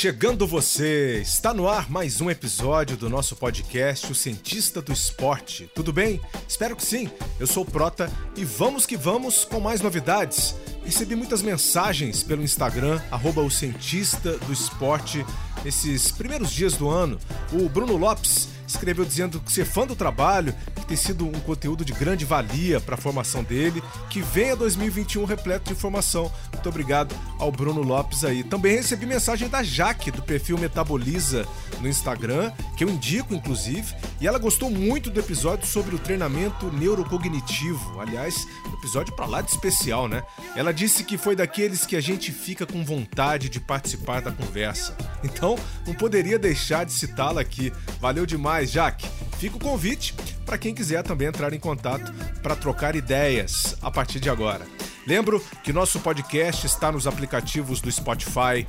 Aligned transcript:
Chegando 0.00 0.46
você, 0.46 1.20
está 1.22 1.52
no 1.52 1.68
ar 1.68 1.90
mais 1.90 2.20
um 2.20 2.30
episódio 2.30 2.96
do 2.96 3.10
nosso 3.10 3.34
podcast 3.34 4.12
O 4.12 4.14
Cientista 4.14 4.80
do 4.80 4.92
Esporte. 4.92 5.68
Tudo 5.74 5.92
bem? 5.92 6.20
Espero 6.46 6.76
que 6.76 6.84
sim. 6.84 7.10
Eu 7.40 7.48
sou 7.48 7.64
o 7.64 7.66
Prota 7.66 8.08
e 8.36 8.44
vamos 8.44 8.86
que 8.86 8.96
vamos 8.96 9.44
com 9.44 9.58
mais 9.58 9.80
novidades. 9.80 10.54
Recebi 10.84 11.16
muitas 11.16 11.42
mensagens 11.42 12.22
pelo 12.22 12.44
Instagram, 12.44 13.02
arroba 13.10 13.40
o 13.40 13.50
Cientista 13.50 14.38
do 14.38 14.52
Esporte, 14.52 15.26
esses 15.66 16.12
primeiros 16.12 16.52
dias 16.52 16.74
do 16.74 16.88
ano. 16.88 17.18
O 17.52 17.68
Bruno 17.68 17.96
Lopes 17.96 18.50
escreveu 18.68 19.04
dizendo 19.04 19.40
que 19.40 19.50
ser 19.50 19.64
fã 19.64 19.86
do 19.86 19.96
trabalho, 19.96 20.54
que 20.76 20.86
tem 20.86 20.96
sido 20.96 21.26
um 21.26 21.32
conteúdo 21.40 21.84
de 21.84 21.92
grande 21.92 22.24
valia 22.24 22.80
para 22.80 22.94
a 22.94 22.98
formação 22.98 23.42
dele, 23.42 23.82
que 24.10 24.20
venha 24.20 24.54
2021 24.54 25.24
repleto 25.24 25.66
de 25.66 25.72
informação. 25.72 26.30
Muito 26.52 26.68
obrigado 26.68 27.14
ao 27.38 27.50
Bruno 27.50 27.82
Lopes 27.82 28.24
aí. 28.24 28.44
Também 28.44 28.76
recebi 28.76 29.06
mensagem 29.06 29.48
da 29.48 29.62
Jaque, 29.62 30.10
do 30.10 30.22
perfil 30.22 30.58
Metaboliza 30.58 31.46
no 31.80 31.88
Instagram, 31.88 32.52
que 32.76 32.84
eu 32.84 32.88
indico 32.88 33.34
inclusive, 33.34 33.94
e 34.20 34.26
ela 34.26 34.38
gostou 34.38 34.70
muito 34.70 35.10
do 35.10 35.18
episódio 35.18 35.66
sobre 35.66 35.94
o 35.94 35.98
treinamento 35.98 36.70
neurocognitivo. 36.72 38.00
Aliás, 38.00 38.46
episódio 38.78 39.14
para 39.14 39.26
lá 39.26 39.40
de 39.40 39.50
especial, 39.50 40.08
né? 40.08 40.22
Ela 40.56 40.72
disse 40.72 41.04
que 41.04 41.18
foi 41.18 41.36
daqueles 41.36 41.86
que 41.86 41.96
a 41.96 42.00
gente 42.00 42.32
fica 42.32 42.66
com 42.66 42.84
vontade 42.84 43.48
de 43.48 43.60
participar 43.60 44.20
da 44.20 44.32
conversa. 44.32 44.96
Então, 45.22 45.56
não 45.86 45.94
poderia 45.94 46.38
deixar 46.38 46.84
de 46.84 46.92
citá-la 46.92 47.40
aqui. 47.40 47.72
Valeu 48.00 48.26
demais 48.26 48.48
mais, 48.48 48.70
Jaque. 48.70 49.06
Fica 49.38 49.56
o 49.56 49.60
convite 49.60 50.14
para 50.44 50.58
quem 50.58 50.74
quiser 50.74 51.02
também 51.02 51.28
entrar 51.28 51.52
em 51.52 51.60
contato 51.60 52.12
para 52.42 52.56
trocar 52.56 52.96
ideias 52.96 53.76
a 53.82 53.90
partir 53.90 54.18
de 54.18 54.30
agora. 54.30 54.66
Lembro 55.06 55.42
que 55.62 55.72
nosso 55.72 56.00
podcast 56.00 56.66
está 56.66 56.90
nos 56.90 57.06
aplicativos 57.06 57.80
do 57.80 57.90
Spotify, 57.92 58.66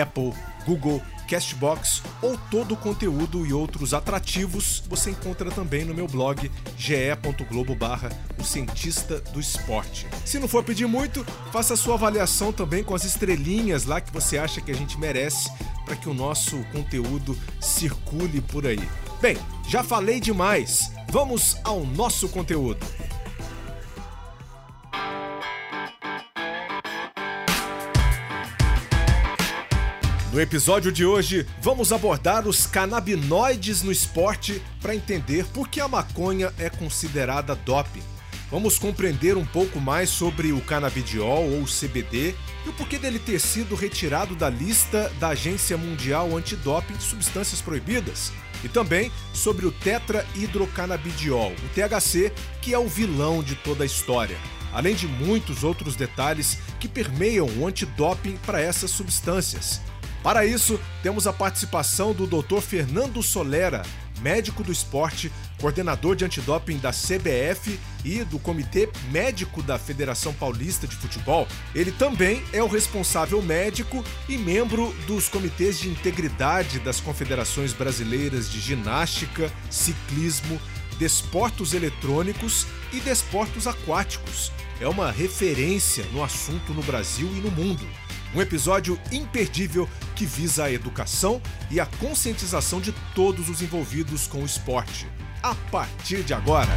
Apple, 0.00 0.32
Google, 0.64 1.02
Castbox 1.28 2.02
ou 2.22 2.38
todo 2.50 2.72
o 2.72 2.76
conteúdo 2.76 3.46
e 3.46 3.52
outros 3.52 3.92
atrativos 3.92 4.82
você 4.88 5.10
encontra 5.10 5.50
também 5.50 5.84
no 5.84 5.94
meu 5.94 6.06
blog 6.06 6.50
ge.globo 6.76 7.74
barra 7.74 8.10
o 8.38 8.44
cientista 8.44 9.20
do 9.32 9.38
esporte. 9.38 10.06
Se 10.24 10.38
não 10.38 10.48
for 10.48 10.64
pedir 10.64 10.86
muito, 10.86 11.24
faça 11.52 11.76
sua 11.76 11.94
avaliação 11.94 12.52
também 12.52 12.82
com 12.82 12.94
as 12.94 13.04
estrelinhas 13.04 13.84
lá 13.84 14.00
que 14.00 14.12
você 14.12 14.38
acha 14.38 14.60
que 14.60 14.70
a 14.70 14.74
gente 14.74 14.98
merece 14.98 15.50
para 15.84 15.96
que 15.96 16.08
o 16.08 16.14
nosso 16.14 16.58
conteúdo 16.72 17.38
circule 17.60 18.40
por 18.40 18.66
aí. 18.66 18.88
Bem, 19.20 19.36
já 19.68 19.82
falei 19.82 20.20
demais. 20.20 20.92
Vamos 21.10 21.56
ao 21.64 21.84
nosso 21.84 22.28
conteúdo. 22.28 22.86
No 30.30 30.38
episódio 30.38 30.92
de 30.92 31.06
hoje, 31.06 31.46
vamos 31.62 31.90
abordar 31.90 32.46
os 32.46 32.66
canabinoides 32.66 33.82
no 33.82 33.90
esporte 33.90 34.62
para 34.78 34.94
entender 34.94 35.46
por 35.46 35.68
que 35.68 35.80
a 35.80 35.88
maconha 35.88 36.52
é 36.58 36.68
considerada 36.68 37.54
doping. 37.54 38.02
Vamos 38.50 38.78
compreender 38.78 39.38
um 39.38 39.46
pouco 39.46 39.80
mais 39.80 40.10
sobre 40.10 40.52
o 40.52 40.60
canabidiol 40.60 41.50
ou 41.50 41.64
CBD 41.64 42.34
e 42.66 42.68
o 42.68 42.74
porquê 42.74 42.98
dele 42.98 43.18
ter 43.18 43.40
sido 43.40 43.74
retirado 43.74 44.34
da 44.34 44.50
lista 44.50 45.10
da 45.18 45.28
Agência 45.28 45.78
Mundial 45.78 46.36
Antidoping 46.36 46.94
de 46.94 47.04
Substâncias 47.04 47.62
Proibidas 47.62 48.30
e 48.62 48.68
também 48.68 49.10
sobre 49.32 49.64
o 49.64 49.72
tetrahidrocanabidiol, 49.72 51.52
o 51.52 51.68
THC, 51.74 52.34
que 52.60 52.74
é 52.74 52.78
o 52.78 52.86
vilão 52.86 53.42
de 53.42 53.54
toda 53.54 53.82
a 53.82 53.86
história, 53.86 54.36
além 54.74 54.94
de 54.94 55.06
muitos 55.06 55.64
outros 55.64 55.96
detalhes 55.96 56.58
que 56.78 56.86
permeiam 56.86 57.46
o 57.46 57.66
antidoping 57.66 58.36
para 58.44 58.60
essas 58.60 58.90
substâncias. 58.90 59.80
Para 60.22 60.44
isso, 60.44 60.80
temos 61.02 61.26
a 61.26 61.32
participação 61.32 62.12
do 62.12 62.26
Dr. 62.26 62.60
Fernando 62.60 63.22
Solera, 63.22 63.82
médico 64.20 64.64
do 64.64 64.72
esporte, 64.72 65.30
coordenador 65.60 66.16
de 66.16 66.24
antidoping 66.24 66.78
da 66.78 66.90
CBF 66.90 67.78
e 68.04 68.24
do 68.24 68.38
Comitê 68.38 68.88
Médico 69.10 69.62
da 69.62 69.78
Federação 69.78 70.32
Paulista 70.32 70.86
de 70.86 70.96
Futebol. 70.96 71.46
Ele 71.74 71.92
também 71.92 72.42
é 72.52 72.62
o 72.62 72.68
responsável 72.68 73.40
médico 73.42 74.04
e 74.28 74.36
membro 74.36 74.92
dos 75.06 75.28
comitês 75.28 75.78
de 75.78 75.88
integridade 75.88 76.80
das 76.80 77.00
confederações 77.00 77.72
brasileiras 77.72 78.50
de 78.50 78.60
ginástica, 78.60 79.52
ciclismo, 79.70 80.60
desportos 80.98 81.74
eletrônicos 81.74 82.66
e 82.92 83.00
desportos 83.00 83.66
aquáticos. 83.66 84.52
É 84.80 84.88
uma 84.88 85.10
referência 85.10 86.04
no 86.12 86.22
assunto 86.22 86.72
no 86.72 86.82
Brasil 86.82 87.28
e 87.28 87.40
no 87.40 87.50
mundo. 87.50 87.86
Um 88.34 88.42
episódio 88.42 89.00
imperdível 89.10 89.88
que 90.14 90.26
visa 90.26 90.64
a 90.64 90.72
educação 90.72 91.40
e 91.70 91.80
a 91.80 91.86
conscientização 91.86 92.80
de 92.80 92.92
todos 93.14 93.48
os 93.48 93.62
envolvidos 93.62 94.26
com 94.26 94.42
o 94.42 94.46
esporte. 94.46 95.06
A 95.42 95.54
partir 95.70 96.22
de 96.22 96.34
agora. 96.34 96.76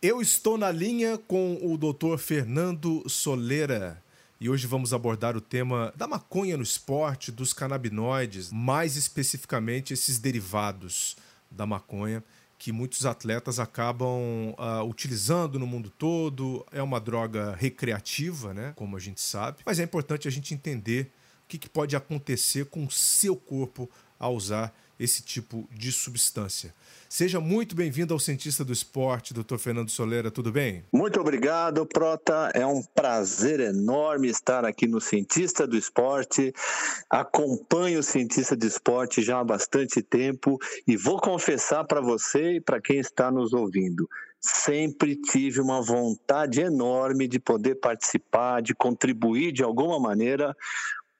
Eu 0.00 0.20
estou 0.20 0.56
na 0.56 0.70
linha 0.70 1.18
com 1.18 1.58
o 1.62 1.76
Dr. 1.76 2.18
Fernando 2.18 3.02
Solera 3.08 4.05
e 4.40 4.50
hoje 4.50 4.66
vamos 4.66 4.92
abordar 4.92 5.36
o 5.36 5.40
tema 5.40 5.92
da 5.96 6.06
maconha 6.06 6.56
no 6.56 6.62
esporte, 6.62 7.32
dos 7.32 7.52
canabinoides, 7.52 8.50
mais 8.52 8.96
especificamente 8.96 9.94
esses 9.94 10.18
derivados 10.18 11.16
da 11.50 11.64
maconha 11.64 12.22
que 12.58 12.72
muitos 12.72 13.04
atletas 13.04 13.58
acabam 13.58 14.54
uh, 14.58 14.82
utilizando 14.88 15.58
no 15.58 15.66
mundo 15.66 15.90
todo. 15.90 16.66
É 16.72 16.82
uma 16.82 16.98
droga 16.98 17.54
recreativa, 17.54 18.54
né? 18.54 18.72
Como 18.76 18.96
a 18.96 19.00
gente 19.00 19.20
sabe. 19.20 19.58
Mas 19.64 19.78
é 19.78 19.82
importante 19.82 20.26
a 20.26 20.30
gente 20.30 20.54
entender 20.54 21.12
o 21.44 21.48
que, 21.48 21.58
que 21.58 21.68
pode 21.68 21.94
acontecer 21.94 22.66
com 22.66 22.84
o 22.84 22.90
seu 22.90 23.36
corpo 23.36 23.90
ao 24.18 24.34
usar 24.34 24.74
esse 24.98 25.22
tipo 25.22 25.68
de 25.70 25.92
substância. 25.92 26.74
Seja 27.08 27.38
muito 27.38 27.76
bem-vindo 27.76 28.12
ao 28.12 28.18
Cientista 28.18 28.64
do 28.64 28.72
Esporte, 28.72 29.32
Dr. 29.32 29.58
Fernando 29.58 29.90
Solera, 29.90 30.30
tudo 30.30 30.50
bem? 30.50 30.84
Muito 30.92 31.20
obrigado, 31.20 31.86
Prota. 31.86 32.50
É 32.54 32.66
um 32.66 32.82
prazer 32.82 33.60
enorme 33.60 34.28
estar 34.28 34.64
aqui 34.64 34.88
no 34.88 35.00
Cientista 35.00 35.66
do 35.66 35.76
Esporte. 35.76 36.52
Acompanho 37.08 38.00
o 38.00 38.02
Cientista 38.02 38.56
do 38.56 38.66
Esporte 38.66 39.22
já 39.22 39.38
há 39.38 39.44
bastante 39.44 40.02
tempo 40.02 40.58
e 40.86 40.96
vou 40.96 41.20
confessar 41.20 41.84
para 41.84 42.00
você 42.00 42.56
e 42.56 42.60
para 42.60 42.80
quem 42.80 42.98
está 42.98 43.30
nos 43.30 43.52
ouvindo, 43.52 44.08
sempre 44.40 45.16
tive 45.16 45.60
uma 45.60 45.80
vontade 45.82 46.60
enorme 46.60 47.28
de 47.28 47.38
poder 47.38 47.76
participar, 47.76 48.62
de 48.62 48.74
contribuir 48.74 49.52
de 49.52 49.62
alguma 49.62 50.00
maneira 50.00 50.56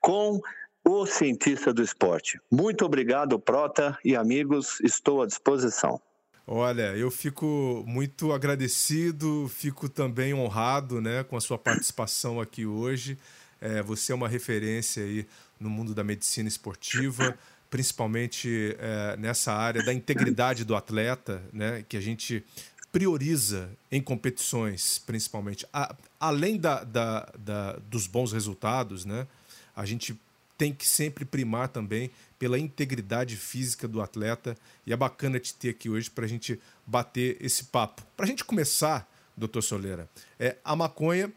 com 0.01 0.41
o 0.87 1.05
cientista 1.05 1.75
do 1.75 1.83
esporte. 1.83 2.39
Muito 2.49 2.85
obrigado, 2.85 3.41
Prota 3.41 3.99
e 4.05 4.15
amigos, 4.15 4.81
estou 4.81 5.21
à 5.21 5.27
disposição. 5.27 6.01
Olha, 6.47 6.97
eu 6.97 7.11
fico 7.11 7.83
muito 7.85 8.33
agradecido, 8.33 9.51
fico 9.53 9.89
também 9.89 10.33
honrado 10.33 11.01
né, 11.01 11.25
com 11.25 11.37
a 11.37 11.41
sua 11.41 11.59
participação 11.59 12.41
aqui 12.41 12.65
hoje. 12.65 13.19
É, 13.61 13.83
você 13.83 14.13
é 14.13 14.15
uma 14.15 14.29
referência 14.29 15.03
aí 15.03 15.27
no 15.59 15.69
mundo 15.69 15.93
da 15.93 16.05
medicina 16.05 16.49
esportiva, 16.49 17.37
principalmente 17.69 18.77
é, 18.79 19.17
nessa 19.17 19.53
área 19.53 19.85
da 19.85 19.93
integridade 19.93 20.65
do 20.65 20.77
atleta, 20.77 21.43
né, 21.53 21.85
que 21.89 21.97
a 21.97 22.01
gente 22.01 22.45
prioriza 22.93 23.69
em 23.91 24.01
competições, 24.01 25.03
principalmente. 25.05 25.67
A, 25.73 25.97
além 26.21 26.59
da, 26.59 26.85
da, 26.85 27.29
da, 27.37 27.73
dos 27.91 28.07
bons 28.07 28.33
resultados, 28.33 29.05
né, 29.05 29.27
a 29.75 29.85
gente 29.85 30.17
tem 30.57 30.73
que 30.73 30.87
sempre 30.87 31.25
primar 31.25 31.69
também 31.69 32.11
pela 32.39 32.59
integridade 32.59 33.37
física 33.37 33.87
do 33.87 34.01
atleta. 34.01 34.57
E 34.87 34.93
é 34.93 34.97
bacana 34.97 35.39
te 35.39 35.55
ter 35.55 35.71
aqui 35.71 35.89
hoje 35.89 36.11
para 36.11 36.25
a 36.25 36.29
gente 36.29 36.61
bater 36.87 37.37
esse 37.41 37.65
papo. 37.65 38.03
Para 38.17 38.25
a 38.25 38.29
gente 38.29 38.45
começar, 38.45 39.11
doutor 39.37 39.63
Soleira, 39.63 40.09
é, 40.39 40.57
a 40.65 40.75
maconha 40.75 41.33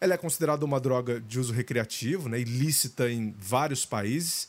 ela 0.00 0.14
é 0.14 0.18
considerada 0.18 0.64
uma 0.64 0.78
droga 0.78 1.18
de 1.18 1.40
uso 1.40 1.52
recreativo, 1.52 2.28
né, 2.28 2.38
ilícita 2.38 3.10
em 3.10 3.34
vários 3.38 3.86
países. 3.86 4.48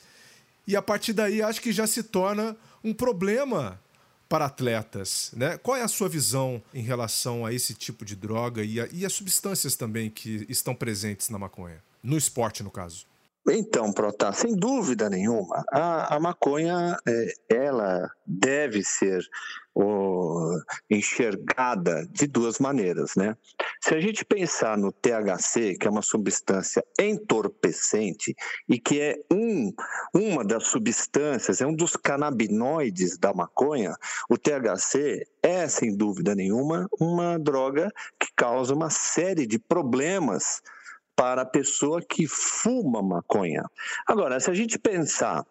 E 0.67 0.75
a 0.75 0.81
partir 0.81 1.13
daí 1.13 1.41
acho 1.41 1.61
que 1.61 1.71
já 1.71 1.87
se 1.87 2.03
torna 2.03 2.57
um 2.83 2.93
problema 2.93 3.79
para 4.27 4.45
atletas. 4.45 5.31
Né? 5.33 5.57
Qual 5.57 5.77
é 5.77 5.81
a 5.81 5.87
sua 5.87 6.09
visão 6.09 6.61
em 6.73 6.81
relação 6.81 7.45
a 7.45 7.53
esse 7.53 7.73
tipo 7.73 8.03
de 8.03 8.15
droga 8.15 8.63
e, 8.63 8.81
a, 8.81 8.87
e 8.91 9.05
as 9.05 9.13
substâncias 9.13 9.75
também 9.75 10.09
que 10.09 10.45
estão 10.49 10.75
presentes 10.75 11.29
na 11.29 11.39
maconha? 11.39 11.81
No 12.03 12.17
esporte, 12.17 12.63
no 12.63 12.71
caso. 12.71 13.05
Então, 13.47 13.93
Prota, 13.93 14.31
sem 14.31 14.55
dúvida 14.55 15.09
nenhuma, 15.09 15.63
a, 15.71 16.15
a 16.15 16.19
maconha 16.19 16.97
é, 17.07 17.33
ela 17.49 18.09
deve 18.25 18.83
ser 18.83 19.23
enxergada 20.89 22.07
de 22.09 22.27
duas 22.27 22.59
maneiras, 22.59 23.11
né? 23.15 23.35
Se 23.81 23.93
a 23.93 23.99
gente 23.99 24.23
pensar 24.23 24.77
no 24.77 24.91
THC, 24.91 25.75
que 25.77 25.85
é 25.85 25.89
uma 25.89 26.01
substância 26.01 26.83
entorpecente 26.99 28.33
e 28.69 28.79
que 28.79 29.01
é 29.01 29.19
um, 29.31 29.73
uma 30.13 30.45
das 30.45 30.67
substâncias, 30.67 31.59
é 31.59 31.67
um 31.67 31.75
dos 31.75 31.95
canabinoides 31.97 33.17
da 33.17 33.33
maconha, 33.33 33.95
o 34.29 34.37
THC 34.37 35.27
é, 35.43 35.67
sem 35.67 35.95
dúvida 35.95 36.33
nenhuma, 36.33 36.87
uma 36.99 37.37
droga 37.37 37.91
que 38.17 38.29
causa 38.35 38.73
uma 38.73 38.89
série 38.89 39.45
de 39.45 39.59
problemas 39.59 40.61
para 41.15 41.43
a 41.43 41.45
pessoa 41.45 42.01
que 42.01 42.27
fuma 42.27 43.01
maconha. 43.01 43.63
Agora, 44.07 44.39
se 44.39 44.49
a 44.49 44.53
gente 44.53 44.77
pensar 44.77 45.45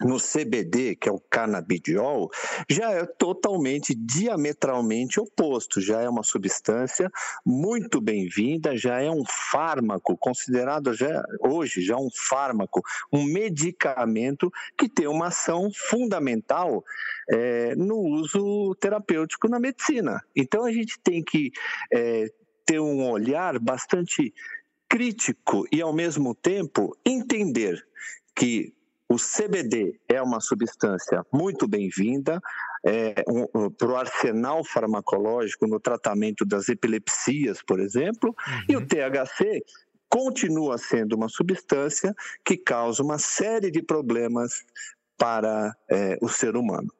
no 0.00 0.18
CBD, 0.18 0.96
que 0.96 1.08
é 1.08 1.12
o 1.12 1.20
canabidiol, 1.20 2.30
já 2.68 2.90
é 2.90 3.06
totalmente 3.06 3.94
diametralmente 3.94 5.20
oposto, 5.20 5.80
já 5.80 6.00
é 6.00 6.08
uma 6.08 6.22
substância 6.22 7.10
muito 7.46 8.00
bem-vinda, 8.00 8.76
já 8.76 9.00
é 9.00 9.10
um 9.10 9.22
fármaco 9.24 10.16
considerado 10.16 10.92
já 10.94 11.22
hoje 11.40 11.80
já 11.80 11.96
um 11.96 12.08
fármaco, 12.12 12.82
um 13.12 13.22
medicamento 13.22 14.50
que 14.76 14.88
tem 14.88 15.06
uma 15.06 15.28
ação 15.28 15.70
fundamental 15.72 16.84
é, 17.30 17.76
no 17.76 17.96
uso 17.96 18.74
terapêutico 18.80 19.48
na 19.48 19.60
medicina. 19.60 20.20
Então 20.34 20.64
a 20.64 20.72
gente 20.72 20.98
tem 20.98 21.22
que 21.22 21.52
é, 21.92 22.26
ter 22.66 22.80
um 22.80 23.08
olhar 23.08 23.58
bastante 23.58 24.34
crítico 24.94 25.66
e 25.72 25.82
ao 25.82 25.92
mesmo 25.92 26.36
tempo 26.36 26.96
entender 27.04 27.84
que 28.32 28.72
o 29.08 29.16
CBD 29.16 29.98
é 30.08 30.22
uma 30.22 30.38
substância 30.38 31.26
muito 31.32 31.66
bem-vinda 31.66 32.40
é, 32.86 33.24
um, 33.26 33.46
um, 33.52 33.70
para 33.70 33.88
o 33.88 33.96
arsenal 33.96 34.64
farmacológico 34.64 35.66
no 35.66 35.80
tratamento 35.80 36.44
das 36.44 36.68
epilepsias, 36.68 37.60
por 37.60 37.80
exemplo, 37.80 38.36
uhum. 38.46 38.62
e 38.68 38.76
o 38.76 38.78
uhum. 38.78 38.86
THC 38.86 39.64
continua 40.08 40.78
sendo 40.78 41.16
uma 41.16 41.28
substância 41.28 42.14
que 42.44 42.56
causa 42.56 43.02
uma 43.02 43.18
série 43.18 43.72
de 43.72 43.82
problemas 43.82 44.64
para 45.18 45.74
é, 45.90 46.16
o 46.22 46.28
ser 46.28 46.54
humano. 46.54 46.94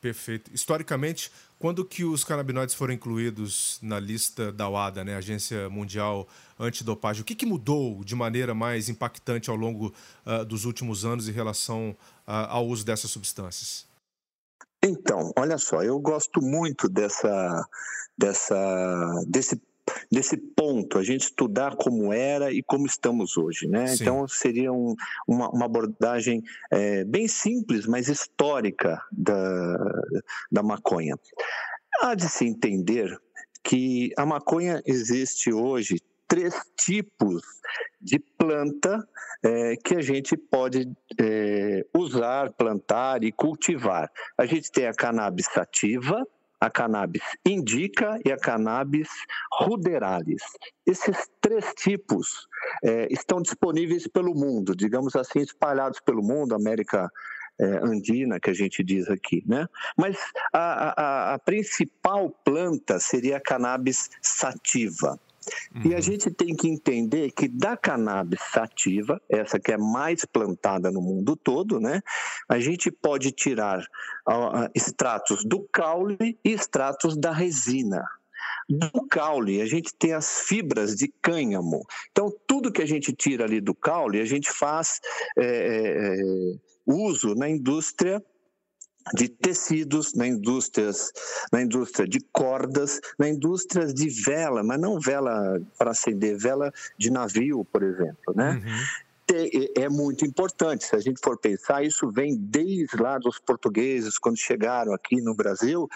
Perfeito. 0.00 0.50
Historicamente, 0.52 1.30
quando 1.58 1.84
que 1.84 2.04
os 2.04 2.24
canabinoides 2.24 2.74
foram 2.74 2.94
incluídos 2.94 3.78
na 3.82 3.98
lista 3.98 4.52
da 4.52 4.68
WADA, 4.68 5.04
né, 5.04 5.16
Agência 5.16 5.68
Mundial 5.68 6.28
Antidopagem, 6.58 7.22
o 7.22 7.24
que, 7.24 7.34
que 7.34 7.46
mudou 7.46 8.04
de 8.04 8.14
maneira 8.14 8.54
mais 8.54 8.88
impactante 8.88 9.50
ao 9.50 9.56
longo 9.56 9.92
uh, 10.24 10.44
dos 10.44 10.64
últimos 10.64 11.04
anos 11.04 11.28
em 11.28 11.32
relação 11.32 11.90
uh, 12.26 12.46
ao 12.48 12.66
uso 12.66 12.84
dessas 12.84 13.10
substâncias? 13.10 13.86
Então, 14.82 15.32
olha 15.36 15.58
só, 15.58 15.82
eu 15.82 15.98
gosto 15.98 16.40
muito 16.40 16.88
dessa, 16.88 17.68
dessa, 18.16 19.24
desse 19.26 19.60
nesse 20.10 20.36
ponto, 20.36 20.98
a 20.98 21.02
gente 21.02 21.22
estudar 21.22 21.76
como 21.76 22.12
era 22.12 22.52
e 22.52 22.62
como 22.62 22.86
estamos 22.86 23.36
hoje, 23.36 23.66
né? 23.66 23.88
Sim. 23.88 24.02
Então 24.02 24.28
seria 24.28 24.72
um, 24.72 24.94
uma, 25.26 25.48
uma, 25.50 25.64
abordagem 25.66 26.42
é, 26.70 27.04
bem 27.04 27.28
simples, 27.28 27.86
mas 27.86 28.08
histórica 28.08 29.00
da, 29.12 29.76
da 30.50 30.62
maconha. 30.62 31.14
Há 32.00 32.14
de 32.14 32.28
se 32.28 32.44
entender 32.44 33.16
que 33.62 34.12
a 34.16 34.24
maconha 34.24 34.82
existe 34.86 35.52
hoje 35.52 36.00
três 36.28 36.54
tipos 36.76 37.42
de 38.00 38.18
planta 38.18 39.06
é, 39.42 39.76
que 39.76 39.94
a 39.94 40.02
gente 40.02 40.36
pode 40.36 40.90
é, 41.18 41.84
usar, 41.94 42.52
plantar 42.52 43.24
e 43.24 43.32
cultivar. 43.32 44.10
A 44.36 44.44
gente 44.44 44.70
tem 44.70 44.86
a 44.86 44.94
cannabis 44.94 45.46
sativa, 45.46 46.26
a 46.60 46.70
cannabis 46.70 47.22
indica 47.46 48.18
e 48.24 48.32
a 48.32 48.36
cannabis 48.36 49.08
ruderalis. 49.60 50.42
Esses 50.86 51.28
três 51.40 51.64
tipos 51.74 52.48
é, 52.82 53.08
estão 53.10 53.40
disponíveis 53.40 54.06
pelo 54.06 54.34
mundo, 54.34 54.74
digamos 54.74 55.14
assim, 55.14 55.40
espalhados 55.40 56.00
pelo 56.00 56.22
mundo, 56.22 56.54
América 56.54 57.10
é, 57.60 57.64
andina, 57.84 58.38
que 58.38 58.50
a 58.50 58.54
gente 58.54 58.82
diz 58.84 59.08
aqui, 59.08 59.42
né? 59.46 59.66
Mas 59.96 60.16
a, 60.52 61.32
a, 61.32 61.34
a 61.34 61.38
principal 61.38 62.30
planta 62.44 63.00
seria 63.00 63.36
a 63.38 63.40
cannabis 63.40 64.10
sativa. 64.22 65.18
Uhum. 65.74 65.90
E 65.90 65.94
a 65.94 66.00
gente 66.00 66.30
tem 66.30 66.54
que 66.54 66.68
entender 66.68 67.30
que 67.32 67.48
da 67.48 67.76
cannabis 67.76 68.40
sativa, 68.52 69.20
essa 69.28 69.58
que 69.58 69.72
é 69.72 69.78
mais 69.78 70.24
plantada 70.24 70.90
no 70.90 71.00
mundo 71.00 71.36
todo, 71.36 71.80
né, 71.80 72.00
a 72.48 72.58
gente 72.58 72.90
pode 72.90 73.32
tirar 73.32 73.84
extratos 74.74 75.44
do 75.44 75.60
caule 75.72 76.38
e 76.44 76.52
extratos 76.52 77.16
da 77.16 77.32
resina. 77.32 78.04
Do 78.68 79.06
caule, 79.08 79.62
a 79.62 79.66
gente 79.66 79.94
tem 79.94 80.12
as 80.12 80.40
fibras 80.42 80.94
de 80.94 81.08
cânhamo. 81.22 81.86
Então, 82.10 82.30
tudo 82.46 82.70
que 82.70 82.82
a 82.82 82.86
gente 82.86 83.14
tira 83.14 83.44
ali 83.44 83.60
do 83.60 83.74
caule, 83.74 84.20
a 84.20 84.26
gente 84.26 84.50
faz 84.50 85.00
é, 85.38 85.44
é, 85.44 86.16
uso 86.86 87.34
na 87.34 87.48
indústria 87.48 88.22
de 89.14 89.28
tecidos, 89.28 90.14
na 90.14 90.26
indústrias, 90.26 91.12
na 91.52 91.62
indústria 91.62 92.06
de 92.06 92.20
cordas, 92.32 93.00
na 93.18 93.28
indústria 93.28 93.86
de 93.86 94.08
vela, 94.08 94.62
mas 94.62 94.80
não 94.80 95.00
vela 95.00 95.60
para 95.78 95.90
acender, 95.92 96.36
vela 96.36 96.72
de 96.98 97.10
navio, 97.10 97.64
por 97.64 97.82
exemplo, 97.82 98.34
né? 98.34 98.62
Uhum 98.64 99.08
é 99.76 99.88
muito 99.88 100.24
importante. 100.24 100.84
Se 100.84 100.96
a 100.96 101.00
gente 101.00 101.20
for 101.22 101.38
pensar, 101.38 101.84
isso 101.84 102.10
vem 102.10 102.36
desde 102.36 102.96
lá 102.96 103.18
dos 103.18 103.38
portugueses, 103.38 104.18
quando 104.18 104.38
chegaram 104.38 104.92
aqui 104.94 105.20
no 105.20 105.34
Brasil, 105.34 105.88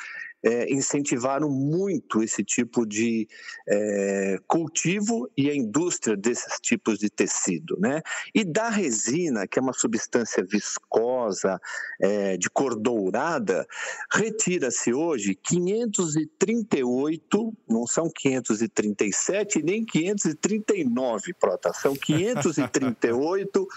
é, 0.42 0.72
incentivaram 0.72 1.48
muito 1.48 2.20
esse 2.22 2.42
tipo 2.42 2.86
de 2.86 3.28
é, 3.68 4.38
cultivo 4.46 5.30
e 5.36 5.50
a 5.50 5.54
indústria 5.54 6.16
desses 6.16 6.58
tipos 6.60 6.98
de 6.98 7.08
tecido. 7.08 7.78
Né? 7.78 8.02
E 8.34 8.42
da 8.44 8.68
resina, 8.68 9.46
que 9.46 9.56
é 9.58 9.62
uma 9.62 9.72
substância 9.72 10.44
viscosa, 10.44 11.58
é, 12.00 12.36
de 12.36 12.50
cor 12.50 12.74
dourada, 12.74 13.64
retira-se 14.12 14.92
hoje 14.92 15.34
538, 15.34 17.56
não 17.68 17.86
são 17.86 18.10
537 18.10 19.62
nem 19.62 19.84
539, 19.84 21.34
Prota, 21.34 21.72
são 21.72 21.94
538 21.94 23.68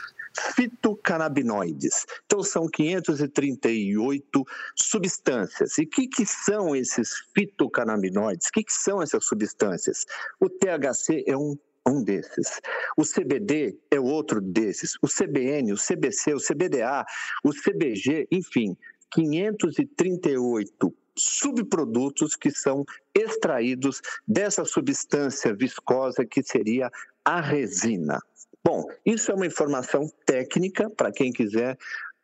fitocannabinoides. 0.56 2.06
Então, 2.26 2.44
são 2.44 2.68
538 2.68 4.46
substâncias. 4.76 5.78
E 5.78 5.84
o 5.84 5.88
que, 5.88 6.08
que 6.08 6.26
são 6.26 6.76
esses 6.76 7.10
fitocannabinoides? 7.34 8.48
O 8.48 8.52
que, 8.52 8.64
que 8.64 8.74
são 8.74 9.02
essas 9.02 9.26
substâncias? 9.26 10.06
O 10.40 10.50
THC 10.50 11.24
é 11.28 11.38
um 11.38 11.58
um 11.88 12.04
desses. 12.04 12.60
O 12.98 13.04
CBD 13.04 13.78
é 13.92 14.00
outro 14.00 14.42
desses. 14.42 14.96
O 15.04 15.08
CBN, 15.08 15.72
o 15.72 15.78
CBC, 15.78 16.34
o 16.34 16.40
CBDA, 16.40 17.06
o 17.44 17.52
CBG, 17.52 18.28
enfim, 18.32 18.76
538 19.12 20.94
subprodutos 21.18 22.36
que 22.36 22.52
são 22.52 22.84
extraídos 23.14 24.02
dessa 24.28 24.66
substância 24.66 25.54
viscosa 25.54 26.26
que 26.26 26.44
seria 26.44 26.92
a 27.24 27.40
resina. 27.40 28.20
Bom, 28.66 28.84
isso 29.06 29.32
é 29.32 29.36
uma 29.36 29.46
informação 29.46 30.12
técnica 30.26 30.90
para 30.90 31.12
quem 31.12 31.32
quiser 31.32 31.78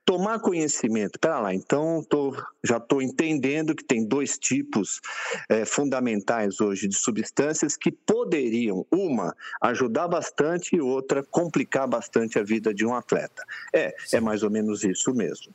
tomar 0.03 0.39
conhecimento. 0.39 1.19
Pera 1.19 1.39
lá, 1.39 1.53
então 1.53 2.03
tô, 2.09 2.35
já 2.63 2.77
estou 2.77 2.99
entendendo 2.99 3.75
que 3.75 3.83
tem 3.83 4.03
dois 4.03 4.39
tipos 4.39 4.99
é, 5.47 5.65
fundamentais 5.65 6.59
hoje 6.59 6.87
de 6.87 6.95
substâncias 6.95 7.77
que 7.77 7.91
poderiam, 7.91 8.83
uma, 8.91 9.35
ajudar 9.61 10.07
bastante 10.07 10.75
e 10.75 10.81
outra, 10.81 11.23
complicar 11.23 11.87
bastante 11.87 12.39
a 12.39 12.43
vida 12.43 12.73
de 12.73 12.87
um 12.87 12.95
atleta. 12.95 13.43
É, 13.71 13.93
é 14.11 14.19
mais 14.19 14.41
ou 14.41 14.49
menos 14.49 14.83
isso 14.83 15.13
mesmo. 15.13 15.53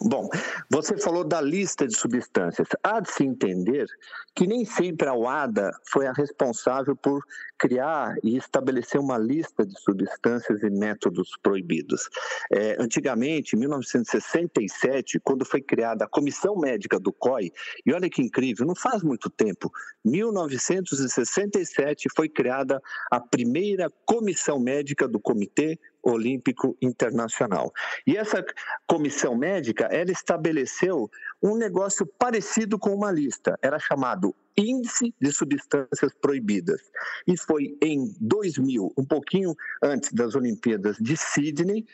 Bom, 0.00 0.28
você 0.68 0.98
falou 0.98 1.22
da 1.22 1.40
lista 1.40 1.86
de 1.86 1.96
substâncias. 1.96 2.66
Há 2.82 2.98
de 3.00 3.08
se 3.10 3.22
entender 3.24 3.86
que 4.34 4.44
nem 4.46 4.64
sempre 4.64 5.06
a 5.08 5.14
UADA 5.14 5.70
foi 5.90 6.06
a 6.06 6.12
responsável 6.12 6.96
por 6.96 7.22
criar 7.58 8.14
e 8.22 8.36
estabelecer 8.36 9.00
uma 9.00 9.16
lista 9.16 9.64
de 9.64 9.80
substâncias 9.80 10.62
e 10.62 10.68
métodos 10.70 11.30
proibidos. 11.42 12.10
É, 12.52 12.76
antigamente, 12.78 13.56
em 13.56 13.60
1967, 13.60 15.18
quando 15.20 15.42
foi 15.44 15.62
criada 15.62 16.04
a 16.04 16.08
Comissão 16.08 16.56
Médica 16.56 16.98
do 16.98 17.12
COI, 17.12 17.52
e 17.86 17.92
olha 17.92 18.10
que 18.10 18.20
incrível, 18.20 18.66
não 18.66 18.74
faz 18.74 19.04
muito 19.04 19.30
tempo, 19.30 19.70
1967 20.04 22.08
foi 22.14 22.28
criada 22.28 22.82
a 23.10 23.18
primeira 23.20 23.90
Comissão 24.04 24.58
Médica 24.58 25.08
do 25.08 25.20
Comitê 25.20 25.78
Olímpico 26.06 26.76
Internacional. 26.80 27.72
E 28.06 28.16
essa 28.16 28.44
comissão 28.86 29.36
médica, 29.36 29.86
ela 29.86 30.10
estabeleceu 30.10 31.10
um 31.42 31.56
negócio 31.56 32.06
parecido 32.06 32.78
com 32.78 32.94
uma 32.94 33.10
lista, 33.10 33.58
era 33.60 33.78
chamado 33.78 34.34
Índice 34.56 35.12
de 35.20 35.32
Substâncias 35.32 36.12
Proibidas. 36.20 36.80
E 37.26 37.36
foi 37.36 37.76
em 37.82 38.14
2000, 38.20 38.92
um 38.96 39.04
pouquinho 39.04 39.54
antes 39.82 40.12
das 40.12 40.34
Olimpíadas 40.34 40.96
de 40.98 41.16
Sydney, 41.16 41.84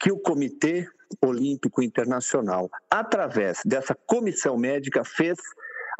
que 0.00 0.10
o 0.10 0.18
Comitê 0.18 0.88
Olímpico 1.22 1.82
Internacional, 1.82 2.70
através 2.90 3.60
dessa 3.64 3.94
comissão 3.94 4.56
médica, 4.56 5.04
fez 5.04 5.38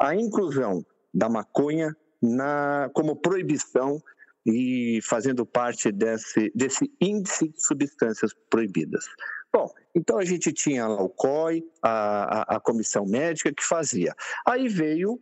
a 0.01 0.15
inclusão 0.15 0.85
da 1.13 1.29
maconha 1.29 1.95
na, 2.21 2.89
como 2.93 3.15
proibição 3.15 4.01
e 4.45 4.99
fazendo 5.03 5.45
parte 5.45 5.91
desse, 5.91 6.51
desse 6.55 6.91
índice 6.99 7.49
de 7.49 7.61
substâncias 7.61 8.33
proibidas. 8.49 9.05
Bom, 9.51 9.69
então 9.95 10.17
a 10.19 10.25
gente 10.25 10.53
tinha 10.53 10.87
lá 10.87 11.01
o 11.01 11.09
COI, 11.09 11.63
a, 11.81 12.53
a, 12.53 12.55
a 12.57 12.59
comissão 12.59 13.05
médica 13.05 13.53
que 13.53 13.63
fazia. 13.63 14.13
Aí 14.45 14.67
veio 14.67 15.19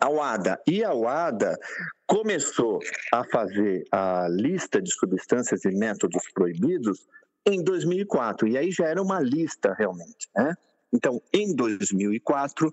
A 0.00 0.08
UADA 0.08 0.60
e 0.66 0.84
a 0.84 0.94
UADA 0.94 1.58
começou 2.06 2.78
a 3.12 3.24
fazer 3.24 3.84
a 3.90 4.28
lista 4.30 4.80
de 4.80 4.92
substâncias 4.92 5.64
e 5.64 5.70
métodos 5.70 6.22
proibidos 6.32 7.06
em 7.44 7.62
2004 7.62 8.46
e 8.48 8.58
aí 8.58 8.70
já 8.70 8.86
era 8.86 9.02
uma 9.02 9.20
lista 9.20 9.74
realmente, 9.76 10.28
né? 10.36 10.54
Então, 10.92 11.20
em 11.32 11.54
2004, 11.54 12.72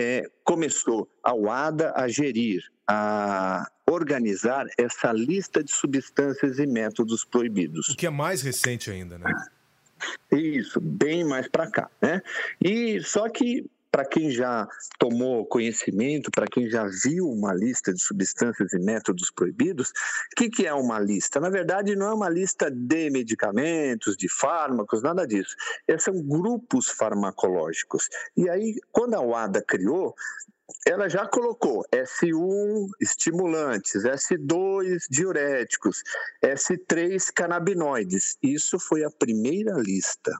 é, 0.00 0.30
começou 0.42 1.08
a 1.22 1.34
UADA 1.34 1.92
a 1.94 2.08
gerir, 2.08 2.62
a 2.88 3.70
organizar 3.86 4.66
essa 4.78 5.12
lista 5.12 5.62
de 5.62 5.70
substâncias 5.70 6.58
e 6.58 6.66
métodos 6.66 7.24
proibidos. 7.24 7.88
O 7.88 7.96
que 7.96 8.06
é 8.06 8.10
mais 8.10 8.42
recente 8.42 8.90
ainda, 8.90 9.18
né? 9.18 9.30
Isso, 10.32 10.80
bem 10.80 11.24
mais 11.24 11.46
para 11.48 11.70
cá, 11.70 11.90
né? 12.00 12.22
E 12.60 13.00
só 13.02 13.28
que 13.28 13.68
para 13.90 14.04
quem 14.04 14.30
já 14.30 14.68
tomou 14.98 15.44
conhecimento, 15.46 16.30
para 16.30 16.46
quem 16.46 16.68
já 16.68 16.86
viu 17.04 17.28
uma 17.28 17.52
lista 17.52 17.92
de 17.92 18.00
substâncias 18.00 18.72
e 18.72 18.78
métodos 18.78 19.30
proibidos, 19.30 19.90
o 19.90 20.36
que, 20.36 20.48
que 20.48 20.66
é 20.66 20.72
uma 20.72 20.98
lista? 20.98 21.40
Na 21.40 21.50
verdade, 21.50 21.96
não 21.96 22.06
é 22.06 22.14
uma 22.14 22.28
lista 22.28 22.70
de 22.70 23.10
medicamentos, 23.10 24.16
de 24.16 24.28
fármacos, 24.28 25.02
nada 25.02 25.26
disso. 25.26 25.54
Esses 25.88 26.04
são 26.04 26.22
grupos 26.22 26.88
farmacológicos. 26.88 28.08
E 28.36 28.48
aí, 28.48 28.76
quando 28.92 29.14
a 29.14 29.20
UADA 29.20 29.62
criou, 29.62 30.14
ela 30.86 31.08
já 31.08 31.26
colocou 31.26 31.84
S1 31.92 32.88
estimulantes, 33.00 34.04
S2 34.04 34.98
diuréticos, 35.10 36.02
S3 36.42 37.30
canabinoides. 37.34 38.36
Isso 38.42 38.78
foi 38.78 39.04
a 39.04 39.10
primeira 39.10 39.74
lista. 39.74 40.32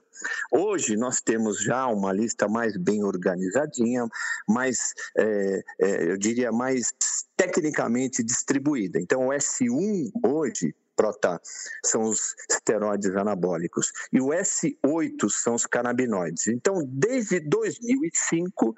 Hoje 0.51 0.95
nós 0.95 1.21
temos 1.21 1.61
já 1.61 1.87
uma 1.87 2.11
lista 2.13 2.47
mais 2.47 2.77
bem 2.77 3.03
organizadinha, 3.03 4.07
mais, 4.47 4.93
é, 5.17 5.63
é, 5.79 6.11
eu 6.11 6.17
diria, 6.17 6.51
mais 6.51 6.93
tecnicamente 7.35 8.23
distribuída. 8.23 8.99
Então, 8.99 9.27
o 9.27 9.31
S1 9.31 10.11
hoje 10.23 10.75
Prota, 10.95 11.41
são 11.83 12.03
os 12.03 12.35
esteroides 12.47 13.15
anabólicos, 13.15 13.91
e 14.13 14.21
o 14.21 14.27
S8 14.27 15.29
são 15.29 15.55
os 15.55 15.65
canabinoides. 15.65 16.47
Então, 16.47 16.83
desde 16.87 17.39
2005, 17.39 18.75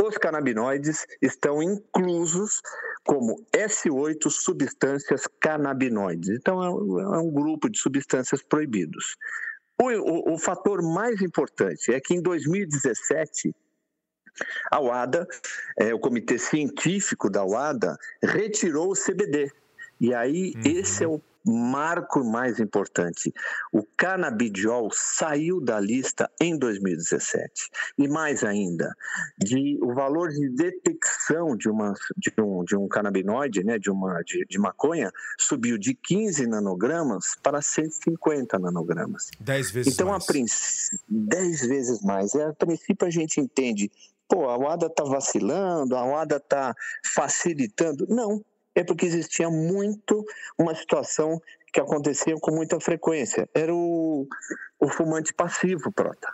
os 0.00 0.18
canabinoides 0.18 1.06
estão 1.22 1.62
inclusos 1.62 2.60
como 3.04 3.44
S8 3.52 4.30
substâncias 4.30 5.26
canabinoides. 5.40 6.30
Então, 6.30 6.62
é 6.62 6.70
um 7.20 7.28
é 7.28 7.32
grupo 7.32 7.68
de 7.68 7.78
substâncias 7.78 8.42
proibidos. 8.42 9.16
O, 9.80 9.88
o, 9.88 10.34
o 10.34 10.38
fator 10.38 10.82
mais 10.82 11.20
importante 11.20 11.92
é 11.92 12.00
que 12.00 12.14
em 12.14 12.22
2017, 12.22 13.54
a 14.70 14.80
UADA, 14.80 15.26
é, 15.78 15.94
o 15.94 15.98
comitê 15.98 16.38
científico 16.38 17.30
da 17.30 17.44
UADA, 17.44 17.96
retirou 18.22 18.90
o 18.90 18.96
CBD. 18.96 19.52
E 20.00 20.14
aí, 20.14 20.52
uhum. 20.56 20.62
esse 20.64 21.04
é 21.04 21.08
o 21.08 21.20
marco 21.44 22.24
mais 22.24 22.58
importante. 22.58 23.32
O 23.72 23.82
canabidiol 23.96 24.90
saiu 24.92 25.60
da 25.60 25.78
lista 25.78 26.30
em 26.40 26.58
2017. 26.58 27.70
E 27.98 28.08
mais 28.08 28.42
ainda, 28.42 28.94
de, 29.38 29.78
o 29.82 29.92
valor 29.92 30.30
de 30.30 30.48
detecção 30.50 31.56
de, 31.56 31.68
uma, 31.68 31.92
de, 32.16 32.32
um, 32.40 32.64
de 32.64 32.76
um 32.76 32.88
canabinoide, 32.88 33.62
né, 33.62 33.78
de, 33.78 33.90
uma, 33.90 34.22
de, 34.22 34.46
de 34.48 34.58
maconha, 34.58 35.12
subiu 35.38 35.76
de 35.76 35.94
15 35.94 36.46
nanogramas 36.46 37.36
para 37.42 37.60
150 37.60 38.58
nanogramas. 38.58 39.30
Dez 39.38 39.70
vezes 39.70 39.94
então, 39.94 40.08
mais. 40.08 40.24
Então, 40.24 41.26
10 41.28 41.66
vezes 41.66 42.02
mais. 42.02 42.34
É, 42.34 42.44
a 42.44 42.52
princípio, 42.54 43.06
a 43.06 43.10
gente 43.10 43.40
entende 43.40 43.90
pô, 44.28 44.48
a 44.48 44.56
UADA 44.56 44.86
está 44.86 45.04
vacilando, 45.04 45.96
a 45.96 46.04
UADA 46.04 46.36
está 46.36 46.74
facilitando. 47.14 48.06
Não, 48.08 48.42
é 48.74 48.82
porque 48.82 49.06
existia 49.06 49.48
muito 49.48 50.24
uma 50.58 50.74
situação 50.74 51.40
que 51.72 51.80
acontecia 51.80 52.34
com 52.40 52.52
muita 52.52 52.78
frequência. 52.80 53.48
Era 53.54 53.74
o, 53.74 54.26
o 54.78 54.88
fumante 54.88 55.32
passivo, 55.32 55.92
Prota. 55.92 56.28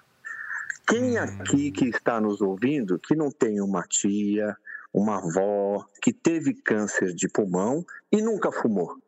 Quem 0.86 1.18
hum. 1.18 1.22
aqui 1.22 1.70
que 1.70 1.88
está 1.88 2.20
nos 2.20 2.40
ouvindo 2.40 2.98
que 2.98 3.14
não 3.14 3.30
tem 3.30 3.60
uma 3.60 3.82
tia, 3.82 4.56
uma 4.92 5.18
avó 5.18 5.84
que 6.02 6.12
teve 6.12 6.54
câncer 6.54 7.14
de 7.14 7.28
pulmão 7.28 7.84
e 8.10 8.20
nunca 8.20 8.50
fumou? 8.50 8.98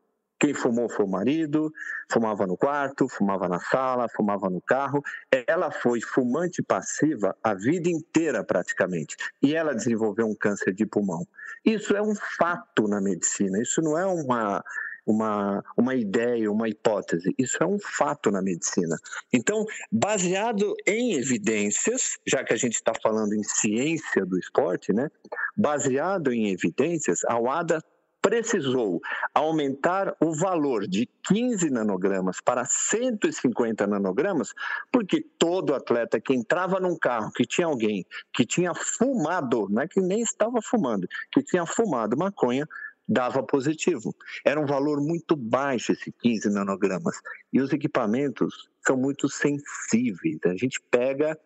Quem 0.42 0.52
fumou 0.52 0.88
foi 0.88 1.04
o 1.04 1.08
marido, 1.08 1.72
fumava 2.10 2.48
no 2.48 2.56
quarto, 2.56 3.08
fumava 3.08 3.48
na 3.48 3.60
sala, 3.60 4.08
fumava 4.08 4.50
no 4.50 4.60
carro. 4.60 5.00
Ela 5.46 5.70
foi 5.70 6.00
fumante 6.00 6.60
passiva 6.60 7.36
a 7.44 7.54
vida 7.54 7.88
inteira, 7.88 8.42
praticamente. 8.42 9.14
E 9.40 9.54
ela 9.54 9.72
desenvolveu 9.72 10.26
um 10.26 10.34
câncer 10.34 10.74
de 10.74 10.84
pulmão. 10.84 11.24
Isso 11.64 11.94
é 11.96 12.02
um 12.02 12.16
fato 12.36 12.88
na 12.88 13.00
medicina, 13.00 13.62
isso 13.62 13.80
não 13.80 13.96
é 13.96 14.04
uma, 14.04 14.64
uma, 15.06 15.62
uma 15.76 15.94
ideia, 15.94 16.50
uma 16.50 16.68
hipótese. 16.68 17.32
Isso 17.38 17.62
é 17.62 17.66
um 17.66 17.78
fato 17.78 18.28
na 18.32 18.42
medicina. 18.42 18.96
Então, 19.32 19.64
baseado 19.92 20.74
em 20.84 21.12
evidências, 21.12 22.18
já 22.26 22.42
que 22.42 22.52
a 22.52 22.56
gente 22.56 22.74
está 22.74 22.92
falando 23.00 23.32
em 23.32 23.44
ciência 23.44 24.26
do 24.26 24.36
esporte, 24.36 24.92
né? 24.92 25.08
Baseado 25.56 26.32
em 26.32 26.50
evidências, 26.50 27.20
a 27.26 27.38
UADA 27.38 27.80
precisou 28.22 29.00
aumentar 29.34 30.16
o 30.20 30.32
valor 30.32 30.86
de 30.86 31.08
15 31.24 31.68
nanogramas 31.70 32.40
para 32.40 32.64
150 32.64 33.84
nanogramas, 33.86 34.54
porque 34.92 35.20
todo 35.36 35.74
atleta 35.74 36.20
que 36.20 36.32
entrava 36.32 36.78
num 36.78 36.96
carro 36.96 37.32
que 37.32 37.44
tinha 37.44 37.66
alguém 37.66 38.06
que 38.32 38.46
tinha 38.46 38.72
fumado, 38.74 39.68
não 39.68 39.82
é 39.82 39.88
que 39.88 40.00
nem 40.00 40.22
estava 40.22 40.62
fumando, 40.62 41.08
que 41.32 41.42
tinha 41.42 41.66
fumado 41.66 42.16
maconha, 42.16 42.66
dava 43.08 43.42
positivo. 43.42 44.14
Era 44.44 44.60
um 44.60 44.66
valor 44.66 45.00
muito 45.00 45.36
baixo 45.36 45.92
esse 45.92 46.12
15 46.12 46.48
nanogramas. 46.50 47.16
E 47.52 47.60
os 47.60 47.72
equipamentos 47.72 48.70
são 48.86 48.96
muito 48.96 49.28
sensíveis. 49.28 50.38
A 50.44 50.54
gente 50.54 50.80
pega 50.90 51.36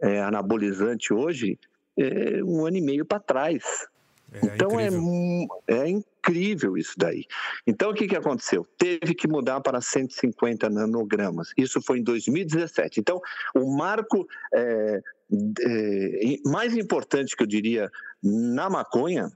é, 0.00 0.22
anabolizante 0.22 1.12
hoje 1.12 1.58
é, 1.96 2.42
um 2.44 2.64
ano 2.64 2.76
e 2.76 2.80
meio 2.80 3.04
para 3.04 3.20
trás. 3.20 3.62
É 4.32 4.46
então 4.46 4.80
é 4.80 4.86
incrível. 4.86 5.62
É, 5.66 5.74
é 5.74 5.88
incrível 5.88 6.76
isso 6.76 6.94
daí. 6.96 7.24
Então 7.66 7.90
o 7.90 7.94
que, 7.94 8.06
que 8.06 8.16
aconteceu? 8.16 8.66
Teve 8.78 9.14
que 9.14 9.28
mudar 9.28 9.60
para 9.60 9.80
150 9.80 10.70
nanogramas. 10.70 11.52
Isso 11.56 11.80
foi 11.82 11.98
em 11.98 12.02
2017. 12.02 13.00
Então 13.00 13.20
o 13.54 13.76
marco 13.76 14.26
é, 14.54 15.00
é, 15.60 16.36
mais 16.44 16.76
importante 16.76 17.36
que 17.36 17.42
eu 17.42 17.46
diria 17.46 17.90
na 18.22 18.70
maconha 18.70 19.30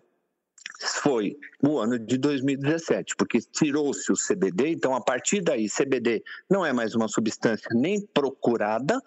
foi 1.02 1.38
o 1.62 1.78
ano 1.78 1.98
de 1.98 2.18
2017, 2.18 3.16
porque 3.16 3.40
tirou-se 3.40 4.10
o 4.12 4.14
CBD, 4.14 4.68
então 4.68 4.94
a 4.94 5.00
partir 5.00 5.40
daí 5.40 5.68
CBD 5.68 6.22
não 6.50 6.66
é 6.66 6.72
mais 6.72 6.94
uma 6.94 7.08
substância 7.08 7.68
nem 7.72 8.00
procurada 8.00 9.00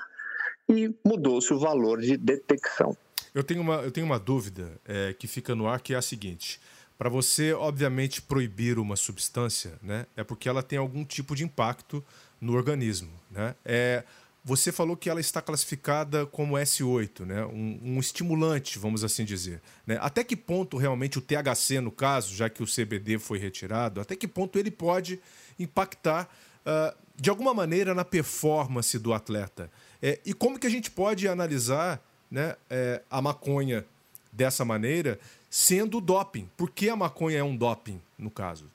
e 0.67 0.93
mudou-se 1.05 1.53
o 1.53 1.59
valor 1.59 1.99
de 1.99 2.17
detecção. 2.17 2.95
Eu 3.33 3.43
tenho 3.43 3.61
uma, 3.61 3.75
eu 3.75 3.91
tenho 3.91 4.05
uma 4.05 4.19
dúvida 4.19 4.79
é, 4.85 5.13
que 5.13 5.27
fica 5.27 5.55
no 5.55 5.67
ar, 5.67 5.81
que 5.81 5.93
é 5.93 5.97
a 5.97 6.01
seguinte. 6.01 6.59
Para 6.97 7.09
você, 7.09 7.53
obviamente, 7.53 8.21
proibir 8.21 8.77
uma 8.77 8.95
substância, 8.95 9.79
né, 9.81 10.05
é 10.17 10.23
porque 10.23 10.49
ela 10.49 10.61
tem 10.61 10.77
algum 10.77 11.05
tipo 11.05 11.35
de 11.35 11.43
impacto 11.43 12.03
no 12.41 12.53
organismo. 12.53 13.11
Né? 13.31 13.55
É, 13.63 14.03
você 14.43 14.71
falou 14.71 14.97
que 14.97 15.09
ela 15.09 15.19
está 15.19 15.41
classificada 15.41 16.25
como 16.25 16.55
S8, 16.55 17.25
né? 17.25 17.45
um, 17.45 17.79
um 17.83 17.99
estimulante, 17.99 18.79
vamos 18.79 19.03
assim 19.03 19.23
dizer. 19.23 19.61
Né? 19.85 19.97
Até 20.01 20.23
que 20.23 20.35
ponto 20.35 20.77
realmente 20.77 21.17
o 21.17 21.21
THC, 21.21 21.79
no 21.81 21.91
caso, 21.91 22.35
já 22.35 22.49
que 22.49 22.63
o 22.63 22.65
CBD 22.65 23.19
foi 23.19 23.37
retirado, 23.37 24.01
até 24.01 24.15
que 24.15 24.27
ponto 24.27 24.57
ele 24.57 24.71
pode 24.71 25.19
impactar 25.57 26.29
uh, 26.65 26.97
de 27.15 27.29
alguma 27.29 27.53
maneira 27.53 27.93
na 27.93 28.05
performance 28.05 28.97
do 28.97 29.13
atleta? 29.13 29.69
É, 30.01 30.19
e 30.25 30.33
como 30.33 30.57
que 30.57 30.67
a 30.67 30.69
gente 30.69 30.89
pode 30.89 31.27
analisar 31.27 32.01
né, 32.29 32.55
é, 32.69 33.01
a 33.09 33.21
maconha 33.21 33.85
dessa 34.31 34.63
maneira, 34.63 35.19
sendo 35.49 35.99
doping. 35.99 36.49
Por 36.55 36.69
que 36.69 36.89
a 36.89 36.95
maconha 36.95 37.39
é 37.39 37.43
um 37.43 37.55
doping, 37.55 38.01
no 38.17 38.29
caso? 38.29 38.69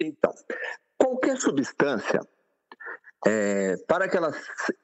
Então, 0.00 0.34
qualquer 0.98 1.38
substância, 1.38 2.20
é, 3.26 3.76
para 3.88 4.08
que 4.08 4.16
ela 4.16 4.32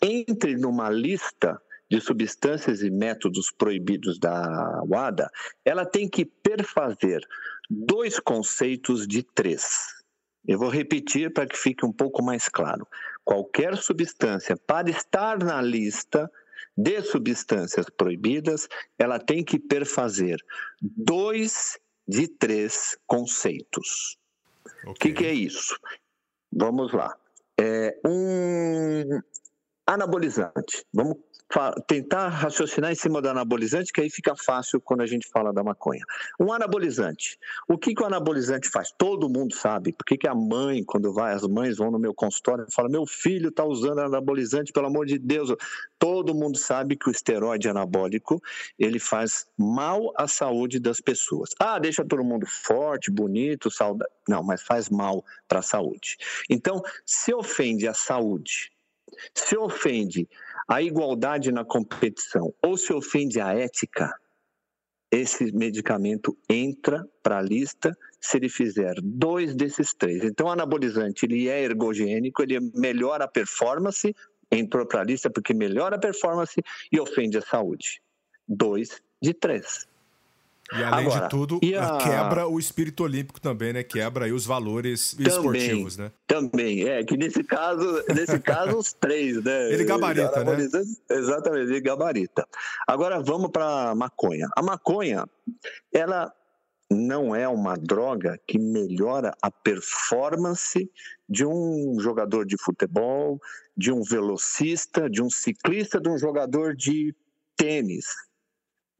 entre 0.00 0.56
numa 0.56 0.88
lista 0.88 1.60
de 1.90 2.00
substâncias 2.00 2.82
e 2.82 2.90
métodos 2.90 3.50
proibidos 3.50 4.18
da 4.18 4.82
WADA, 4.88 5.30
ela 5.64 5.84
tem 5.84 6.08
que 6.08 6.24
perfazer 6.24 7.22
dois 7.68 8.18
conceitos 8.18 9.06
de 9.06 9.22
três. 9.22 10.02
Eu 10.46 10.58
vou 10.58 10.70
repetir 10.70 11.32
para 11.32 11.46
que 11.46 11.56
fique 11.56 11.84
um 11.84 11.92
pouco 11.92 12.22
mais 12.22 12.48
claro. 12.48 12.86
Qualquer 13.24 13.76
substância, 13.76 14.56
para 14.56 14.90
estar 14.90 15.38
na 15.38 15.60
lista, 15.60 16.30
de 16.76 17.02
substâncias 17.02 17.86
proibidas, 17.96 18.68
ela 18.98 19.18
tem 19.18 19.44
que 19.44 19.58
perfazer 19.58 20.38
dois 20.80 21.78
de 22.06 22.28
três 22.28 22.96
conceitos. 23.06 24.18
O 24.84 24.90
okay. 24.90 25.12
que, 25.12 25.18
que, 25.18 25.26
é 25.26 25.32
isso? 25.32 25.78
Vamos 26.50 26.92
lá. 26.92 27.16
É 27.58 27.96
um 28.06 29.20
anabolizante. 29.86 30.84
Vamos 30.92 31.18
tentar 31.87 32.28
raciocinar 32.28 32.92
em 32.92 32.94
cima 32.94 33.21
do 33.21 33.28
anabolizante, 33.28 33.92
que 33.92 34.00
aí 34.00 34.11
fica 34.11 34.35
fácil 34.35 34.80
quando 34.80 35.02
a 35.02 35.06
gente 35.06 35.28
fala 35.28 35.52
da 35.52 35.62
maconha. 35.62 36.04
Um 36.40 36.52
anabolizante. 36.52 37.38
O 37.68 37.76
que, 37.76 37.94
que 37.94 38.02
o 38.02 38.06
anabolizante 38.06 38.68
faz? 38.68 38.92
Todo 38.97 39.28
mundo 39.28 39.54
sabe. 39.54 39.92
Por 39.92 40.04
que, 40.04 40.16
que 40.16 40.28
a 40.28 40.35
mãe, 40.35 40.85
quando 40.85 41.12
vai, 41.12 41.35
as 41.35 41.42
mães 41.42 41.76
vão 41.76 41.90
no 41.90 41.99
meu 41.99 42.14
consultório 42.14 42.66
e 42.68 42.73
falam: 42.73 42.90
meu 42.90 43.06
filho 43.06 43.49
está 43.49 43.64
usando 43.64 44.00
anabolizante, 44.00 44.73
pelo 44.73 44.87
amor 44.87 45.06
de 45.06 45.18
Deus. 45.18 45.54
Todo 45.99 46.35
mundo 46.35 46.59
sabe 46.59 46.97
que 46.97 47.09
o 47.09 47.12
esteroide 47.12 47.68
anabólico 47.68 48.42
ele 48.78 48.99
faz 48.99 49.47
mal 49.56 50.12
à 50.16 50.26
saúde 50.26 50.80
das 50.80 51.00
pessoas. 51.00 51.50
Ah, 51.59 51.78
deixa 51.78 52.04
todo 52.04 52.25
mundo 52.25 52.47
forte, 52.47 53.11
bonito, 53.11 53.71
saudável. 53.71 54.12
Não, 54.28 54.42
mas 54.42 54.62
faz 54.62 54.88
mal 54.88 55.25
para 55.47 55.61
a 55.61 55.62
saúde. 55.62 56.16
Então, 56.49 56.82
se 57.04 57.32
ofende 57.35 57.87
a 57.87 57.94
saúde, 57.94 58.73
se 59.34 59.56
ofende 59.56 60.28
a 60.68 60.80
igualdade 60.80 61.52
na 61.52 61.64
competição 61.64 62.52
ou 62.62 62.76
se 62.76 62.92
ofende 62.92 63.40
a 63.40 63.52
ética, 63.52 64.14
esse 65.10 65.52
medicamento 65.52 66.36
entra 66.48 67.06
para 67.22 67.38
a 67.38 67.42
lista 67.42 67.96
se 68.18 68.38
ele 68.38 68.48
fizer 68.48 68.94
dois 69.02 69.54
desses 69.54 69.92
três. 69.92 70.24
Então, 70.24 70.46
o 70.46 70.50
anabolizante 70.50 71.26
ele 71.26 71.48
é 71.48 71.62
ergogênico, 71.62 72.42
ele 72.42 72.58
melhora 72.74 73.24
a 73.24 73.28
performance, 73.28 74.14
entrou 74.50 74.86
para 74.86 75.00
a 75.02 75.04
lista 75.04 75.28
porque 75.28 75.52
melhora 75.52 75.96
a 75.96 75.98
performance 75.98 76.62
e 76.90 76.98
ofende 76.98 77.36
a 77.36 77.42
saúde. 77.42 78.00
Dois 78.48 79.02
de 79.20 79.34
três. 79.34 79.86
E 80.71 80.83
além 80.83 81.07
Agora, 81.07 81.23
de 81.23 81.28
tudo, 81.28 81.61
a... 81.78 81.99
quebra 81.99 82.47
o 82.47 82.59
espírito 82.59 83.02
olímpico 83.02 83.40
também, 83.40 83.73
né? 83.73 83.83
Quebra 83.83 84.25
aí 84.25 84.33
os 84.33 84.47
valores 84.47 85.12
também, 85.12 85.26
esportivos, 85.26 85.97
né? 85.99 86.12
Também, 86.26 86.88
é, 86.88 87.04
que 87.04 87.16
nesse 87.16 87.45
caso, 87.45 88.02
nesse 88.14 88.38
caso, 88.38 88.78
os 88.78 88.92
três, 88.92 89.42
né? 89.42 89.69
Ele 89.73 89.85
gabarita, 89.85 90.45
né? 90.45 90.57
Exatamente, 91.11 91.71
ele 91.71 91.81
gabarita. 91.81 92.47
Agora 92.87 93.21
vamos 93.21 93.50
para 93.50 93.95
maconha. 93.95 94.49
A 94.57 94.62
maconha, 94.62 95.26
ela 95.92 96.33
não 96.90 97.35
é 97.35 97.47
uma 97.49 97.76
droga 97.76 98.38
que 98.47 98.59
melhora 98.59 99.35
a 99.42 99.50
performance 99.50 100.90
de 101.28 101.45
um 101.45 101.99
jogador 102.00 102.47
de 102.47 102.57
futebol, 102.57 103.40
de 103.76 103.92
um 103.92 104.02
velocista, 104.02 105.09
de 105.09 105.23
um 105.23 105.28
ciclista, 105.28 106.00
de 106.00 106.09
um 106.09 106.16
jogador 106.16 106.75
de 106.75 107.14
tênis 107.57 108.07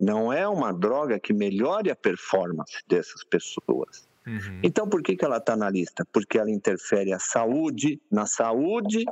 não 0.03 0.33
é 0.33 0.49
uma 0.49 0.73
droga 0.73 1.21
que 1.21 1.33
melhore 1.33 1.89
a 1.89 1.95
performance 1.95 2.83
dessas 2.89 3.23
pessoas. 3.23 4.09
Uhum. 4.27 4.61
Então, 4.61 4.89
por 4.89 5.01
que, 5.01 5.17
que 5.17 5.25
ela 5.25 5.37
está 5.37 5.57
na 5.57 5.71
lista? 5.71 6.05
Porque 6.13 6.39
ela 6.39 6.51
interfere 6.51 7.13
a 7.13 7.21
saúde, 7.21 8.03
na 8.11 8.27
saúde 8.27 9.05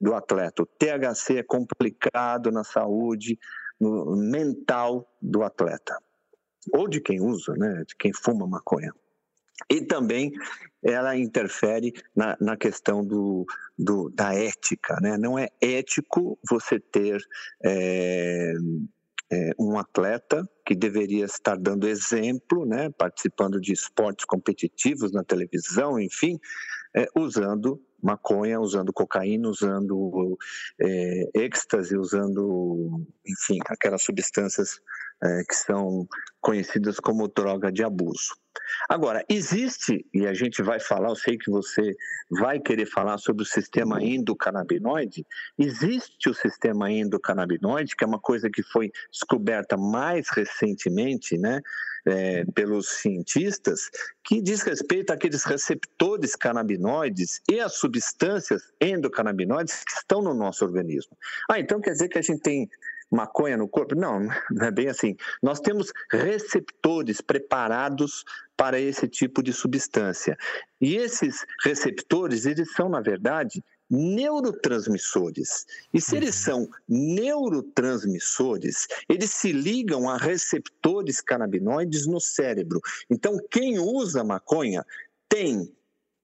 do 0.00 0.12
atleta. 0.12 0.64
O 0.64 0.66
THC 0.66 1.38
é 1.38 1.42
complicado 1.44 2.50
na 2.50 2.64
saúde 2.64 3.38
no 3.80 4.16
mental 4.16 5.08
do 5.22 5.44
atleta. 5.44 5.96
Ou 6.72 6.88
de 6.88 7.00
quem 7.00 7.20
usa, 7.20 7.54
né? 7.54 7.84
de 7.86 7.94
quem 7.94 8.12
fuma 8.12 8.44
maconha. 8.44 8.92
E 9.70 9.82
também 9.82 10.32
ela 10.82 11.16
interfere 11.16 11.92
na, 12.14 12.36
na 12.40 12.56
questão 12.56 13.04
do, 13.04 13.46
do, 13.78 14.10
da 14.10 14.34
ética. 14.34 14.98
Né? 15.00 15.16
Não 15.16 15.38
é 15.38 15.48
ético 15.60 16.36
você 16.48 16.80
ter 16.80 17.22
é, 17.64 18.52
um 19.58 19.78
atleta 19.78 20.48
que 20.64 20.74
deveria 20.74 21.24
estar 21.24 21.56
dando 21.56 21.86
exemplo, 21.86 22.64
né, 22.64 22.90
participando 22.90 23.60
de 23.60 23.72
esportes 23.72 24.24
competitivos 24.24 25.12
na 25.12 25.22
televisão, 25.22 25.98
enfim, 26.00 26.38
é, 26.96 27.06
usando 27.16 27.80
maconha, 28.04 28.60
usando 28.60 28.92
cocaína, 28.92 29.48
usando 29.48 30.38
é, 30.80 31.30
êxtase, 31.34 31.96
usando, 31.96 33.06
enfim, 33.26 33.58
aquelas 33.66 34.02
substâncias 34.02 34.78
é, 35.22 35.42
que 35.48 35.54
são 35.54 36.06
conhecidas 36.40 37.00
como 37.00 37.26
droga 37.28 37.72
de 37.72 37.82
abuso. 37.82 38.36
Agora, 38.88 39.24
existe, 39.28 40.06
e 40.12 40.26
a 40.26 40.34
gente 40.34 40.62
vai 40.62 40.78
falar, 40.78 41.08
eu 41.08 41.16
sei 41.16 41.38
que 41.38 41.50
você 41.50 41.96
vai 42.30 42.60
querer 42.60 42.86
falar 42.86 43.18
sobre 43.18 43.42
o 43.42 43.46
sistema 43.46 44.02
endocannabinoide, 44.02 45.26
existe 45.58 46.28
o 46.28 46.34
sistema 46.34 46.90
endocannabinoide, 46.90 47.96
que 47.96 48.04
é 48.04 48.06
uma 48.06 48.20
coisa 48.20 48.50
que 48.50 48.62
foi 48.62 48.92
descoberta 49.10 49.76
mais 49.76 50.28
recentemente, 50.28 51.38
né? 51.38 51.60
É, 52.06 52.44
pelos 52.54 52.98
cientistas, 52.98 53.88
que 54.22 54.42
diz 54.42 54.60
respeito 54.60 55.10
àqueles 55.10 55.42
receptores 55.42 56.36
canabinoides 56.36 57.40
e 57.50 57.58
as 57.58 57.76
substâncias 57.76 58.62
endocannabinoides 58.78 59.82
que 59.84 59.92
estão 59.92 60.20
no 60.20 60.34
nosso 60.34 60.66
organismo. 60.66 61.16
Ah, 61.50 61.58
então 61.58 61.80
quer 61.80 61.92
dizer 61.92 62.08
que 62.08 62.18
a 62.18 62.22
gente 62.22 62.42
tem 62.42 62.68
maconha 63.10 63.56
no 63.56 63.68
corpo? 63.68 63.94
Não, 63.94 64.20
não 64.50 64.66
é 64.66 64.70
bem 64.70 64.88
assim. 64.88 65.16
Nós 65.42 65.60
temos 65.60 65.92
receptores 66.10 67.20
preparados 67.20 68.24
para 68.56 68.78
esse 68.78 69.08
tipo 69.08 69.42
de 69.42 69.52
substância. 69.52 70.36
E 70.80 70.96
esses 70.96 71.44
receptores, 71.62 72.44
eles 72.46 72.72
são, 72.72 72.88
na 72.88 73.00
verdade, 73.00 73.64
neurotransmissores. 73.94 75.66
E 75.92 76.00
se 76.00 76.16
eles 76.16 76.36
uhum. 76.36 76.42
são 76.42 76.68
neurotransmissores, 76.88 78.88
eles 79.08 79.30
se 79.30 79.52
ligam 79.52 80.08
a 80.08 80.16
receptores 80.16 81.20
canabinoides 81.20 82.06
no 82.06 82.20
cérebro. 82.20 82.80
Então, 83.08 83.38
quem 83.50 83.78
usa 83.78 84.24
maconha 84.24 84.84
tem 85.28 85.72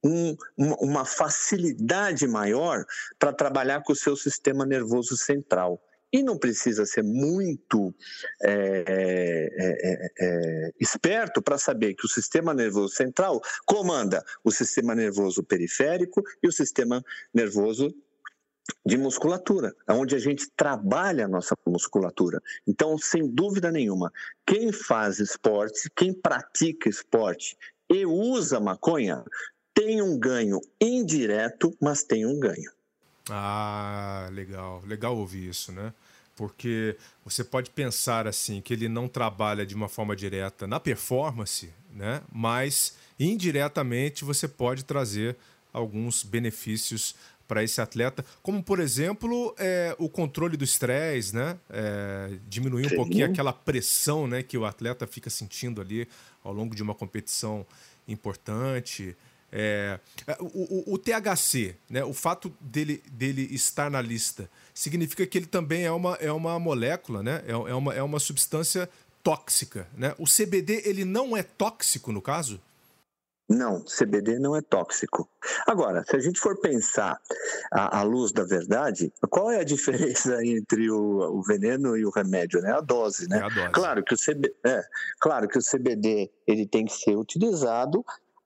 um, 0.02 0.36
uma 0.56 1.04
facilidade 1.04 2.26
maior 2.26 2.84
para 3.18 3.32
trabalhar 3.32 3.82
com 3.82 3.92
o 3.92 3.96
seu 3.96 4.16
sistema 4.16 4.64
nervoso 4.64 5.16
central. 5.16 5.80
E 6.12 6.22
não 6.22 6.36
precisa 6.36 6.84
ser 6.84 7.04
muito 7.04 7.94
é, 8.42 8.84
é, 8.86 9.52
é, 9.58 10.12
é 10.20 10.70
esperto 10.80 11.40
para 11.40 11.58
saber 11.58 11.94
que 11.94 12.04
o 12.04 12.08
sistema 12.08 12.52
nervoso 12.52 12.94
central 12.94 13.40
comanda 13.64 14.24
o 14.42 14.50
sistema 14.50 14.94
nervoso 14.94 15.42
periférico 15.42 16.22
e 16.42 16.48
o 16.48 16.52
sistema 16.52 17.04
nervoso 17.32 17.94
de 18.84 18.96
musculatura, 18.96 19.74
onde 19.88 20.14
a 20.14 20.18
gente 20.18 20.48
trabalha 20.56 21.24
a 21.24 21.28
nossa 21.28 21.54
musculatura. 21.66 22.40
Então, 22.66 22.96
sem 22.98 23.26
dúvida 23.28 23.70
nenhuma, 23.70 24.12
quem 24.46 24.72
faz 24.72 25.18
esporte, 25.18 25.90
quem 25.94 26.12
pratica 26.12 26.88
esporte 26.88 27.56
e 27.88 28.06
usa 28.06 28.60
maconha, 28.60 29.24
tem 29.74 30.00
um 30.00 30.18
ganho 30.18 30.60
indireto, 30.80 31.76
mas 31.80 32.04
tem 32.04 32.26
um 32.26 32.38
ganho. 32.38 32.70
Ah, 33.30 34.28
legal. 34.32 34.82
Legal 34.86 35.16
ouvir 35.16 35.48
isso, 35.48 35.72
né? 35.72 35.92
Porque 36.36 36.96
você 37.24 37.44
pode 37.44 37.70
pensar 37.70 38.26
assim 38.26 38.60
que 38.60 38.72
ele 38.72 38.88
não 38.88 39.08
trabalha 39.08 39.66
de 39.66 39.74
uma 39.74 39.88
forma 39.88 40.16
direta 40.16 40.66
na 40.66 40.80
performance, 40.80 41.72
né? 41.92 42.22
Mas 42.32 42.96
indiretamente 43.18 44.24
você 44.24 44.48
pode 44.48 44.84
trazer 44.84 45.36
alguns 45.72 46.22
benefícios 46.22 47.14
para 47.46 47.64
esse 47.64 47.80
atleta, 47.80 48.24
como 48.44 48.62
por 48.62 48.78
exemplo 48.78 49.52
é, 49.58 49.94
o 49.98 50.08
controle 50.08 50.56
do 50.56 50.62
estresse, 50.62 51.34
né? 51.34 51.58
É, 51.68 52.38
diminuir 52.48 52.86
um 52.86 52.96
pouquinho 52.96 53.26
aquela 53.26 53.52
pressão, 53.52 54.28
né, 54.28 54.40
que 54.40 54.56
o 54.56 54.64
atleta 54.64 55.04
fica 55.04 55.28
sentindo 55.28 55.80
ali 55.80 56.06
ao 56.44 56.52
longo 56.52 56.76
de 56.76 56.82
uma 56.82 56.94
competição 56.94 57.66
importante. 58.06 59.16
É, 59.52 59.98
é, 60.26 60.36
o, 60.40 60.92
o, 60.92 60.94
o, 60.94 60.98
THC, 60.98 61.74
né, 61.88 62.04
o 62.04 62.12
fato 62.12 62.52
dele, 62.60 63.02
dele 63.10 63.48
estar 63.52 63.90
na 63.90 64.00
lista, 64.00 64.48
significa 64.72 65.26
que 65.26 65.36
ele 65.36 65.46
também 65.46 65.84
é 65.84 65.90
uma, 65.90 66.14
é 66.16 66.30
uma 66.30 66.58
molécula, 66.58 67.22
né, 67.22 67.42
é, 67.46 67.50
é, 67.50 67.74
uma, 67.74 67.94
é 67.94 68.02
uma 68.02 68.20
substância 68.20 68.88
tóxica. 69.22 69.86
Né? 69.96 70.14
O 70.18 70.24
CBD 70.24 70.82
ele 70.84 71.04
não 71.04 71.36
é 71.36 71.42
tóxico 71.42 72.12
no 72.12 72.22
caso? 72.22 72.60
Não, 73.48 73.82
CBD 73.82 74.38
não 74.38 74.54
é 74.54 74.62
tóxico. 74.62 75.28
Agora, 75.66 76.04
se 76.08 76.14
a 76.14 76.20
gente 76.20 76.38
for 76.38 76.56
pensar 76.60 77.20
à, 77.72 78.00
luz 78.02 78.30
da 78.30 78.44
verdade, 78.44 79.12
qual 79.28 79.50
é 79.50 79.58
a 79.58 79.64
diferença 79.64 80.38
entre 80.46 80.88
o, 80.88 81.38
o, 81.38 81.42
veneno 81.42 81.96
e 81.96 82.06
o 82.06 82.10
remédio? 82.10 82.60
Né? 82.60 82.70
A 82.70 82.80
dose, 82.80 83.28
né? 83.28 83.38
É 83.38 83.42
a 83.42 83.48
dose. 83.48 83.72
Claro 83.72 84.04
que 84.04 84.14
o 84.14 84.16
CBD, 84.16 84.54
é, 84.64 84.84
claro 85.18 85.48
que 85.48 85.58
o 85.58 85.60
CBD 85.60 86.30
ele 86.46 86.64
tem 86.64 86.84
que 86.84 86.92
ser 86.92 87.16
utilizado 87.16 88.04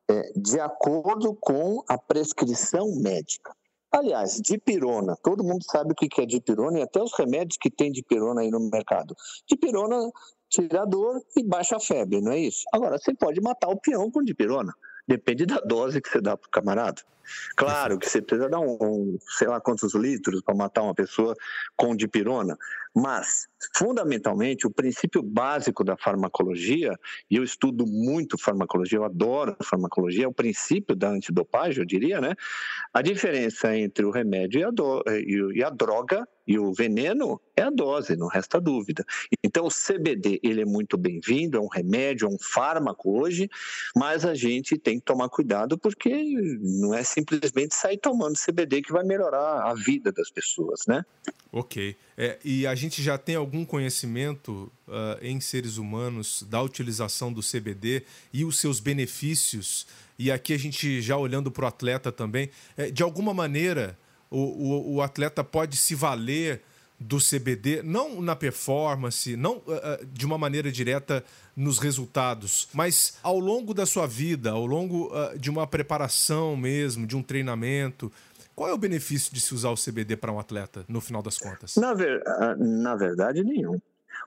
é, 0.09 0.33
de 0.37 0.61
acordo 0.61 1.35
com 1.35 1.83
a 1.89 1.97
prescrição 1.99 2.95
médica. 2.97 3.55
Aliás, 3.91 4.41
dipirona, 4.41 5.17
todo 5.23 5.45
mundo 5.45 5.65
sabe 5.71 5.93
o 5.93 5.95
que 5.95 6.21
é 6.21 6.27
dipirona 6.27 6.81
e 6.81 6.83
até 6.83 7.01
os 7.01 7.13
remédios 7.17 7.57
que 7.57 7.71
tem 7.71 7.93
dipirona 7.93 8.41
aí 8.41 8.51
no 8.51 8.59
mercado. 8.59 9.15
Dipirona 9.49 10.11
tira 10.49 10.85
dor 10.85 11.23
e 11.37 11.45
baixa 11.45 11.77
a 11.77 11.81
febre, 11.81 12.21
não 12.21 12.33
é 12.33 12.39
isso? 12.39 12.65
Agora, 12.73 12.99
você 12.99 13.15
pode 13.15 13.41
matar 13.41 13.69
o 13.69 13.81
peão 13.81 14.11
com 14.11 14.23
dipirona. 14.23 14.73
Depende 15.07 15.47
da 15.47 15.61
dose 15.61 16.01
que 16.01 16.09
você 16.09 16.21
dá 16.21 16.37
para 16.37 16.49
o 16.49 16.51
camarada. 16.51 17.03
Claro 17.57 17.99
que 17.99 18.09
você 18.09 18.21
precisa 18.21 18.49
dar 18.49 18.61
um, 18.61 18.77
um 18.81 19.19
sei 19.39 19.49
lá 19.49 19.61
quantos 19.61 19.95
litros 19.95 20.43
para 20.43 20.55
matar 20.55 20.83
uma 20.83 20.95
pessoa 20.95 21.35
com 21.77 21.97
dipirona, 21.97 22.57
mas 22.95 23.49
fundamentalmente, 23.77 24.67
o 24.67 24.71
princípio 24.71 25.23
básico 25.23 25.85
da 25.85 25.97
farmacologia, 25.97 26.99
e 27.31 27.37
eu 27.37 27.45
estudo 27.45 27.87
muito 27.87 28.37
farmacologia, 28.39 28.99
eu 28.99 29.05
adoro 29.05 29.57
farmacologia, 29.63 30.25
é 30.25 30.29
o 30.29 30.33
princípio 30.33 30.97
da 30.97 31.09
antidopagem, 31.09 31.81
eu 31.81 31.87
diria, 31.87 32.21
né? 32.21 32.35
A 32.93 33.03
diferença 33.03 33.77
entre 33.77 34.05
o 34.05 34.11
remédio 34.11 34.61
e 34.61 34.65
a, 34.65 34.71
do, 34.71 35.03
e 35.55 35.63
a 35.63 35.71
droga 35.71 36.27
e 36.47 36.59
o 36.59 36.73
veneno 36.73 37.41
é 37.57 37.63
a 37.63 37.71
dose, 37.71 38.17
não 38.17 38.27
resta 38.27 38.61
dúvida. 38.61 39.05
Então, 39.43 39.67
o 39.67 39.71
CBD 39.71 40.41
ele 40.43 40.61
é 40.61 40.65
muito 40.65 40.97
bem-vindo, 40.97 41.57
é 41.57 41.61
um 41.61 41.69
remédio, 41.69 42.27
é 42.27 42.31
um 42.31 42.39
fármaco 42.39 43.19
hoje, 43.19 43.49
mas 43.97 44.25
a 44.25 44.35
gente 44.35 44.77
tem 44.77 44.99
que 44.99 45.05
tomar 45.05 45.29
cuidado 45.29 45.79
porque 45.79 46.11
não 46.61 46.93
é 46.93 47.03
simplesmente 47.03 47.75
sair 47.75 47.99
tomando 47.99 48.37
CBD 48.39 48.83
que 48.83 48.93
vai 48.93 49.05
melhorar 49.05 49.63
a 49.63 49.75
vida 49.75 50.13
das 50.13 50.31
pessoas, 50.31 50.81
né? 50.87 51.05
Ok. 51.51 51.97
É, 52.17 52.39
e 52.45 52.67
a 52.67 52.75
gente 52.75 53.03
já 53.03 53.17
tem 53.17 53.37
algum 53.37 53.54
conhecimento 53.63 54.73
uh, 54.89 55.19
em 55.21 55.39
seres 55.39 55.77
humanos 55.77 56.43
da 56.49 56.63
utilização 56.63 57.31
do 57.31 57.43
CBD 57.43 58.05
e 58.33 58.43
os 58.43 58.59
seus 58.59 58.81
benefícios? 58.81 59.87
E 60.19 60.31
aqui 60.33 60.55
a 60.55 60.59
gente 60.59 61.03
já 61.03 61.19
olhando 61.19 61.51
para 61.51 61.67
o 61.67 61.69
atleta 61.69 62.11
também, 62.11 62.49
é, 62.75 62.91
de 62.91 63.03
alguma 63.03 63.35
maneira 63.35 63.99
o, 64.31 64.39
o, 64.39 64.95
o, 64.95 65.03
atleta 65.03 65.45
pode 65.45 65.77
se 65.77 65.95
valer 65.95 66.63
do 66.99 67.19
CBD, 67.19 67.83
não 67.83 68.23
na 68.23 68.35
performance, 68.35 69.37
não 69.37 69.59
uh, 69.59 70.07
de 70.13 70.25
uma 70.25 70.39
maneira 70.39 70.73
direta 70.73 71.25
nos 71.57 71.79
resultados, 71.79 72.69
mas 72.73 73.19
ao 73.23 73.39
longo 73.39 73.75
da 73.75 73.85
sua 73.85 74.07
vida, 74.07 74.51
ao 74.53 74.65
longo 74.65 75.13
uh, 75.13 75.39
de 75.39 75.51
uma 75.51 75.67
preparação 75.67 76.57
mesmo, 76.57 77.07
de 77.07 77.17
um 77.17 77.23
treinamento. 77.23 78.11
Qual 78.55 78.69
é 78.69 78.73
o 78.73 78.79
benefício 78.79 79.35
de 79.35 79.41
se 79.41 79.53
usar 79.53 79.71
o 79.71 79.77
CBD 79.77 80.17
para 80.17 80.33
um 80.33 80.39
atleta, 80.39 80.85
no 80.89 81.01
final 81.01 81.23
das 81.23 81.39
contas? 81.39 81.77
Na, 81.77 81.93
ver, 81.93 82.23
na 82.59 82.95
verdade, 82.95 83.43
nenhum. 83.43 83.81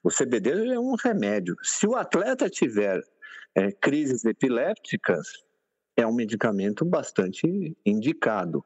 O 0.03 0.09
CBD 0.09 0.73
é 0.73 0.79
um 0.79 0.95
remédio. 0.95 1.55
Se 1.63 1.87
o 1.87 1.95
atleta 1.95 2.49
tiver 2.49 3.01
é, 3.55 3.71
crises 3.71 4.25
epilépticas, 4.25 5.27
é 5.95 6.05
um 6.05 6.13
medicamento 6.13 6.85
bastante 6.85 7.75
indicado. 7.85 8.63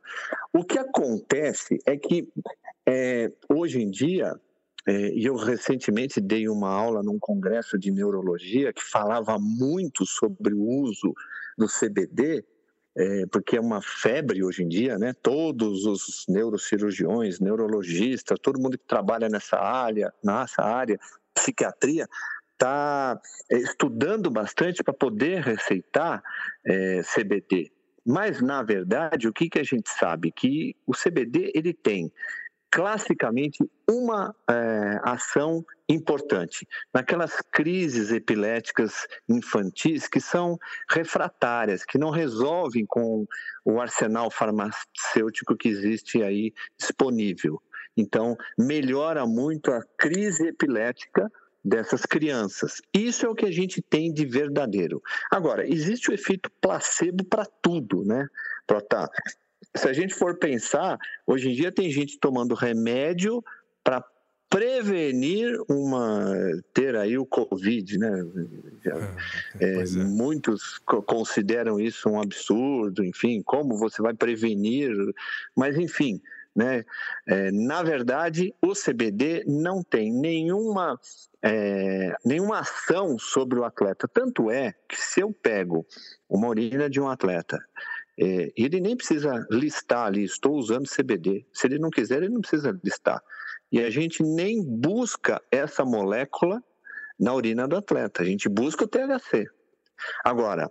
O 0.51 0.63
que 0.65 0.77
acontece 0.77 1.79
é 1.85 1.95
que 1.95 2.27
é, 2.85 3.31
hoje 3.47 3.81
em 3.81 3.89
dia, 3.89 4.33
é, 4.87 5.11
eu 5.15 5.35
recentemente 5.35 6.19
dei 6.19 6.49
uma 6.49 6.69
aula 6.69 7.01
num 7.01 7.19
congresso 7.19 7.77
de 7.77 7.91
neurologia 7.91 8.73
que 8.73 8.83
falava 8.83 9.37
muito 9.39 10.05
sobre 10.05 10.53
o 10.53 10.61
uso 10.61 11.13
do 11.57 11.67
CBD, 11.67 12.43
é, 12.95 13.25
porque 13.31 13.57
é 13.57 13.61
uma 13.61 13.81
febre 13.81 14.43
hoje 14.43 14.63
em 14.63 14.67
dia, 14.67 14.97
né? 14.97 15.13
Todos 15.13 15.85
os 15.85 16.25
neurocirurgiões, 16.27 17.39
neurologistas, 17.39 18.37
todo 18.39 18.59
mundo 18.59 18.77
que 18.77 18.85
trabalha 18.85 19.29
nessa 19.29 19.57
área, 19.57 20.13
nessa 20.23 20.61
área, 20.61 20.99
psiquiatria, 21.33 22.07
está 22.53 23.19
é, 23.49 23.57
estudando 23.57 24.29
bastante 24.29 24.83
para 24.83 24.93
poder 24.93 25.41
receitar 25.41 26.21
é, 26.65 27.01
CBD. 27.03 27.71
Mas, 28.05 28.41
na 28.41 28.63
verdade, 28.63 29.27
o 29.27 29.33
que, 29.33 29.49
que 29.49 29.59
a 29.59 29.63
gente 29.63 29.89
sabe? 29.89 30.31
Que 30.31 30.75
o 30.85 30.93
CBD 30.93 31.51
ele 31.55 31.73
tem 31.73 32.11
classicamente 32.71 33.59
uma 33.89 34.33
é, 34.49 34.99
ação 35.03 35.63
importante 35.89 36.65
naquelas 36.93 37.41
crises 37.51 38.11
epiléticas 38.11 39.05
infantis 39.27 40.07
que 40.07 40.21
são 40.21 40.57
refratárias, 40.89 41.83
que 41.83 41.97
não 41.97 42.09
resolvem 42.09 42.85
com 42.85 43.27
o 43.65 43.81
arsenal 43.81 44.31
farmacêutico 44.31 45.57
que 45.57 45.67
existe 45.67 46.23
aí 46.23 46.53
disponível. 46.79 47.61
Então, 47.97 48.37
melhora 48.57 49.25
muito 49.27 49.69
a 49.71 49.83
crise 49.97 50.47
epilética 50.47 51.29
dessas 51.63 52.05
crianças. 52.05 52.81
Isso 52.93 53.25
é 53.25 53.29
o 53.29 53.35
que 53.35 53.45
a 53.45 53.51
gente 53.51 53.81
tem 53.81 54.13
de 54.13 54.25
verdadeiro. 54.25 55.01
Agora, 55.29 55.67
existe 55.67 56.09
o 56.09 56.13
efeito 56.13 56.49
placebo 56.61 57.23
para 57.25 57.45
tudo, 57.61 58.03
né? 58.05 58.27
Prota, 58.65 59.09
se 59.75 59.87
a 59.87 59.93
gente 59.93 60.13
for 60.13 60.37
pensar, 60.37 60.97
hoje 61.25 61.49
em 61.49 61.53
dia 61.53 61.71
tem 61.71 61.89
gente 61.89 62.19
tomando 62.19 62.55
remédio 62.55 63.43
para 63.83 64.03
prevenir 64.49 65.57
uma 65.69 66.35
ter 66.73 66.93
aí 66.97 67.17
o 67.17 67.25
covid 67.25 67.97
né 67.97 68.25
é, 68.85 69.65
é, 69.65 69.81
é. 69.81 69.85
muitos 70.03 70.77
consideram 71.05 71.79
isso 71.79 72.09
um 72.09 72.21
absurdo 72.21 73.01
enfim 73.01 73.41
como 73.41 73.77
você 73.77 74.01
vai 74.01 74.13
prevenir 74.13 74.91
mas 75.55 75.77
enfim 75.77 76.21
né? 76.55 76.83
É, 77.27 77.51
na 77.51 77.81
verdade, 77.81 78.53
o 78.61 78.73
CBD 78.73 79.43
não 79.47 79.81
tem 79.81 80.11
nenhuma, 80.11 80.99
é, 81.41 82.13
nenhuma 82.25 82.59
ação 82.59 83.17
sobre 83.17 83.59
o 83.59 83.63
atleta. 83.63 84.07
Tanto 84.07 84.51
é 84.51 84.73
que 84.87 84.99
se 84.99 85.21
eu 85.21 85.31
pego 85.31 85.85
uma 86.29 86.47
urina 86.47 86.89
de 86.89 86.99
um 86.99 87.07
atleta, 87.07 87.57
é, 88.19 88.51
ele 88.55 88.79
nem 88.79 88.95
precisa 88.95 89.45
listar 89.49 90.07
ali, 90.07 90.23
estou 90.23 90.55
usando 90.55 90.89
CBD. 90.89 91.45
Se 91.53 91.67
ele 91.67 91.79
não 91.79 91.89
quiser, 91.89 92.17
ele 92.17 92.29
não 92.29 92.41
precisa 92.41 92.77
listar. 92.83 93.21
E 93.71 93.79
a 93.79 93.89
gente 93.89 94.21
nem 94.21 94.63
busca 94.63 95.41
essa 95.49 95.85
molécula 95.85 96.61
na 97.19 97.33
urina 97.33 97.67
do 97.67 97.77
atleta, 97.77 98.21
a 98.21 98.25
gente 98.25 98.49
busca 98.49 98.83
o 98.83 98.87
THC. 98.87 99.47
Agora, 100.23 100.69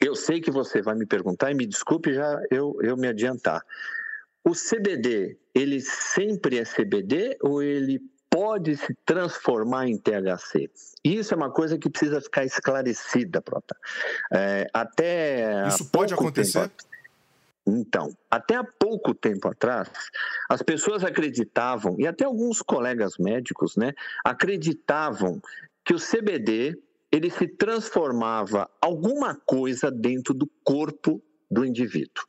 eu 0.00 0.14
sei 0.14 0.40
que 0.40 0.50
você 0.50 0.80
vai 0.80 0.94
me 0.94 1.04
perguntar, 1.04 1.50
e 1.50 1.54
me 1.54 1.66
desculpe 1.66 2.14
já 2.14 2.40
eu, 2.50 2.76
eu 2.82 2.96
me 2.96 3.08
adiantar. 3.08 3.64
O 4.44 4.52
CBD, 4.52 5.36
ele 5.54 5.80
sempre 5.80 6.58
é 6.58 6.64
CBD 6.64 7.36
ou 7.42 7.62
ele 7.62 8.00
pode 8.38 8.76
se 8.76 8.94
transformar 9.04 9.88
em 9.88 9.98
THC? 9.98 10.70
Isso 11.02 11.34
é 11.34 11.36
uma 11.36 11.50
coisa 11.50 11.76
que 11.76 11.90
precisa 11.90 12.20
ficar 12.20 12.44
esclarecida, 12.44 13.42
Prota. 13.42 13.76
É, 14.32 14.68
até 14.72 15.66
Isso 15.66 15.90
pode 15.90 16.14
acontecer? 16.14 16.68
Tempo, 16.68 16.84
então, 17.66 18.16
até 18.30 18.54
há 18.54 18.62
pouco 18.62 19.12
tempo 19.12 19.48
atrás, 19.48 19.88
as 20.48 20.62
pessoas 20.62 21.02
acreditavam, 21.02 21.96
e 21.98 22.06
até 22.06 22.24
alguns 22.24 22.62
colegas 22.62 23.18
médicos, 23.18 23.76
né, 23.76 23.92
acreditavam 24.24 25.42
que 25.84 25.92
o 25.92 25.98
CBD 25.98 26.80
ele 27.10 27.30
se 27.30 27.48
transformava 27.48 28.70
alguma 28.80 29.34
coisa 29.34 29.90
dentro 29.90 30.32
do 30.32 30.48
corpo 30.62 31.20
do 31.50 31.64
indivíduo 31.64 32.24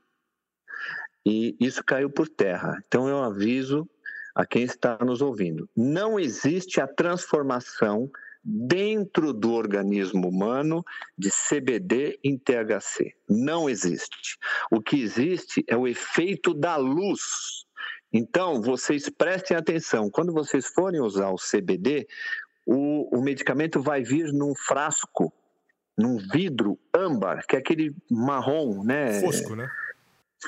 e 1.26 1.56
isso 1.60 1.84
caiu 1.84 2.10
por 2.10 2.28
terra. 2.28 2.82
Então 2.88 3.08
eu 3.08 3.22
aviso 3.22 3.88
a 4.40 4.46
quem 4.46 4.64
está 4.64 4.98
nos 5.04 5.22
ouvindo: 5.22 5.70
não 5.76 6.18
existe 6.18 6.80
a 6.80 6.88
transformação 6.88 8.10
dentro 8.42 9.34
do 9.34 9.52
organismo 9.52 10.30
humano 10.30 10.82
de 11.18 11.30
CBD 11.30 12.18
em 12.24 12.38
THC. 12.38 13.14
Não 13.28 13.70
existe. 13.70 14.38
O 14.72 14.80
que 14.80 15.02
existe 15.02 15.66
é 15.68 15.76
o 15.76 15.86
efeito 15.86 16.54
da 16.54 16.78
luz. 16.78 17.66
Então, 18.14 18.62
vocês 18.62 19.10
prestem 19.10 19.58
atenção: 19.58 20.10
quando 20.10 20.32
vocês 20.32 20.68
forem 20.68 21.02
usar 21.02 21.32
o 21.32 21.36
CBD, 21.36 22.08
o, 22.66 23.18
o 23.18 23.22
medicamento 23.22 23.82
vai 23.82 24.04
vir 24.04 24.32
num 24.32 24.56
frasco, 24.56 25.34
num 25.98 26.18
vidro 26.18 26.80
âmbar, 26.96 27.46
que 27.46 27.58
é 27.58 27.60
aquele 27.60 27.94
marrom, 28.10 28.86
né? 28.86 29.20
Fosco, 29.20 29.54
né? 29.54 29.70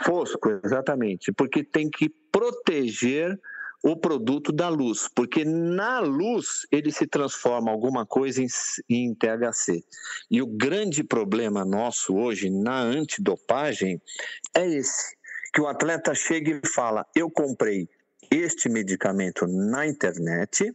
Fosco, 0.06 0.62
exatamente, 0.64 1.34
porque 1.34 1.62
tem 1.62 1.90
que 1.90 2.08
proteger 2.32 3.38
o 3.84 3.96
produto 3.96 4.52
da 4.52 4.70
luz, 4.70 5.10
porque 5.14 5.44
na 5.44 6.00
luz 6.00 6.68
ele 6.72 6.92
se 6.92 7.08
transforma 7.08 7.72
alguma 7.72 8.06
coisa 8.06 8.42
em, 8.42 8.48
em, 8.90 9.16
THC. 9.16 9.84
E 10.30 10.42
o 10.42 10.48
grande 10.48 11.04
problema 11.04 11.66
nosso 11.66 12.16
hoje 12.16 12.50
na 12.50 12.80
antidopagem 12.80 14.02
é 14.54 14.68
esse, 14.68 15.16
que 15.54 15.62
o 15.62 15.68
atleta 15.68 16.14
chega 16.14 16.62
e 16.64 16.68
fala: 16.68 17.06
"Eu 17.16 17.30
comprei 17.30 17.90
este 18.30 18.70
medicamento 18.70 19.48
na 19.48 19.88
internet, 19.88 20.74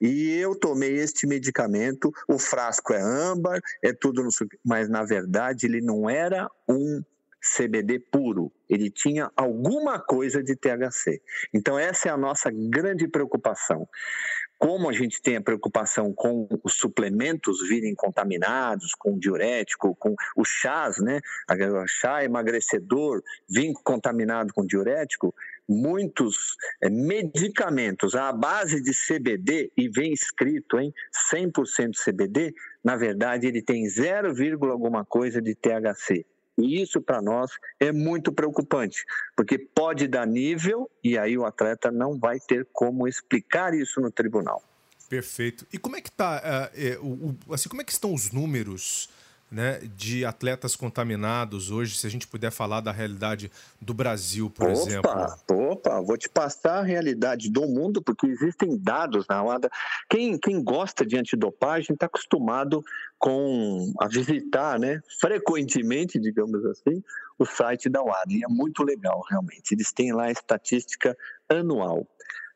e 0.00 0.30
eu 0.36 0.54
tomei 0.54 0.94
este 0.94 1.26
medicamento, 1.26 2.12
o 2.26 2.38
frasco 2.38 2.92
é 2.92 3.00
âmbar, 3.00 3.60
é 3.82 3.92
tudo, 3.92 4.26
mas 4.64 4.88
na 4.88 5.04
verdade 5.04 5.66
ele 5.66 5.80
não 5.80 6.08
era 6.08 6.50
um 6.68 7.02
CBD 7.40 7.98
puro, 7.98 8.52
ele 8.68 8.90
tinha 8.90 9.30
alguma 9.36 9.98
coisa 9.98 10.42
de 10.42 10.56
THC. 10.56 11.22
Então, 11.54 11.78
essa 11.78 12.08
é 12.08 12.12
a 12.12 12.16
nossa 12.16 12.50
grande 12.50 13.08
preocupação. 13.08 13.88
Como 14.58 14.90
a 14.90 14.92
gente 14.92 15.22
tem 15.22 15.36
a 15.36 15.40
preocupação 15.40 16.12
com 16.12 16.48
os 16.64 16.74
suplementos 16.74 17.66
virem 17.68 17.94
contaminados, 17.94 18.92
com 18.92 19.16
diurético, 19.16 19.94
com 19.94 20.16
o 20.36 20.44
chás, 20.44 20.98
né? 20.98 21.20
O 21.48 21.86
chá 21.86 22.24
emagrecedor 22.24 23.22
vir 23.48 23.72
contaminado 23.84 24.52
com 24.52 24.66
diurético, 24.66 25.32
muitos 25.68 26.56
é, 26.82 26.88
medicamentos 26.88 28.16
à 28.16 28.32
base 28.32 28.82
de 28.82 28.92
CBD 28.92 29.70
e 29.76 29.88
vem 29.88 30.12
escrito 30.12 30.80
em 30.80 30.92
100% 31.30 31.92
CBD, 31.94 32.54
na 32.82 32.96
verdade 32.96 33.46
ele 33.46 33.62
tem 33.62 33.86
0, 33.88 34.32
alguma 34.70 35.04
coisa 35.04 35.42
de 35.42 35.54
THC. 35.54 36.24
E 36.58 36.82
isso 36.82 37.00
para 37.00 37.22
nós 37.22 37.52
é 37.78 37.92
muito 37.92 38.32
preocupante, 38.32 39.04
porque 39.36 39.56
pode 39.56 40.08
dar 40.08 40.26
nível 40.26 40.90
e 41.02 41.16
aí 41.16 41.38
o 41.38 41.44
atleta 41.44 41.90
não 41.90 42.18
vai 42.18 42.40
ter 42.40 42.66
como 42.72 43.06
explicar 43.06 43.72
isso 43.72 44.00
no 44.00 44.10
tribunal. 44.10 44.62
Perfeito. 45.08 45.66
E 45.72 45.78
como 45.78 45.96
é 45.96 46.00
que 46.00 46.10
tá, 46.10 46.70
uh, 47.00 47.28
uh, 47.30 47.54
assim, 47.54 47.68
como 47.68 47.80
é 47.80 47.84
que 47.84 47.92
estão 47.92 48.12
os 48.12 48.30
números 48.32 49.08
né, 49.50 49.80
de 49.96 50.24
atletas 50.24 50.76
contaminados 50.76 51.70
hoje, 51.70 51.96
se 51.96 52.06
a 52.06 52.10
gente 52.10 52.26
puder 52.26 52.50
falar 52.50 52.80
da 52.80 52.92
realidade 52.92 53.50
do 53.80 53.94
Brasil, 53.94 54.50
por 54.50 54.68
opa, 54.68 54.72
exemplo? 54.72 55.10
Opa, 55.70 56.00
vou 56.02 56.18
te 56.18 56.28
passar 56.28 56.78
a 56.78 56.82
realidade 56.82 57.50
do 57.50 57.62
mundo, 57.66 58.02
porque 58.02 58.26
existem 58.26 58.76
dados 58.76 59.26
na 59.28 59.42
UADA. 59.42 59.70
Quem, 60.08 60.38
quem 60.38 60.62
gosta 60.62 61.04
de 61.04 61.16
antidopagem 61.16 61.94
está 61.94 62.06
acostumado 62.06 62.84
com 63.18 63.92
a 64.00 64.06
visitar, 64.06 64.78
né, 64.78 65.00
frequentemente, 65.18 66.20
digamos 66.20 66.64
assim, 66.66 67.02
o 67.38 67.46
site 67.46 67.88
da 67.88 68.02
UADA. 68.02 68.32
E 68.32 68.44
é 68.44 68.48
muito 68.48 68.82
legal, 68.82 69.24
realmente. 69.30 69.72
Eles 69.72 69.92
têm 69.92 70.12
lá 70.12 70.24
a 70.24 70.32
estatística 70.32 71.16
anual. 71.48 72.06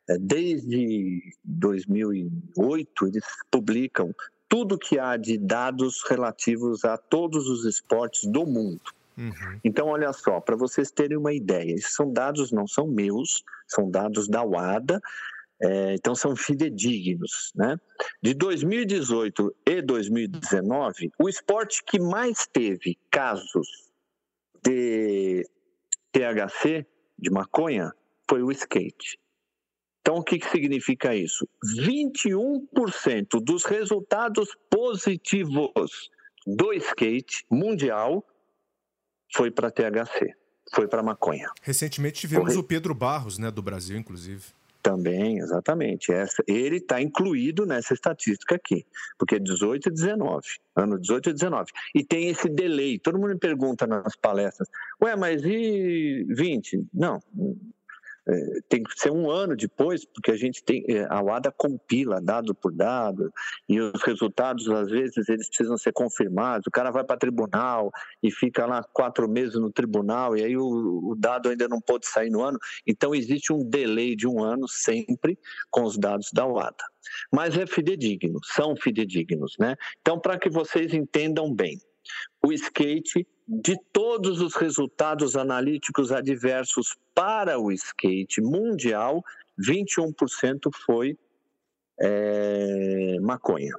É, 0.08 0.18
desde 0.18 1.22
2008, 1.44 3.06
eles 3.06 3.24
publicam 3.50 4.12
tudo 4.52 4.78
que 4.78 4.98
há 4.98 5.16
de 5.16 5.38
dados 5.38 6.02
relativos 6.06 6.84
a 6.84 6.98
todos 6.98 7.48
os 7.48 7.64
esportes 7.64 8.26
do 8.26 8.44
mundo. 8.44 8.82
Uhum. 9.16 9.60
Então, 9.64 9.86
olha 9.86 10.12
só, 10.12 10.40
para 10.40 10.54
vocês 10.54 10.90
terem 10.90 11.16
uma 11.16 11.32
ideia, 11.32 11.72
esses 11.72 11.94
são 11.94 12.12
dados, 12.12 12.52
não 12.52 12.66
são 12.66 12.86
meus, 12.86 13.42
são 13.66 13.90
dados 13.90 14.28
da 14.28 14.44
UADA, 14.44 15.00
é, 15.58 15.94
então 15.94 16.14
são 16.14 16.36
fidedignos. 16.36 17.50
Né? 17.54 17.78
De 18.20 18.34
2018 18.34 19.56
e 19.64 19.80
2019, 19.80 21.10
o 21.18 21.30
esporte 21.30 21.82
que 21.82 21.98
mais 21.98 22.46
teve 22.46 22.98
casos 23.10 23.90
de 24.62 25.48
THC, 26.12 26.84
de 27.18 27.30
maconha, 27.30 27.90
foi 28.28 28.42
o 28.42 28.52
skate. 28.52 29.18
Então, 30.02 30.16
o 30.16 30.22
que, 30.22 30.38
que 30.38 30.50
significa 30.50 31.14
isso? 31.14 31.48
21% 31.78 33.40
dos 33.40 33.64
resultados 33.64 34.48
positivos 34.68 36.10
do 36.44 36.72
skate 36.72 37.46
mundial 37.48 38.26
foi 39.32 39.50
para 39.50 39.70
THC, 39.70 40.34
foi 40.74 40.88
para 40.88 41.04
maconha. 41.04 41.48
Recentemente 41.62 42.20
tivemos 42.20 42.48
Corre... 42.48 42.58
o 42.58 42.64
Pedro 42.64 42.94
Barros, 42.94 43.38
né, 43.38 43.48
do 43.48 43.62
Brasil, 43.62 43.96
inclusive. 43.96 44.42
Também, 44.82 45.38
exatamente. 45.38 46.10
Essa, 46.10 46.42
ele 46.48 46.78
está 46.78 47.00
incluído 47.00 47.64
nessa 47.64 47.94
estatística 47.94 48.56
aqui, 48.56 48.84
porque 49.16 49.36
é 49.36 49.38
18 49.38 49.88
e 49.88 49.92
19, 49.92 50.44
ano 50.74 50.98
18 50.98 51.30
e 51.30 51.32
19. 51.32 51.70
E 51.94 52.04
tem 52.04 52.28
esse 52.28 52.48
delay. 52.48 52.98
Todo 52.98 53.16
mundo 53.16 53.28
me 53.30 53.38
pergunta 53.38 53.86
nas 53.86 54.16
palestras: 54.16 54.68
ué, 55.00 55.14
mas 55.14 55.44
e 55.44 56.26
20? 56.28 56.84
Não, 56.92 57.22
tem 58.68 58.82
que 58.82 58.98
ser 58.98 59.10
um 59.10 59.30
ano 59.30 59.56
depois, 59.56 60.04
porque 60.04 60.30
a 60.30 60.36
gente 60.36 60.62
tem, 60.62 60.84
é, 60.88 61.06
a 61.10 61.20
UADA 61.20 61.52
compila 61.52 62.20
dado 62.20 62.54
por 62.54 62.72
dado, 62.72 63.32
e 63.68 63.80
os 63.80 64.00
resultados, 64.02 64.68
às 64.68 64.88
vezes, 64.88 65.28
eles 65.28 65.48
precisam 65.48 65.76
ser 65.76 65.92
confirmados. 65.92 66.66
O 66.66 66.70
cara 66.70 66.90
vai 66.90 67.04
para 67.04 67.16
tribunal 67.16 67.90
e 68.22 68.30
fica 68.30 68.64
lá 68.64 68.82
quatro 68.92 69.28
meses 69.28 69.54
no 69.54 69.72
tribunal, 69.72 70.36
e 70.36 70.44
aí 70.44 70.56
o, 70.56 71.10
o, 71.10 71.16
dado 71.16 71.48
ainda 71.48 71.68
não 71.68 71.80
pode 71.80 72.06
sair 72.06 72.30
no 72.30 72.42
ano. 72.42 72.58
Então, 72.86 73.14
existe 73.14 73.52
um 73.52 73.68
delay 73.68 74.14
de 74.14 74.26
um 74.26 74.42
ano 74.42 74.68
sempre 74.68 75.38
com 75.70 75.82
os 75.82 75.98
dados 75.98 76.30
da 76.32 76.46
UADA. 76.46 76.84
Mas 77.32 77.56
é 77.58 77.66
fidedigno, 77.66 78.38
são 78.44 78.76
fidedignos, 78.76 79.56
né? 79.58 79.76
Então, 80.00 80.18
para 80.18 80.38
que 80.38 80.48
vocês 80.48 80.94
entendam 80.94 81.52
bem, 81.52 81.78
o 82.44 82.52
skate, 82.52 83.26
de 83.46 83.76
todos 83.92 84.40
os 84.40 84.54
resultados 84.54 85.36
analíticos 85.36 86.10
adversos 86.12 86.96
para 87.14 87.58
o 87.58 87.70
skate 87.72 88.40
mundial, 88.40 89.22
21% 89.60 90.70
foi 90.86 91.16
é, 92.00 93.18
maconha. 93.20 93.74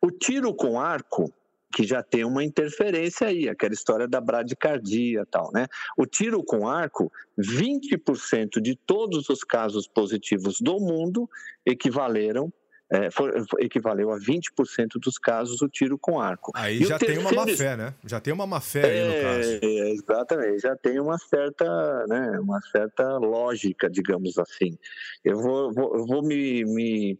O 0.00 0.10
tiro 0.10 0.54
com 0.54 0.80
arco, 0.80 1.32
que 1.74 1.84
já 1.84 2.02
tem 2.02 2.24
uma 2.24 2.42
interferência 2.42 3.26
aí, 3.26 3.48
aquela 3.48 3.74
história 3.74 4.08
da 4.08 4.20
bradicardia 4.20 5.20
e 5.20 5.26
tal, 5.26 5.50
né? 5.52 5.66
O 5.96 6.06
tiro 6.06 6.42
com 6.42 6.66
arco, 6.66 7.12
20% 7.38 8.60
de 8.60 8.74
todos 8.74 9.28
os 9.28 9.44
casos 9.44 9.86
positivos 9.86 10.60
do 10.60 10.80
mundo 10.80 11.28
equivaleram 11.66 12.52
é, 12.90 13.10
for, 13.10 13.32
equivaleu 13.58 14.10
a 14.10 14.18
20% 14.18 14.98
dos 15.00 15.18
casos 15.18 15.60
o 15.60 15.68
tiro 15.68 15.98
com 15.98 16.20
arco. 16.20 16.52
Aí 16.54 16.82
e 16.82 16.86
já 16.86 16.98
tem 16.98 17.18
uma 17.18 17.32
má 17.32 17.46
fé, 17.46 17.76
né? 17.76 17.94
Já 18.04 18.20
tem 18.20 18.32
uma 18.32 18.46
má 18.46 18.60
fé 18.60 18.84
aí 18.84 19.04
no 19.04 19.12
é, 19.12 19.22
caso. 19.22 19.58
É, 19.62 19.90
exatamente, 19.90 20.58
já 20.60 20.76
tem 20.76 21.00
uma 21.00 21.18
certa, 21.18 22.06
né, 22.06 22.38
uma 22.40 22.60
certa 22.72 23.18
lógica, 23.18 23.90
digamos 23.90 24.38
assim. 24.38 24.78
Eu 25.24 25.40
vou, 25.40 25.72
vou, 25.72 26.06
vou 26.06 26.22
me, 26.22 26.64
me 26.64 27.18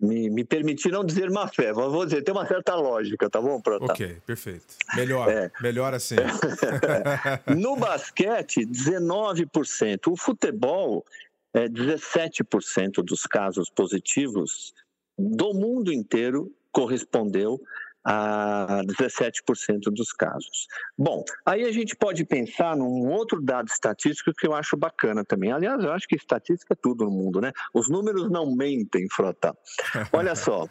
me, 0.00 0.30
me, 0.30 0.44
permitir 0.44 0.92
não 0.92 1.04
dizer 1.04 1.28
má 1.28 1.48
fé, 1.48 1.72
mas 1.72 1.90
vou 1.90 2.04
dizer, 2.04 2.22
tem 2.22 2.32
uma 2.32 2.46
certa 2.46 2.76
lógica, 2.76 3.28
tá 3.28 3.40
bom, 3.40 3.60
Prota? 3.60 3.86
Ok, 3.86 4.18
perfeito. 4.24 4.76
Melhor, 4.94 5.28
é. 5.28 5.50
melhor 5.60 5.92
assim. 5.92 6.14
no 7.58 7.74
basquete, 7.74 8.64
19%. 8.64 10.06
O 10.06 10.16
futebol, 10.16 11.04
é 11.52 11.68
17% 11.68 13.02
dos 13.02 13.22
casos 13.22 13.70
positivos 13.70 14.72
do 15.18 15.52
mundo 15.52 15.92
inteiro 15.92 16.52
correspondeu 16.70 17.60
a 18.04 18.82
17% 18.86 19.90
dos 19.92 20.12
casos. 20.12 20.66
Bom, 20.96 21.24
aí 21.44 21.64
a 21.64 21.72
gente 21.72 21.96
pode 21.96 22.24
pensar 22.24 22.76
num 22.76 23.08
outro 23.08 23.40
dado 23.40 23.68
estatístico 23.68 24.32
que 24.32 24.46
eu 24.46 24.54
acho 24.54 24.76
bacana 24.76 25.24
também. 25.24 25.52
Aliás, 25.52 25.82
eu 25.82 25.92
acho 25.92 26.06
que 26.06 26.16
estatística 26.16 26.74
é 26.74 26.76
tudo 26.80 27.04
no 27.04 27.10
mundo, 27.10 27.40
né? 27.40 27.52
Os 27.74 27.88
números 27.88 28.30
não 28.30 28.54
mentem, 28.54 29.06
Frota. 29.10 29.56
Olha 30.12 30.34
só, 30.34 30.68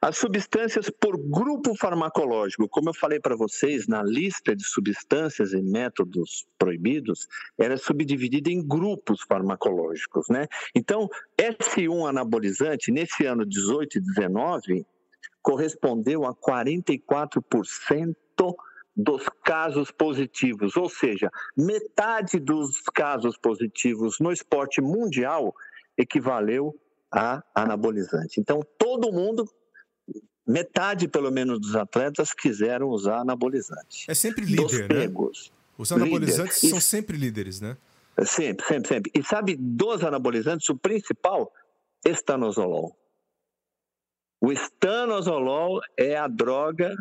as 0.00 0.16
substâncias 0.16 0.90
por 0.90 1.16
grupo 1.16 1.74
farmacológico, 1.74 2.68
como 2.68 2.90
eu 2.90 2.94
falei 2.94 3.20
para 3.20 3.36
vocês, 3.36 3.86
na 3.86 4.02
lista 4.02 4.54
de 4.54 4.64
substâncias 4.64 5.52
e 5.52 5.62
métodos 5.62 6.46
proibidos, 6.58 7.26
era 7.58 7.76
subdividida 7.76 8.50
em 8.50 8.66
grupos 8.66 9.22
farmacológicos, 9.22 10.26
né? 10.28 10.46
Então, 10.74 11.08
S1 11.38 12.08
anabolizante, 12.08 12.90
nesse 12.90 13.24
ano 13.24 13.44
18 13.44 13.98
e 13.98 14.00
19, 14.00 14.86
correspondeu 15.42 16.24
a 16.24 16.34
44% 16.34 18.14
dos 18.96 19.28
casos 19.44 19.90
positivos, 19.90 20.76
ou 20.76 20.88
seja, 20.88 21.30
metade 21.56 22.38
dos 22.38 22.82
casos 22.92 23.36
positivos 23.38 24.18
no 24.20 24.32
esporte 24.32 24.80
mundial 24.80 25.54
equivaleu 25.96 26.78
a 27.10 27.42
anabolizante. 27.54 28.40
Então, 28.40 28.60
todo 28.78 29.12
mundo, 29.12 29.48
metade 30.46 31.08
pelo 31.08 31.30
menos 31.30 31.60
dos 31.60 31.76
atletas 31.76 32.32
quiseram 32.32 32.88
usar 32.88 33.20
anabolizante. 33.20 34.04
É 34.08 34.14
sempre 34.14 34.44
líder, 34.44 34.88
né? 34.92 35.08
Os 35.78 35.92
anabolizantes 35.92 36.62
líder. 36.62 36.70
são 36.70 36.80
sempre 36.80 37.16
líderes, 37.16 37.60
né? 37.60 37.76
Sempre, 38.24 38.66
sempre, 38.66 38.88
sempre. 38.88 39.12
E 39.14 39.22
sabe, 39.22 39.56
dos 39.56 40.04
anabolizantes, 40.04 40.68
o 40.68 40.76
principal, 40.76 41.50
estanozolol. 42.04 42.94
O 44.40 44.50
estanozolol 44.50 45.80
é 45.96 46.16
a 46.16 46.26
droga 46.26 46.94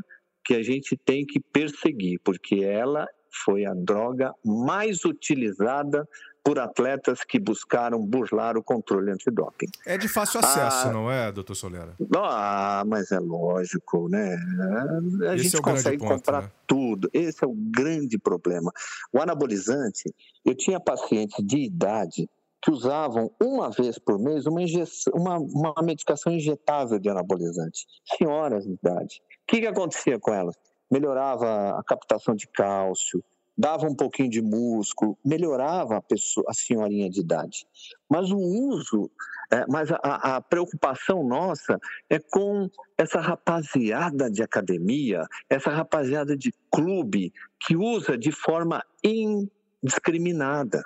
que 0.43 0.55
a 0.55 0.63
gente 0.63 0.97
tem 0.97 1.25
que 1.25 1.39
perseguir, 1.39 2.19
porque 2.23 2.55
ela 2.63 3.07
foi 3.45 3.65
a 3.65 3.73
droga 3.73 4.33
mais 4.43 5.05
utilizada 5.05 6.07
por 6.43 6.57
atletas 6.57 7.23
que 7.23 7.39
buscaram 7.39 8.03
burlar 8.03 8.57
o 8.57 8.63
controle 8.63 9.11
antidoping. 9.11 9.67
É 9.85 9.97
de 9.97 10.07
fácil 10.07 10.39
acesso, 10.39 10.87
ah, 10.87 10.91
não 10.91 11.11
é, 11.11 11.31
doutor 11.31 11.53
Solera? 11.53 11.95
Ah, 12.15 12.83
mas 12.87 13.11
é 13.11 13.19
lógico, 13.19 14.09
né? 14.09 14.35
A 15.27 15.35
Esse 15.35 15.43
gente 15.43 15.57
é 15.57 15.61
consegue 15.61 15.97
ponto, 15.99 16.15
comprar 16.15 16.43
né? 16.43 16.51
tudo. 16.65 17.09
Esse 17.13 17.43
é 17.43 17.47
o 17.47 17.53
grande 17.53 18.17
problema. 18.17 18.71
O 19.13 19.21
anabolizante, 19.21 20.13
eu 20.43 20.55
tinha 20.55 20.79
pacientes 20.79 21.45
de 21.45 21.57
idade 21.57 22.29
que 22.61 22.71
usavam 22.71 23.31
uma 23.41 23.69
vez 23.69 23.97
por 23.97 24.19
mês 24.19 24.45
uma, 24.45 24.61
uma, 25.13 25.37
uma 25.37 25.73
medicação 25.81 26.33
injetável 26.33 26.99
de 26.99 27.09
anabolizante. 27.09 27.85
Senhoras 28.17 28.65
de 28.65 28.73
idade. 28.73 29.21
O 29.43 29.47
que, 29.47 29.61
que 29.61 29.67
acontecia 29.67 30.19
com 30.19 30.33
elas? 30.33 30.55
Melhorava 30.91 31.77
a 31.77 31.83
captação 31.83 32.35
de 32.35 32.47
cálcio, 32.47 33.23
dava 33.57 33.85
um 33.85 33.95
pouquinho 33.95 34.29
de 34.29 34.41
músculo, 34.41 35.17
melhorava 35.23 35.97
a, 35.97 36.01
pessoa, 36.01 36.45
a 36.49 36.53
senhorinha 36.53 37.09
de 37.09 37.19
idade. 37.21 37.67
Mas 38.09 38.31
o 38.31 38.37
uso, 38.37 39.09
é, 39.51 39.65
mas 39.67 39.91
a, 39.91 40.37
a, 40.37 40.41
preocupação 40.41 41.23
nossa 41.23 41.77
é 42.09 42.19
com 42.19 42.69
essa 42.97 43.19
rapaziada 43.19 44.29
de 44.29 44.41
academia, 44.41 45.23
essa 45.49 45.69
rapaziada 45.69 46.35
de 46.35 46.53
clube 46.71 47.31
que 47.61 47.75
usa 47.75 48.17
de 48.17 48.31
forma 48.31 48.83
indiscriminada 49.03 50.83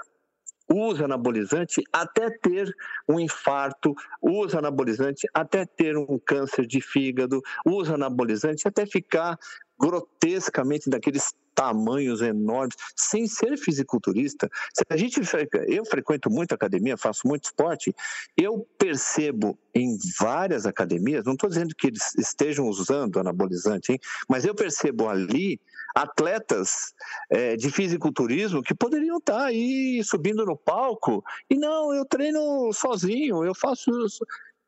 usa 0.74 1.06
anabolizante 1.06 1.84
até 1.92 2.30
ter 2.30 2.76
um 3.08 3.20
infarto, 3.20 3.94
usa 4.22 4.60
anabolizante 4.60 5.28
até 5.34 5.66
ter 5.66 5.96
um 5.96 6.20
câncer 6.26 6.66
de 6.66 6.82
fígado, 6.82 7.42
usa 7.66 7.94
anabolizante 7.94 8.68
até 8.68 8.86
ficar 8.86 9.38
grotescamente 9.80 10.90
daqueles 10.90 11.34
tamanhos 11.54 12.22
enormes, 12.22 12.76
sem 12.96 13.28
ser 13.28 13.58
fisiculturista. 13.58 14.50
Se 14.74 14.84
a 14.90 14.98
gente, 14.98 15.22
eu 15.68 15.86
frequento 15.86 16.30
muito 16.30 16.54
academia, 16.54 16.98
faço 16.98 17.28
muito 17.28 17.46
esporte, 17.46 17.94
eu 18.38 18.68
percebo 18.78 19.58
em 19.74 19.98
várias 20.20 20.66
academias, 20.66 21.26
não 21.26 21.34
estou 21.34 21.50
dizendo 21.50 21.74
que 21.76 21.88
eles 21.88 22.14
estejam 22.16 22.68
usando 22.68 23.20
anabolizante, 23.20 23.94
hein, 23.94 24.00
mas 24.30 24.46
eu 24.46 24.54
percebo 24.54 25.10
ali 25.10 25.60
atletas 25.96 26.94
é, 27.30 27.56
de 27.56 27.70
fisiculturismo 27.70 28.64
que 28.64 28.74
poderiam 28.74 29.18
estar 29.18 29.38
tá 29.38 29.46
aí 29.46 30.02
subindo 30.04 30.46
no 30.46 30.58
palco 30.58 31.24
e 31.50 31.56
não, 31.56 31.94
eu 31.94 32.06
treino 32.06 32.72
sozinho, 32.74 33.44
eu 33.44 33.54
faço. 33.56 33.92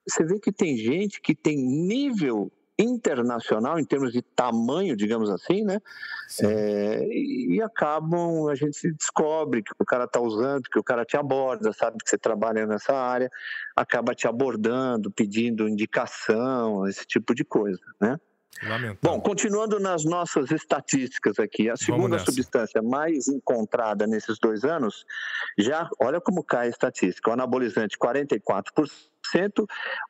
Você 0.07 0.23
vê 0.23 0.39
que 0.39 0.51
tem 0.51 0.77
gente 0.77 1.19
que 1.19 1.33
tem 1.33 1.57
nível 1.57 2.51
internacional 2.77 3.79
em 3.79 3.85
termos 3.85 4.11
de 4.11 4.21
tamanho, 4.21 4.95
digamos 4.95 5.29
assim, 5.29 5.63
né? 5.63 5.79
É, 6.41 7.07
e, 7.07 7.61
acabam, 7.61 8.49
a 8.49 8.55
gente 8.55 8.91
descobre 8.91 9.63
que 9.63 9.71
o 9.79 9.85
cara 9.85 10.05
está 10.05 10.19
usando, 10.19 10.63
que 10.63 10.79
o 10.79 10.83
cara 10.83 11.05
te 11.05 11.15
aborda, 11.15 11.71
sabe 11.71 11.97
que 12.03 12.09
você 12.09 12.17
trabalha 12.17 12.65
nessa 12.65 12.93
área, 12.93 13.29
acaba 13.75 14.13
te 14.13 14.27
abordando, 14.27 15.11
pedindo 15.11 15.69
indicação, 15.69 16.87
esse 16.87 17.05
tipo 17.05 17.33
de 17.33 17.45
coisa, 17.45 17.81
né? 17.99 18.19
Lamentável. 18.63 18.97
Bom, 19.01 19.19
continuando 19.19 19.79
nas 19.79 20.05
nossas 20.05 20.49
estatísticas 20.49 21.39
aqui, 21.39 21.69
a 21.69 21.75
segunda 21.75 22.17
substância 22.19 22.81
mais 22.81 23.27
encontrada 23.27 24.07
nesses 24.07 24.39
dois 24.39 24.63
anos, 24.63 25.05
já, 25.57 25.89
olha 25.99 26.21
como 26.21 26.43
cai 26.43 26.67
a 26.67 26.69
estatística, 26.69 27.29
o 27.29 27.33
anabolizante 27.33 27.97
44%, 27.97 28.89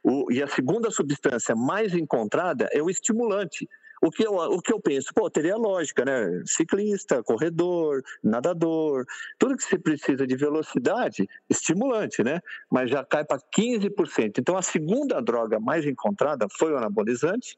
o, 0.03 0.31
e 0.31 0.41
a 0.41 0.47
segunda 0.47 0.91
substância 0.91 1.55
mais 1.55 1.93
encontrada 1.93 2.69
é 2.71 2.81
o 2.81 2.89
estimulante. 2.89 3.67
O 4.01 4.11
que, 4.11 4.27
eu, 4.27 4.33
o 4.33 4.61
que 4.61 4.71
eu 4.71 4.79
penso? 4.79 5.13
Pô, 5.13 5.29
teria 5.29 5.55
lógica, 5.55 6.05
né? 6.05 6.43
Ciclista, 6.45 7.23
corredor, 7.23 8.03
nadador, 8.23 9.05
tudo 9.39 9.55
que 9.55 9.63
se 9.63 9.77
precisa 9.79 10.27
de 10.27 10.35
velocidade, 10.35 11.27
estimulante, 11.49 12.23
né? 12.23 12.39
Mas 12.69 12.91
já 12.91 13.03
cai 13.03 13.25
para 13.25 13.39
15%. 13.39 14.38
Então, 14.38 14.57
a 14.57 14.61
segunda 14.61 15.21
droga 15.21 15.59
mais 15.59 15.85
encontrada 15.85 16.45
foi 16.49 16.73
o 16.73 16.77
anabolizante, 16.77 17.57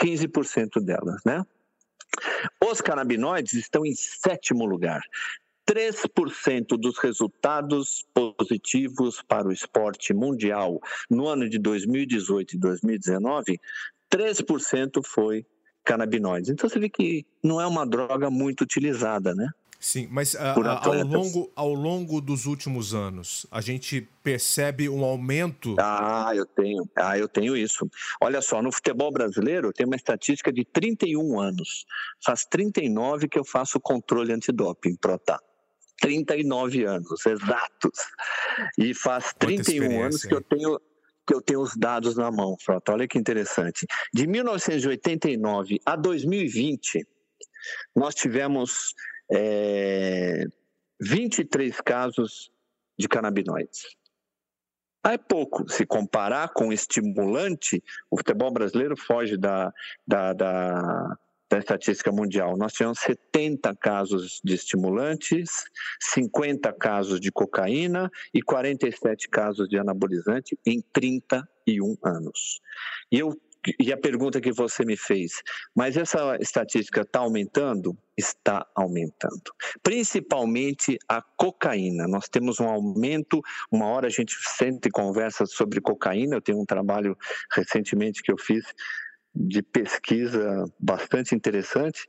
15% 0.00 0.80
delas, 0.82 1.20
né? 1.26 1.44
Os 2.64 2.80
canabinoides 2.80 3.54
estão 3.54 3.84
em 3.84 3.94
sétimo 3.94 4.64
lugar. 4.64 5.02
3% 5.66 6.76
dos 6.78 6.98
resultados 6.98 8.04
positivos 8.12 9.22
para 9.22 9.48
o 9.48 9.52
esporte 9.52 10.12
mundial 10.12 10.80
no 11.08 11.28
ano 11.28 11.48
de 11.48 11.58
2018 11.58 12.56
e 12.56 12.58
2019, 12.58 13.60
3% 14.10 15.02
foi 15.04 15.46
canabinoides. 15.84 16.50
Então 16.50 16.68
você 16.68 16.78
vê 16.78 16.88
que 16.88 17.24
não 17.42 17.60
é 17.60 17.66
uma 17.66 17.86
droga 17.86 18.30
muito 18.30 18.62
utilizada, 18.62 19.34
né? 19.34 19.48
Sim, 19.82 20.06
mas 20.12 20.36
a, 20.36 20.52
ah, 20.52 20.54
a, 20.54 20.86
ao, 20.86 21.02
longo, 21.02 21.52
ao 21.56 21.74
longo 21.74 22.20
dos 22.20 22.46
últimos 22.46 22.94
anos, 22.94 23.44
a 23.50 23.60
gente 23.60 24.08
percebe 24.22 24.88
um 24.88 25.02
aumento. 25.02 25.74
Ah, 25.76 26.30
eu 26.36 26.46
tenho. 26.46 26.88
Ah, 26.94 27.18
eu 27.18 27.26
tenho 27.26 27.56
isso. 27.56 27.90
Olha 28.20 28.40
só, 28.40 28.62
no 28.62 28.70
futebol 28.70 29.10
brasileiro 29.10 29.72
tem 29.72 29.84
uma 29.84 29.96
estatística 29.96 30.52
de 30.52 30.64
31 30.64 31.40
anos. 31.40 31.84
Faz 32.24 32.44
39 32.44 33.26
que 33.26 33.36
eu 33.36 33.44
faço 33.44 33.80
controle 33.80 34.32
antidoping, 34.32 34.94
Protá. 34.94 35.40
39 36.02 36.84
anos, 36.84 37.24
exatos. 37.24 37.98
E 38.76 38.92
faz 38.92 39.32
31 39.38 40.02
anos 40.02 40.22
que 40.24 40.34
eu 40.34 40.42
tenho 40.42 40.78
que 41.24 41.32
eu 41.32 41.40
tenho 41.40 41.60
os 41.60 41.76
dados 41.76 42.16
na 42.16 42.32
mão, 42.32 42.56
Frota. 42.60 42.92
Olha 42.92 43.06
que 43.06 43.16
interessante. 43.16 43.86
De 44.12 44.26
1989 44.26 45.80
a 45.86 45.94
2020, 45.94 47.06
nós 47.94 48.12
tivemos 48.12 48.92
é, 49.30 50.44
23 51.00 51.80
casos 51.80 52.50
de 52.98 53.06
canabinoides. 53.06 53.82
É 55.06 55.16
pouco. 55.16 55.70
Se 55.70 55.86
comparar 55.86 56.48
com 56.48 56.72
estimulante, 56.72 57.80
o 58.10 58.16
futebol 58.16 58.50
brasileiro 58.52 58.96
foge 58.96 59.36
da, 59.36 59.72
da, 60.04 60.32
da, 60.32 61.18
da 61.52 61.58
estatística 61.58 62.10
mundial. 62.10 62.56
Nós 62.56 62.72
tivemos 62.72 62.98
70 63.00 63.76
casos 63.76 64.40
de 64.42 64.54
estimulantes, 64.54 65.50
50 66.00 66.72
casos 66.72 67.20
de 67.20 67.30
cocaína 67.30 68.10
e 68.32 68.40
47 68.40 69.28
casos 69.28 69.68
de 69.68 69.78
anabolizante 69.78 70.58
em 70.64 70.82
31 70.94 71.94
anos. 72.02 72.60
E 73.10 73.18
eu 73.18 73.38
e 73.78 73.92
a 73.92 73.96
pergunta 73.96 74.40
que 74.40 74.50
você 74.50 74.84
me 74.84 74.96
fez, 74.96 75.40
mas 75.72 75.96
essa 75.96 76.36
estatística 76.40 77.02
está 77.02 77.20
aumentando? 77.20 77.96
Está 78.16 78.66
aumentando. 78.74 79.54
Principalmente 79.84 80.98
a 81.08 81.22
cocaína. 81.22 82.08
Nós 82.08 82.28
temos 82.28 82.58
um 82.58 82.68
aumento, 82.68 83.40
uma 83.70 83.86
hora 83.86 84.08
a 84.08 84.10
gente 84.10 84.34
sente 84.56 84.88
e 84.88 84.90
conversa 84.90 85.46
sobre 85.46 85.80
cocaína. 85.80 86.36
Eu 86.36 86.42
tenho 86.42 86.60
um 86.60 86.66
trabalho 86.66 87.16
recentemente 87.54 88.20
que 88.20 88.32
eu 88.32 88.36
fiz 88.36 88.64
de 89.34 89.62
pesquisa 89.62 90.64
bastante 90.78 91.34
interessante. 91.34 92.08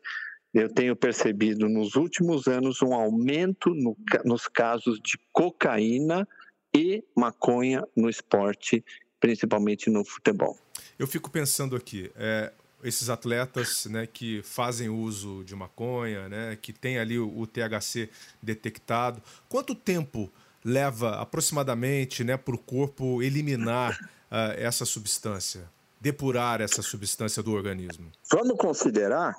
Eu 0.53 0.69
tenho 0.69 0.95
percebido 0.95 1.67
nos 1.67 1.95
últimos 1.95 2.47
anos 2.47 2.81
um 2.81 2.93
aumento 2.93 3.73
no, 3.73 3.97
nos 4.23 4.47
casos 4.47 4.99
de 4.99 5.17
cocaína 5.31 6.27
e 6.75 7.03
maconha 7.15 7.83
no 7.95 8.09
esporte, 8.09 8.83
principalmente 9.19 9.89
no 9.89 10.05
futebol. 10.05 10.57
Eu 10.97 11.07
fico 11.07 11.29
pensando 11.29 11.75
aqui, 11.75 12.11
é, 12.15 12.51
esses 12.83 13.09
atletas 13.09 13.85
né, 13.85 14.05
que 14.05 14.41
fazem 14.43 14.89
uso 14.89 15.43
de 15.43 15.55
maconha, 15.55 16.27
né, 16.27 16.57
que 16.61 16.73
tem 16.73 16.99
ali 16.99 17.17
o, 17.17 17.39
o 17.39 17.47
THC 17.47 18.09
detectado, 18.41 19.21
quanto 19.47 19.73
tempo 19.73 20.31
leva 20.63 21.21
aproximadamente 21.21 22.23
né, 22.23 22.37
para 22.37 22.55
o 22.55 22.57
corpo 22.57 23.21
eliminar 23.21 23.97
uh, 24.31 24.53
essa 24.57 24.85
substância, 24.85 25.69
depurar 26.03 26.59
essa 26.59 26.81
substância 26.81 27.41
do 27.41 27.53
organismo? 27.53 28.11
Vamos 28.29 28.57
considerar 28.57 29.33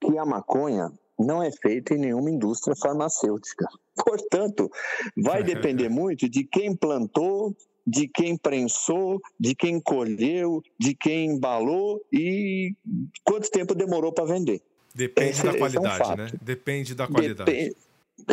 que 0.00 0.16
a 0.16 0.24
maconha 0.24 0.90
não 1.18 1.42
é 1.42 1.52
feita 1.52 1.92
em 1.92 1.98
nenhuma 1.98 2.30
indústria 2.30 2.74
farmacêutica. 2.74 3.66
Portanto, 4.02 4.70
vai 5.14 5.44
depender 5.44 5.90
muito 5.92 6.26
de 6.26 6.42
quem 6.42 6.74
plantou, 6.74 7.54
de 7.86 8.08
quem 8.08 8.34
prensou, 8.34 9.20
de 9.38 9.54
quem 9.54 9.78
colheu, 9.78 10.62
de 10.78 10.94
quem 10.94 11.32
embalou 11.32 12.00
e 12.10 12.74
quanto 13.22 13.50
tempo 13.50 13.74
demorou 13.74 14.10
para 14.10 14.24
vender. 14.24 14.62
Depende 14.94 15.30
esse, 15.30 15.44
da 15.44 15.56
qualidade, 15.56 16.02
é 16.02 16.06
um 16.06 16.16
né? 16.16 16.30
Depende 16.40 16.94
da 16.94 17.06
qualidade. 17.06 17.52
Dep 17.52 17.76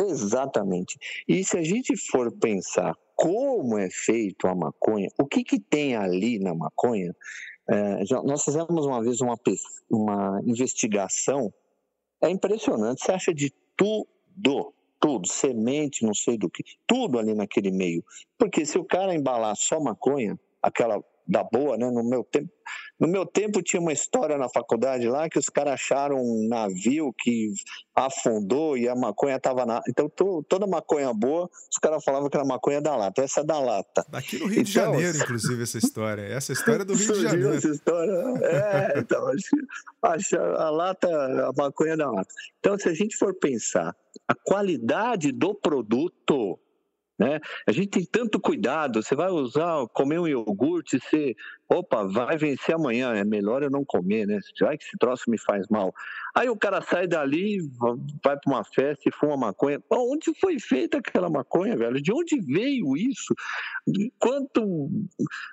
exatamente. 0.09 0.97
E 1.27 1.43
se 1.43 1.57
a 1.57 1.63
gente 1.63 1.95
for 2.11 2.31
pensar 2.31 2.93
como 3.15 3.77
é 3.77 3.89
feito 3.89 4.47
a 4.47 4.55
maconha, 4.55 5.09
o 5.17 5.25
que, 5.25 5.43
que 5.43 5.59
tem 5.59 5.95
ali 5.95 6.39
na 6.39 6.53
maconha, 6.53 7.15
é, 7.69 8.05
já, 8.05 8.21
nós 8.23 8.43
fizemos 8.43 8.85
uma 8.85 9.01
vez 9.03 9.21
uma, 9.21 9.37
uma 9.89 10.41
investigação, 10.45 11.53
é 12.21 12.29
impressionante, 12.29 13.03
você 13.03 13.11
acha 13.11 13.33
de 13.33 13.53
tudo 13.75 14.73
tudo, 14.99 15.27
semente, 15.27 16.03
não 16.03 16.13
sei 16.13 16.37
do 16.37 16.49
que, 16.49 16.63
tudo 16.85 17.19
ali 17.19 17.33
naquele 17.33 17.71
meio. 17.71 18.03
Porque 18.37 18.65
se 18.65 18.77
o 18.77 18.83
cara 18.83 19.13
embalar 19.13 19.55
só 19.55 19.79
maconha, 19.79 20.39
aquela 20.61 21.03
da 21.27 21.43
boa, 21.43 21.77
né? 21.77 21.89
No 21.89 22.03
meu 22.03 22.23
tempo, 22.23 22.49
no 22.99 23.07
meu 23.07 23.25
tempo 23.25 23.61
tinha 23.61 23.79
uma 23.79 23.93
história 23.93 24.37
na 24.37 24.49
faculdade 24.49 25.07
lá 25.07 25.29
que 25.29 25.37
os 25.37 25.49
caras 25.49 25.73
acharam 25.73 26.17
um 26.17 26.47
navio 26.47 27.13
que 27.17 27.51
afundou 27.95 28.77
e 28.77 28.89
a 28.89 28.95
maconha 28.95 29.35
estava 29.35 29.65
na. 29.65 29.81
Então 29.87 30.09
to, 30.09 30.43
toda 30.49 30.65
maconha 30.65 31.13
boa, 31.13 31.49
os 31.71 31.77
caras 31.79 32.03
falavam 32.03 32.29
que 32.29 32.35
era 32.35 32.45
maconha 32.45 32.81
da 32.81 32.95
lata. 32.95 33.21
Essa 33.21 33.41
é 33.41 33.43
da 33.43 33.59
lata. 33.59 34.05
Aqui 34.11 34.39
no 34.39 34.47
Rio 34.47 34.61
então, 34.61 34.63
de 34.63 34.71
Janeiro, 34.71 35.17
inclusive, 35.21 35.63
essa 35.63 35.77
história. 35.77 36.21
Essa 36.23 36.53
história 36.53 36.81
é 36.81 36.85
do 36.85 36.93
Rio 36.93 37.13
de 37.13 37.21
Janeiro. 37.21 37.53
Essa 37.53 37.69
história. 37.69 38.11
É, 38.43 38.99
então, 38.99 39.31
acha 40.01 40.39
a 40.39 40.69
lata, 40.69 41.07
a 41.07 41.51
maconha 41.55 41.95
da 41.95 42.09
lata. 42.09 42.33
Então, 42.59 42.77
se 42.77 42.89
a 42.89 42.93
gente 42.93 43.15
for 43.15 43.33
pensar 43.35 43.95
a 44.27 44.33
qualidade 44.33 45.31
do 45.31 45.53
produto 45.53 46.59
né? 47.17 47.39
A 47.65 47.71
gente 47.71 47.89
tem 47.89 48.05
tanto 48.05 48.39
cuidado, 48.39 49.01
você 49.01 49.15
vai 49.15 49.29
usar, 49.29 49.87
comer 49.93 50.19
um 50.19 50.27
iogurte, 50.27 50.99
você, 50.99 51.35
opa, 51.67 52.03
vai 52.03 52.37
vencer 52.37 52.75
amanhã, 52.75 53.13
é 53.13 53.23
melhor 53.23 53.63
eu 53.63 53.71
não 53.71 53.83
comer, 53.83 54.27
né? 54.27 54.39
Vai 54.61 54.77
que 54.77 54.83
esse 54.83 54.97
troço 54.97 55.29
me 55.29 55.39
faz 55.39 55.67
mal. 55.69 55.93
Aí 56.35 56.49
o 56.49 56.57
cara 56.57 56.81
sai 56.81 57.07
dali, 57.07 57.59
vai 58.23 58.37
para 58.37 58.39
uma 58.45 58.63
festa 58.63 59.09
e 59.09 59.11
fuma 59.11 59.35
maconha. 59.35 59.81
Onde 59.89 60.33
foi 60.39 60.59
feita 60.59 60.99
aquela 60.99 61.29
maconha, 61.29 61.75
velho? 61.75 62.01
De 62.01 62.13
onde 62.13 62.39
veio 62.39 62.95
isso? 62.95 63.33
Quanto 64.19 64.89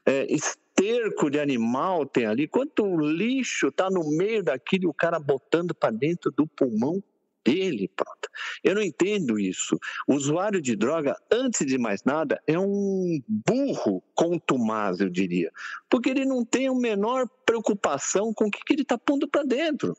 é, 0.06 0.26
esterco 0.32 1.30
de 1.30 1.40
animal 1.40 2.04
tem 2.04 2.26
ali? 2.26 2.46
Quanto 2.46 2.96
lixo 2.98 3.68
está 3.68 3.88
no 3.88 4.06
meio 4.16 4.42
daquilo 4.42 4.84
e 4.84 4.88
o 4.88 4.94
cara 4.94 5.18
botando 5.18 5.74
para 5.74 5.90
dentro 5.90 6.30
do 6.30 6.46
pulmão 6.46 7.02
dele, 7.44 7.90
pronto. 7.94 8.28
Eu 8.62 8.74
não 8.74 8.82
entendo 8.82 9.38
isso. 9.38 9.78
O 10.08 10.14
usuário 10.14 10.60
de 10.60 10.74
droga, 10.74 11.16
antes 11.30 11.66
de 11.66 11.78
mais 11.78 12.02
nada, 12.04 12.40
é 12.46 12.58
um 12.58 13.20
burro 13.28 14.02
contumaz, 14.14 15.00
eu 15.00 15.10
diria, 15.10 15.52
porque 15.88 16.10
ele 16.10 16.24
não 16.24 16.44
tem 16.44 16.68
a 16.68 16.74
menor 16.74 17.28
preocupação 17.44 18.32
com 18.32 18.46
o 18.46 18.50
que, 18.50 18.60
que 18.64 18.72
ele 18.72 18.82
está 18.82 18.98
pondo 18.98 19.28
para 19.28 19.44
dentro. 19.44 19.96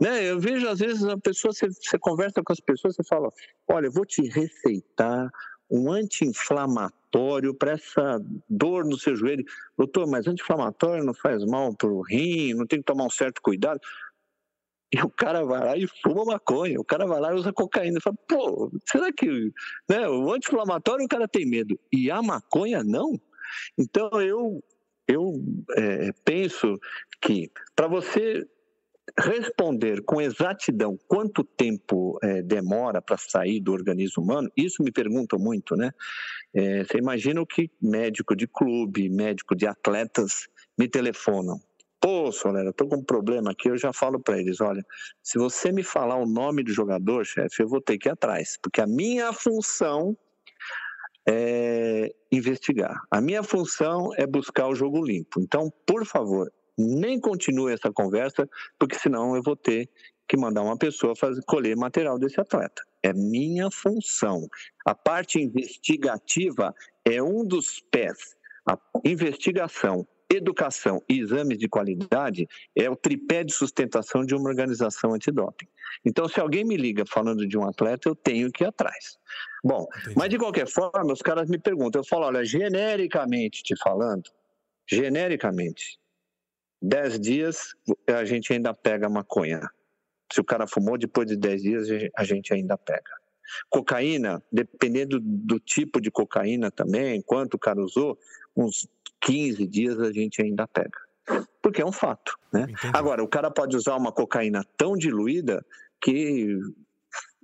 Né? 0.00 0.30
Eu 0.30 0.40
vejo, 0.40 0.68
às 0.68 0.80
vezes, 0.80 1.04
a 1.04 1.16
pessoa, 1.16 1.52
você, 1.52 1.68
você 1.68 1.98
conversa 1.98 2.42
com 2.42 2.52
as 2.52 2.60
pessoas, 2.60 2.96
você 2.96 3.04
fala: 3.04 3.32
olha, 3.68 3.86
eu 3.86 3.92
vou 3.92 4.04
te 4.04 4.22
receitar 4.28 5.30
um 5.70 5.90
anti-inflamatório 5.90 7.54
para 7.54 7.72
essa 7.72 8.20
dor 8.48 8.84
no 8.84 8.98
seu 8.98 9.16
joelho. 9.16 9.44
Doutor, 9.76 10.06
mas 10.06 10.26
anti-inflamatório 10.26 11.04
não 11.04 11.14
faz 11.14 11.44
mal 11.44 11.74
para 11.74 11.88
o 11.88 12.02
rim, 12.02 12.54
não 12.54 12.66
tem 12.66 12.80
que 12.80 12.84
tomar 12.84 13.04
um 13.04 13.10
certo 13.10 13.40
cuidado. 13.40 13.80
E 14.92 15.00
o 15.00 15.10
cara 15.10 15.44
vai 15.44 15.60
lá 15.60 15.76
e 15.76 15.86
fuma 16.02 16.24
maconha, 16.24 16.78
o 16.78 16.84
cara 16.84 17.06
vai 17.06 17.20
lá 17.20 17.32
e 17.32 17.36
usa 17.36 17.52
cocaína. 17.52 18.00
Fala, 18.00 18.16
pô, 18.28 18.70
será 18.88 19.12
que 19.12 19.26
né, 19.88 20.08
o 20.08 20.32
anti-inflamatório 20.32 21.04
o 21.04 21.08
cara 21.08 21.26
tem 21.26 21.44
medo 21.44 21.78
e 21.92 22.10
a 22.10 22.22
maconha 22.22 22.84
não? 22.84 23.20
Então 23.76 24.08
eu, 24.20 24.62
eu 25.08 25.42
é, 25.76 26.12
penso 26.24 26.78
que 27.20 27.50
para 27.74 27.88
você 27.88 28.46
responder 29.18 30.02
com 30.02 30.20
exatidão 30.20 30.98
quanto 31.06 31.44
tempo 31.44 32.18
é, 32.22 32.42
demora 32.42 33.02
para 33.02 33.16
sair 33.16 33.60
do 33.60 33.72
organismo 33.72 34.22
humano, 34.22 34.50
isso 34.56 34.82
me 34.82 34.90
perguntam 34.90 35.38
muito, 35.38 35.76
né? 35.76 35.90
É, 36.54 36.84
você 36.84 36.98
imagina 36.98 37.40
o 37.40 37.46
que 37.46 37.70
médico 37.80 38.34
de 38.34 38.46
clube, 38.46 39.08
médico 39.08 39.54
de 39.54 39.66
atletas 39.66 40.48
me 40.78 40.88
telefonam. 40.88 41.60
Pô, 42.04 42.30
Solera, 42.30 42.68
estou 42.68 42.86
com 42.86 42.96
um 42.96 43.02
problema 43.02 43.52
aqui, 43.52 43.70
eu 43.70 43.78
já 43.78 43.90
falo 43.90 44.20
para 44.20 44.38
eles, 44.38 44.60
olha, 44.60 44.84
se 45.22 45.38
você 45.38 45.72
me 45.72 45.82
falar 45.82 46.16
o 46.16 46.26
nome 46.26 46.62
do 46.62 46.70
jogador, 46.70 47.24
chefe, 47.24 47.62
eu 47.62 47.66
vou 47.66 47.80
ter 47.80 47.96
que 47.96 48.10
ir 48.10 48.12
atrás, 48.12 48.58
porque 48.62 48.82
a 48.82 48.86
minha 48.86 49.32
função 49.32 50.14
é 51.26 52.14
investigar. 52.30 53.00
A 53.10 53.22
minha 53.22 53.42
função 53.42 54.10
é 54.18 54.26
buscar 54.26 54.68
o 54.68 54.74
jogo 54.74 55.02
limpo. 55.02 55.40
Então, 55.40 55.72
por 55.86 56.04
favor, 56.04 56.52
nem 56.76 57.18
continue 57.18 57.72
essa 57.72 57.90
conversa, 57.90 58.46
porque 58.78 58.98
senão 58.98 59.34
eu 59.34 59.42
vou 59.42 59.56
ter 59.56 59.88
que 60.28 60.36
mandar 60.36 60.60
uma 60.60 60.76
pessoa 60.76 61.16
fazer, 61.16 61.40
colher 61.46 61.74
material 61.74 62.18
desse 62.18 62.38
atleta. 62.38 62.82
É 63.02 63.14
minha 63.14 63.70
função. 63.70 64.46
A 64.84 64.94
parte 64.94 65.40
investigativa 65.40 66.74
é 67.02 67.22
um 67.22 67.46
dos 67.46 67.80
pés. 67.90 68.36
A 68.68 68.78
investigação, 69.06 70.06
educação 70.30 71.02
e 71.08 71.20
exames 71.20 71.58
de 71.58 71.68
qualidade 71.68 72.48
é 72.74 72.88
o 72.88 72.96
tripé 72.96 73.44
de 73.44 73.52
sustentação 73.52 74.24
de 74.24 74.34
uma 74.34 74.48
organização 74.48 75.14
antidoping. 75.14 75.66
Então, 76.04 76.28
se 76.28 76.40
alguém 76.40 76.64
me 76.64 76.76
liga 76.76 77.04
falando 77.06 77.46
de 77.46 77.56
um 77.56 77.64
atleta, 77.64 78.08
eu 78.08 78.14
tenho 78.14 78.50
que 78.50 78.64
ir 78.64 78.66
atrás. 78.66 79.18
Bom, 79.62 79.86
Entendi. 79.98 80.14
mas 80.16 80.28
de 80.28 80.38
qualquer 80.38 80.66
forma, 80.66 81.12
os 81.12 81.22
caras 81.22 81.48
me 81.48 81.58
perguntam, 81.58 82.00
eu 82.00 82.06
falo, 82.06 82.26
olha, 82.26 82.44
genericamente 82.44 83.62
te 83.62 83.74
falando, 83.76 84.30
genericamente, 84.86 85.98
10 86.82 87.18
dias 87.20 87.74
a 88.06 88.24
gente 88.24 88.52
ainda 88.52 88.74
pega 88.74 89.08
maconha. 89.08 89.60
Se 90.32 90.40
o 90.40 90.44
cara 90.44 90.66
fumou, 90.66 90.98
depois 90.98 91.26
de 91.26 91.36
10 91.36 91.62
dias 91.62 91.88
a 92.14 92.24
gente 92.24 92.52
ainda 92.52 92.76
pega. 92.76 93.10
Cocaína, 93.70 94.42
dependendo 94.50 95.18
do 95.20 95.58
tipo 95.58 96.00
de 96.00 96.10
cocaína 96.10 96.70
também, 96.70 97.22
quanto 97.22 97.54
o 97.54 97.58
cara 97.58 97.80
usou, 97.80 98.18
uns 98.56 98.88
15 99.24 99.66
dias 99.66 99.98
a 100.00 100.12
gente 100.12 100.40
ainda 100.40 100.66
pega. 100.66 100.98
Porque 101.62 101.80
é 101.80 101.86
um 101.86 101.92
fato, 101.92 102.36
né? 102.52 102.66
Agora, 102.92 103.22
o 103.22 103.28
cara 103.28 103.50
pode 103.50 103.76
usar 103.76 103.96
uma 103.96 104.12
cocaína 104.12 104.62
tão 104.76 104.94
diluída 104.94 105.64
que 106.00 106.58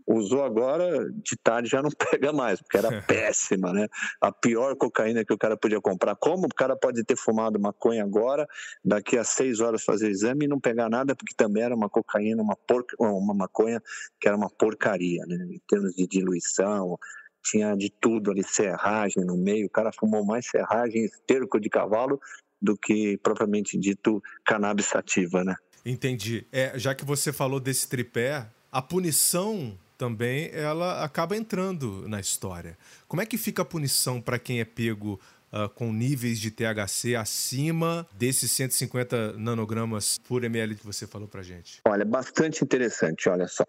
usou 0.06 0.44
agora, 0.44 1.10
de 1.10 1.36
tarde 1.36 1.68
já 1.68 1.82
não 1.82 1.90
pega 2.10 2.32
mais, 2.32 2.60
porque 2.60 2.76
era 2.76 2.90
péssima, 3.02 3.72
né? 3.72 3.88
A 4.20 4.32
pior 4.32 4.76
cocaína 4.76 5.24
que 5.24 5.32
o 5.32 5.38
cara 5.38 5.56
podia 5.56 5.80
comprar. 5.80 6.16
Como 6.16 6.46
o 6.46 6.54
cara 6.54 6.76
pode 6.76 7.04
ter 7.04 7.16
fumado 7.16 7.58
maconha 7.58 8.02
agora, 8.02 8.46
daqui 8.84 9.16
a 9.16 9.24
seis 9.24 9.60
horas 9.60 9.84
fazer 9.84 10.10
exame 10.10 10.44
e 10.44 10.48
não 10.48 10.60
pegar 10.60 10.88
nada, 10.90 11.14
porque 11.14 11.34
também 11.34 11.62
era 11.62 11.74
uma 11.74 11.88
cocaína, 11.88 12.42
uma, 12.42 12.56
porca, 12.56 12.94
uma 12.98 13.34
maconha 13.34 13.80
que 14.20 14.28
era 14.28 14.36
uma 14.36 14.50
porcaria, 14.50 15.24
né? 15.26 15.36
Em 15.50 15.60
termos 15.66 15.94
de 15.94 16.06
diluição, 16.06 16.98
tinha 17.42 17.74
de 17.74 17.90
tudo 18.00 18.30
ali, 18.30 18.42
serragem 18.42 19.24
no 19.24 19.36
meio, 19.36 19.66
o 19.66 19.70
cara 19.70 19.90
fumou 19.92 20.24
mais 20.24 20.46
serragem, 20.46 21.04
esterco 21.04 21.60
de 21.60 21.68
cavalo, 21.68 22.20
do 22.60 22.76
que 22.76 23.16
propriamente 23.18 23.78
dito 23.78 24.22
cannabis 24.44 24.86
sativa, 24.86 25.42
né? 25.42 25.56
Entendi. 25.84 26.46
É, 26.52 26.78
já 26.78 26.94
que 26.94 27.04
você 27.04 27.32
falou 27.32 27.58
desse 27.58 27.88
tripé, 27.88 28.46
a 28.70 28.82
punição 28.82 29.78
também 29.96 30.50
ela 30.52 31.04
acaba 31.04 31.36
entrando 31.36 32.08
na 32.08 32.20
história. 32.20 32.76
Como 33.08 33.20
é 33.20 33.26
que 33.26 33.36
fica 33.36 33.62
a 33.62 33.64
punição 33.64 34.20
para 34.20 34.38
quem 34.38 34.60
é 34.60 34.64
pego 34.64 35.20
uh, 35.52 35.68
com 35.70 35.92
níveis 35.92 36.38
de 36.38 36.50
THC 36.50 37.14
acima 37.14 38.06
desses 38.14 38.50
150 38.52 39.34
nanogramas 39.34 40.18
por 40.18 40.44
ml 40.44 40.74
que 40.74 40.86
você 40.86 41.06
falou 41.06 41.28
para 41.28 41.42
gente? 41.42 41.80
Olha, 41.86 42.04
bastante 42.04 42.64
interessante. 42.64 43.28
Olha 43.28 43.46
só, 43.46 43.64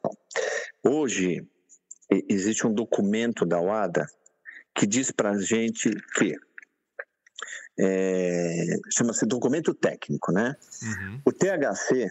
hoje 0.83 1.45
existe 2.29 2.67
um 2.67 2.73
documento 2.73 3.45
da 3.45 3.59
UADA 3.59 4.05
que 4.75 4.85
diz 4.85 5.11
para 5.11 5.31
a 5.31 5.39
gente 5.39 5.89
que 6.15 6.35
é, 7.79 8.77
chama-se 8.91 9.25
documento 9.25 9.73
técnico, 9.73 10.31
né? 10.31 10.55
Uhum. 10.83 11.21
O 11.25 11.31
THC 11.31 12.09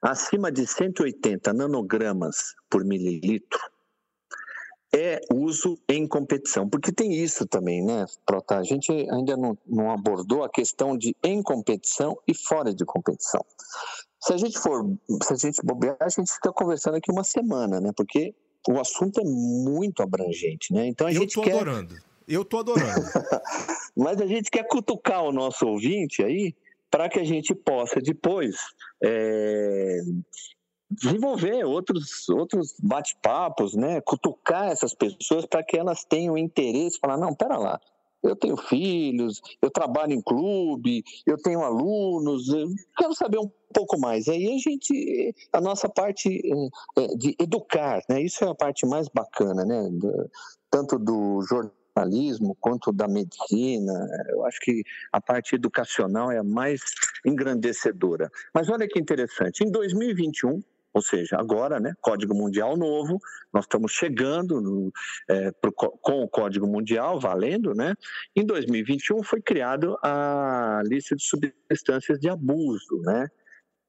acima 0.00 0.50
de 0.50 0.66
180 0.66 1.52
nanogramas 1.52 2.54
por 2.68 2.84
mililitro 2.84 3.60
é 4.92 5.20
uso 5.32 5.78
em 5.88 6.06
competição, 6.06 6.68
porque 6.68 6.90
tem 6.90 7.12
isso 7.12 7.46
também, 7.46 7.84
né, 7.84 8.06
Prota? 8.26 8.56
A 8.56 8.64
gente 8.64 8.90
ainda 8.90 9.36
não, 9.36 9.56
não 9.64 9.90
abordou 9.90 10.42
a 10.42 10.50
questão 10.50 10.96
de 10.96 11.14
em 11.22 11.42
competição 11.42 12.18
e 12.26 12.34
fora 12.34 12.74
de 12.74 12.84
competição. 12.84 13.44
Se 14.20 14.32
a 14.32 14.36
gente 14.36 14.58
for, 14.58 14.84
se 15.22 15.32
a 15.32 15.36
gente 15.36 15.64
bobear, 15.64 15.96
a 16.00 16.08
gente 16.08 16.32
fica 16.32 16.52
conversando 16.52 16.96
aqui 16.96 17.10
uma 17.10 17.22
semana, 17.22 17.80
né? 17.80 17.92
Porque 17.96 18.34
o 18.68 18.78
assunto 18.78 19.20
é 19.20 19.24
muito 19.24 20.02
abrangente, 20.02 20.72
né? 20.72 20.86
Então 20.86 21.06
a 21.06 21.12
Eu 21.12 21.22
gente 21.22 21.34
tô 21.34 21.42
quer... 21.42 21.54
adorando. 21.54 21.94
Eu 22.28 22.44
tô 22.44 22.58
adorando. 22.58 22.84
Mas 23.96 24.20
a 24.20 24.26
gente 24.26 24.50
quer 24.50 24.64
cutucar 24.64 25.24
o 25.24 25.32
nosso 25.32 25.66
ouvinte 25.66 26.22
aí 26.22 26.54
para 26.90 27.08
que 27.08 27.18
a 27.18 27.24
gente 27.24 27.54
possa 27.54 28.00
depois 28.00 28.56
é, 29.02 30.00
desenvolver 30.90 31.64
outros, 31.64 32.28
outros 32.28 32.74
bate-papos, 32.82 33.74
né? 33.74 34.00
cutucar 34.00 34.70
essas 34.70 34.94
pessoas 34.94 35.46
para 35.46 35.62
que 35.62 35.76
elas 35.76 36.04
tenham 36.04 36.36
interesse, 36.36 36.98
falar, 36.98 37.16
não, 37.16 37.34
pera 37.34 37.56
lá, 37.56 37.80
eu 38.22 38.36
tenho 38.36 38.56
filhos, 38.56 39.40
eu 39.60 39.70
trabalho 39.70 40.12
em 40.12 40.20
clube, 40.20 41.02
eu 41.26 41.36
tenho 41.36 41.62
alunos, 41.62 42.48
eu 42.48 42.68
quero 42.96 43.14
saber 43.14 43.38
um 43.38 43.50
pouco 43.72 43.98
mais. 43.98 44.28
Aí 44.28 44.46
a 44.46 44.58
gente, 44.58 45.34
a 45.52 45.60
nossa 45.60 45.88
parte 45.88 46.40
é, 46.96 47.06
de 47.16 47.34
educar, 47.38 48.02
né? 48.08 48.20
Isso 48.22 48.44
é 48.44 48.48
a 48.48 48.54
parte 48.54 48.86
mais 48.86 49.08
bacana, 49.08 49.64
né? 49.64 49.90
Tanto 50.70 50.98
do 50.98 51.42
jornal 51.42 51.80
jornalismo 52.00 52.56
quanto 52.60 52.92
da 52.92 53.06
medicina. 53.06 53.92
Eu 54.28 54.44
acho 54.46 54.60
que 54.60 54.82
a 55.12 55.20
parte 55.20 55.54
educacional 55.54 56.30
é 56.30 56.38
a 56.38 56.44
mais 56.44 56.80
engrandecedora. 57.24 58.30
Mas 58.54 58.68
olha 58.68 58.88
que 58.88 58.98
interessante, 58.98 59.64
em 59.64 59.70
2021, 59.70 60.62
ou 60.92 61.00
seja, 61.00 61.36
agora, 61.38 61.78
né, 61.78 61.94
Código 62.00 62.34
Mundial 62.34 62.76
novo, 62.76 63.18
nós 63.52 63.64
estamos 63.64 63.92
chegando 63.92 64.60
no, 64.60 64.92
é, 65.28 65.52
pro, 65.52 65.72
com 65.72 66.22
o 66.22 66.28
Código 66.28 66.66
Mundial 66.66 67.20
valendo, 67.20 67.74
né? 67.74 67.94
Em 68.34 68.44
2021 68.44 69.22
foi 69.22 69.40
criado 69.40 69.96
a 70.02 70.82
lista 70.84 71.14
de 71.14 71.22
substâncias 71.24 72.18
de 72.18 72.28
abuso, 72.28 73.00
né? 73.02 73.28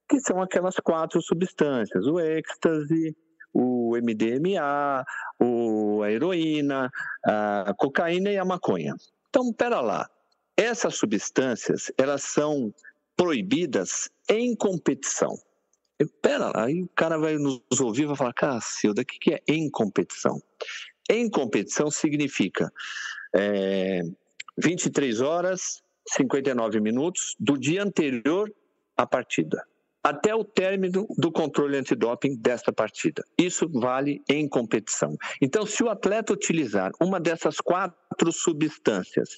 Que 0.08 0.20
são 0.20 0.41
aquelas 0.41 0.76
quatro 0.76 1.22
substâncias: 1.22 2.06
o 2.06 2.20
êxtase, 2.20 3.16
o 3.52 3.97
MDMA, 3.97 5.04
o, 5.39 6.04
a 6.04 6.12
heroína, 6.12 6.89
a 7.26 7.74
cocaína 7.78 8.32
e 8.32 8.38
a 8.38 8.45
maconha. 8.45 8.93
Então, 9.30 9.52
pera 9.54 9.82
lá, 9.82 10.08
essas 10.56 10.95
substâncias, 10.95 11.91
elas 11.97 12.24
são 12.24 12.72
proibidas 13.16 14.10
em 14.30 14.56
competição. 14.56 15.36
Pera 16.06 16.52
lá, 16.56 16.66
aí 16.66 16.84
o 16.84 16.89
cara 16.95 17.18
vai 17.18 17.36
nos 17.38 17.80
ouvir 17.80 18.04
e 18.04 18.06
vai 18.08 18.16
falar, 18.16 18.34
Cacilda, 18.34 19.02
o 19.02 19.06
que 19.06 19.34
é 19.34 19.41
em 19.47 19.70
competição? 19.70 20.41
Em 21.10 21.30
competição 21.30 21.89
significa 21.91 22.72
é, 23.36 24.02
23 24.58 25.22
horas, 25.22 25.82
59 26.08 26.80
minutos 26.80 27.36
do 27.39 27.58
dia 27.58 27.84
anterior 27.84 28.54
à 28.97 29.06
partida 29.06 29.66
até 30.04 30.34
o 30.34 30.43
término 30.43 31.08
do 31.18 31.32
controle 31.32 31.78
antidoping 31.78 32.36
desta 32.36 32.74
partida. 32.74 33.24
Isso 33.38 33.70
vale 33.70 34.22
em 34.28 34.47
competição. 34.47 35.16
Então, 35.41 35.66
se 35.66 35.84
o 35.84 35.89
atleta 35.89 36.34
utilizar 36.34 36.91
uma 36.99 37.20
dessas 37.20 37.58
quatro 37.58 38.32
substâncias 38.32 39.30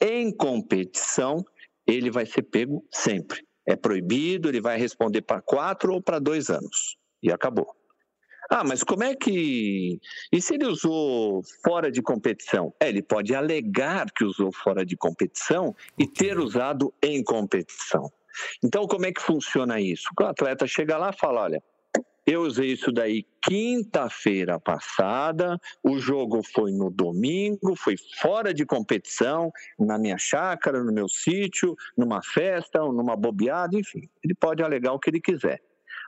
em 0.00 0.30
competição, 0.30 1.44
ele 1.86 2.10
vai 2.10 2.26
ser 2.26 2.42
pego 2.42 2.84
sempre. 2.92 3.44
É 3.66 3.74
proibido, 3.74 4.48
ele 4.48 4.60
vai 4.60 4.78
responder 4.78 5.22
para 5.22 5.40
quatro 5.40 5.92
ou 5.94 6.00
para 6.00 6.18
dois 6.18 6.48
anos. 6.48 6.96
E 7.22 7.32
acabou. 7.32 7.74
Ah, 8.48 8.62
mas 8.62 8.84
como 8.84 9.02
é 9.02 9.14
que. 9.14 10.00
E 10.32 10.40
se 10.40 10.54
ele 10.54 10.66
usou 10.66 11.42
fora 11.64 11.90
de 11.90 12.00
competição? 12.00 12.72
É, 12.78 12.88
ele 12.88 13.02
pode 13.02 13.34
alegar 13.34 14.06
que 14.12 14.24
usou 14.24 14.52
fora 14.52 14.86
de 14.86 14.96
competição 14.96 15.74
e 15.98 16.06
ter 16.06 16.38
usado 16.38 16.94
em 17.02 17.24
competição. 17.24 18.10
Então, 18.62 18.86
como 18.86 19.06
é 19.06 19.12
que 19.12 19.20
funciona 19.20 19.80
isso? 19.80 20.04
O 20.18 20.24
atleta 20.24 20.66
chega 20.66 20.96
lá 20.96 21.10
e 21.10 21.18
fala: 21.18 21.42
olha, 21.42 21.62
Eu 22.26 22.42
usei 22.42 22.72
isso 22.72 22.90
daí 22.90 23.24
quinta-feira 23.40 24.58
passada. 24.58 25.60
O 25.80 25.96
jogo 25.96 26.42
foi 26.42 26.72
no 26.72 26.90
domingo, 26.90 27.76
foi 27.76 27.94
fora 28.20 28.52
de 28.52 28.66
competição, 28.66 29.52
na 29.78 29.96
minha 29.96 30.18
chácara, 30.18 30.82
no 30.82 30.92
meu 30.92 31.08
sítio, 31.08 31.76
numa 31.96 32.20
festa, 32.20 32.80
numa 32.80 33.14
bobeada, 33.14 33.78
enfim. 33.78 34.10
Ele 34.24 34.34
pode 34.34 34.60
alegar 34.60 34.92
o 34.92 34.98
que 34.98 35.08
ele 35.08 35.20
quiser. 35.20 35.62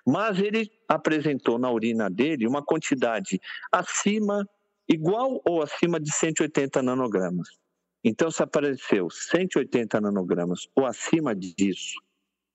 Mas 0.04 0.40
ele 0.40 0.68
apresentou 0.88 1.56
na 1.56 1.70
urina 1.70 2.10
dele 2.10 2.48
uma 2.48 2.64
quantidade 2.64 3.40
acima, 3.70 4.44
igual 4.88 5.40
ou 5.46 5.62
acima 5.62 6.00
de 6.00 6.10
180 6.10 6.82
nanogramas. 6.82 7.48
Então, 8.02 8.28
se 8.28 8.42
apareceu 8.42 9.08
180 9.08 10.00
nanogramas 10.00 10.66
ou 10.74 10.84
acima 10.84 11.32
disso 11.32 12.00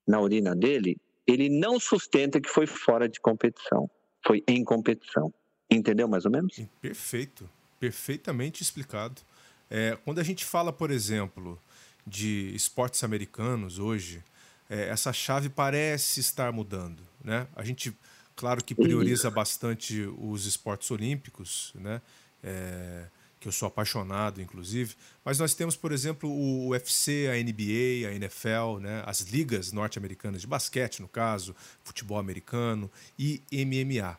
na 0.05 0.20
urina 0.20 0.53
dele, 0.53 0.97
ele 1.28 1.49
não 1.49 1.80
sustenta 1.80 2.39
que 2.39 2.49
foi 2.49 2.65
fora 2.67 3.07
de 3.07 3.19
competição, 3.19 3.89
foi 4.26 4.43
em 4.47 4.63
competição. 4.63 5.34
Entendeu 5.69 6.07
mais 6.07 6.26
ou 6.26 6.32
menos? 6.32 6.59
Perfeito, 6.82 7.49
perfeitamente 7.80 8.61
explicado. 8.61 9.21
É, 9.69 9.97
quando 10.03 10.19
a 10.19 10.24
gente 10.24 10.45
fala, 10.45 10.71
por 10.71 10.91
exemplo, 10.91 11.59
de 12.05 12.53
esportes 12.53 13.03
americanos 13.03 13.80
hoje, 13.80 14.24
é, 14.69 14.89
essa 14.89 15.11
chave 15.11 15.49
parece 15.49 16.19
estar 16.19 16.51
mudando. 16.51 17.01
Né? 17.24 17.47
A 17.55 17.63
gente, 17.63 17.95
claro 18.36 18.63
que 18.63 18.76
prioriza 18.76 19.32
bastante 19.32 20.01
os 20.17 20.45
esportes 20.45 20.91
olímpicos, 20.91 21.71
né? 21.76 22.01
É, 22.43 23.05
que 23.44 23.50
eu 23.50 23.52
sou 23.52 23.68
apaixonado, 23.68 24.41
inclusive. 24.41 24.96
Mas 25.24 25.38
nós 25.38 25.54
temos, 25.54 25.76
por 25.76 25.91
exemplo, 25.91 26.30
o 26.30 26.70
UFC, 26.70 27.28
a 27.28 27.34
NBA, 27.34 28.08
a 28.10 28.16
NFL, 28.16 28.80
né? 28.80 29.04
as 29.06 29.20
ligas 29.20 29.74
norte-americanas 29.74 30.39
de 30.39 30.48
basquete, 30.48 31.02
no 31.02 31.10
caso, 31.10 31.54
futebol 31.84 32.18
americano 32.18 32.89
e 33.20 33.44
MMA. 33.52 34.18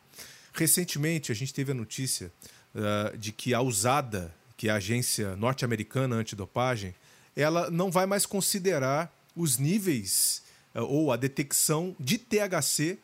Recentemente, 0.53 1.31
a 1.31 1.35
gente 1.35 1.51
teve 1.51 1.71
a 1.71 1.75
notícia 1.75 2.31
uh, 2.75 3.17
de 3.17 3.31
que 3.31 3.51
a 3.51 3.61
USADA, 3.61 4.31
que 4.55 4.69
é 4.69 4.71
a 4.71 4.75
agência 4.75 5.35
norte-americana 5.35 6.15
antidopagem, 6.15 6.93
ela 7.35 7.71
não 7.71 7.89
vai 7.89 8.05
mais 8.05 8.27
considerar 8.27 9.11
os 9.35 9.57
níveis 9.57 10.43
uh, 10.75 10.81
ou 10.83 11.11
a 11.11 11.17
detecção 11.17 11.95
de 11.99 12.19
THC 12.19 12.99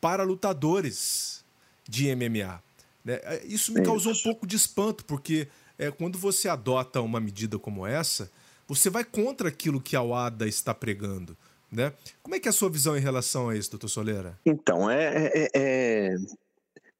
para 0.00 0.24
lutadores 0.24 1.44
de 1.86 2.14
MMA. 2.16 2.62
Né? 3.04 3.20
Isso 3.44 3.72
me 3.72 3.82
causou 3.82 4.12
um 4.12 4.22
pouco 4.22 4.46
de 4.46 4.56
espanto, 4.56 5.04
porque 5.04 5.46
é, 5.78 5.90
quando 5.90 6.18
você 6.18 6.48
adota 6.48 7.00
uma 7.00 7.20
medida 7.20 7.58
como 7.58 7.86
essa, 7.86 8.30
você 8.66 8.90
vai 8.90 9.04
contra 9.04 9.48
aquilo 9.48 9.80
que 9.80 9.96
a 9.96 10.02
OADA 10.02 10.46
está 10.46 10.74
pregando. 10.74 11.36
Né? 11.70 11.92
Como 12.22 12.34
é 12.34 12.40
que 12.40 12.48
é 12.48 12.50
a 12.50 12.52
sua 12.52 12.70
visão 12.70 12.96
em 12.96 13.00
relação 13.00 13.48
a 13.48 13.56
isso, 13.56 13.70
doutor 13.70 13.88
Soleira? 13.88 14.38
Então, 14.44 14.90
é, 14.90 15.30
é, 15.34 15.50
é... 15.54 16.14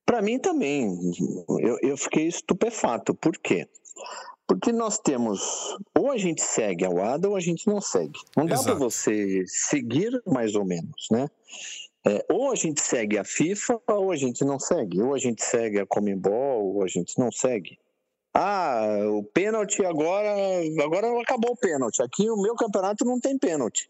para 0.05 0.21
mim 0.21 0.39
também, 0.39 0.99
eu, 1.61 1.79
eu 1.83 1.97
fiquei 1.97 2.27
estupefato. 2.27 3.15
Por 3.15 3.39
quê? 3.39 3.69
Porque 4.47 4.73
nós 4.73 4.99
temos, 4.99 5.41
ou 5.97 6.11
a 6.11 6.17
gente 6.17 6.43
segue 6.43 6.85
a 6.85 6.91
OADA 6.91 7.29
ou 7.29 7.37
a 7.37 7.41
gente 7.41 7.67
não 7.67 7.81
segue. 7.81 8.19
Não 8.37 8.47
dá 8.47 8.63
para 8.63 8.75
você 8.75 9.45
seguir 9.47 10.21
mais 10.25 10.55
ou 10.55 10.65
menos, 10.65 11.09
né? 11.11 11.29
É, 12.07 12.25
ou 12.31 12.53
a 12.53 12.55
gente 12.55 12.81
segue 12.81 13.19
a 13.19 13.25
FIFA 13.25 13.81
ou 13.89 14.13
a 14.13 14.17
gente 14.17 14.45
não 14.45 14.61
segue. 14.61 15.03
Ou 15.03 15.15
a 15.15 15.19
gente 15.19 15.43
segue 15.43 15.81
a 15.81 15.87
Comembol 15.87 16.77
ou 16.77 16.85
a 16.85 16.87
gente 16.87 17.19
não 17.19 17.33
segue. 17.33 17.77
Ah, 18.39 18.99
o 19.09 19.23
pênalti 19.23 19.83
agora, 19.83 20.29
agora 20.85 21.23
acabou 21.23 21.53
o 21.53 21.57
pênalti. 21.57 22.03
Aqui 22.03 22.29
o 22.31 22.37
meu 22.37 22.55
campeonato 22.55 23.03
não 23.03 23.19
tem 23.19 23.39
pênalti. 23.39 23.89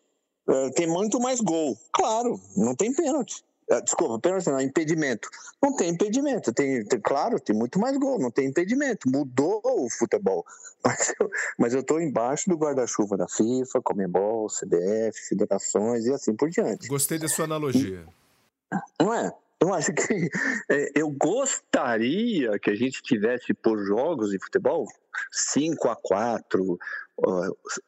É, 0.49 0.70
tem 0.70 0.86
muito 0.86 1.18
mais 1.18 1.40
gol. 1.40 1.76
Claro, 1.92 2.40
não 2.57 2.72
tem 2.72 2.94
pênalti. 2.94 3.44
É, 3.68 3.80
desculpa, 3.80 4.20
pênalti 4.20 4.47
não, 4.47 4.61
impedimento. 4.61 5.28
Não 5.61 5.74
tem 5.74 5.90
impedimento. 5.90 6.53
Tem, 6.53 6.84
tem, 6.84 7.01
claro, 7.01 7.40
tem 7.40 7.57
muito 7.57 7.80
mais 7.80 7.97
gol, 7.97 8.20
não 8.20 8.30
tem 8.30 8.47
impedimento. 8.47 9.11
Mudou 9.11 9.61
o 9.64 9.90
futebol. 9.90 10.47
Mas 10.86 11.12
eu, 11.18 11.30
mas 11.59 11.74
eu 11.74 11.82
tô 11.82 11.99
embaixo 11.99 12.49
do 12.49 12.57
guarda-chuva 12.57 13.16
da 13.16 13.26
FIFA, 13.26 13.82
Comembol, 13.82 14.47
CBF, 14.47 15.18
federações 15.28 16.07
e 16.07 16.12
assim 16.12 16.36
por 16.36 16.49
diante. 16.49 16.86
Gostei 16.86 17.18
da 17.18 17.26
sua 17.26 17.47
analogia. 17.47 18.07
Não 19.01 19.12
é? 19.12 19.32
Eu 19.66 19.74
acho 19.74 19.92
que 19.92 20.02
é, 20.70 20.92
eu 20.94 21.10
gostaria 21.10 22.56
que 22.60 22.70
a 22.70 22.74
gente 22.76 23.02
tivesse 23.02 23.52
por 23.52 23.84
jogos 23.84 24.30
de 24.30 24.38
futebol 24.38 24.86
5 25.32 25.88
a 25.88 25.96
4 25.96 26.78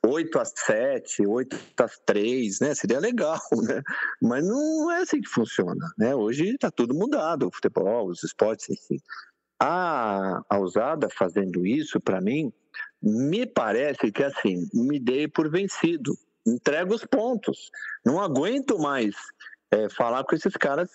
8 0.04 0.38
a 0.38 0.44
7 0.44 1.26
8 1.26 1.56
a 1.78 1.88
3 2.04 2.60
né? 2.60 2.74
Seria 2.74 2.98
legal, 2.98 3.38
né? 3.62 3.80
Mas 4.20 4.44
não 4.44 4.90
é 4.90 5.02
assim 5.02 5.20
que 5.20 5.28
funciona, 5.28 5.86
né? 5.96 6.16
Hoje 6.16 6.48
está 6.48 6.70
tudo 6.70 6.94
mudado, 6.94 7.46
o 7.46 7.52
futebol, 7.52 8.08
os 8.08 8.24
esportes, 8.24 8.68
enfim. 8.70 9.00
A, 9.60 10.42
a 10.48 10.58
usada 10.58 11.08
fazendo 11.10 11.64
isso, 11.64 12.00
para 12.00 12.20
mim, 12.20 12.52
me 13.00 13.46
parece 13.46 14.10
que 14.10 14.24
assim, 14.24 14.68
me 14.72 14.98
dei 14.98 15.28
por 15.28 15.48
vencido. 15.48 16.12
Entrego 16.44 16.94
os 16.94 17.04
pontos. 17.04 17.70
Não 18.04 18.20
aguento 18.20 18.78
mais 18.78 19.14
é, 19.70 19.88
falar 19.88 20.24
com 20.24 20.34
esses 20.34 20.54
caras 20.54 20.88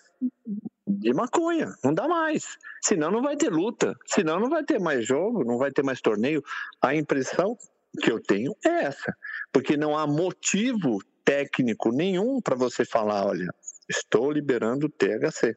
de 0.94 1.14
maconha. 1.14 1.74
Não 1.84 1.94
dá 1.94 2.08
mais. 2.08 2.58
Senão 2.82 3.12
não 3.12 3.22
vai 3.22 3.36
ter 3.36 3.50
luta. 3.50 3.96
Senão 4.06 4.40
não 4.40 4.50
vai 4.50 4.64
ter 4.64 4.80
mais 4.80 5.06
jogo, 5.06 5.44
não 5.44 5.58
vai 5.58 5.72
ter 5.72 5.84
mais 5.84 6.02
torneio. 6.02 6.44
A 6.82 6.96
impressão 6.96 7.58
que 8.02 8.12
eu 8.12 8.20
tenho 8.20 8.56
é 8.66 8.86
essa. 8.86 9.16
Porque 9.52 9.78
não 9.78 9.98
há 9.98 10.08
motivo 10.08 11.00
técnico 11.24 11.92
nenhum 11.92 12.42
para 12.42 12.56
você 12.56 12.86
falar: 12.86 13.26
olha, 13.26 13.54
estou 13.90 14.32
liberando 14.32 14.88
o 14.88 14.90
THC. 14.90 15.56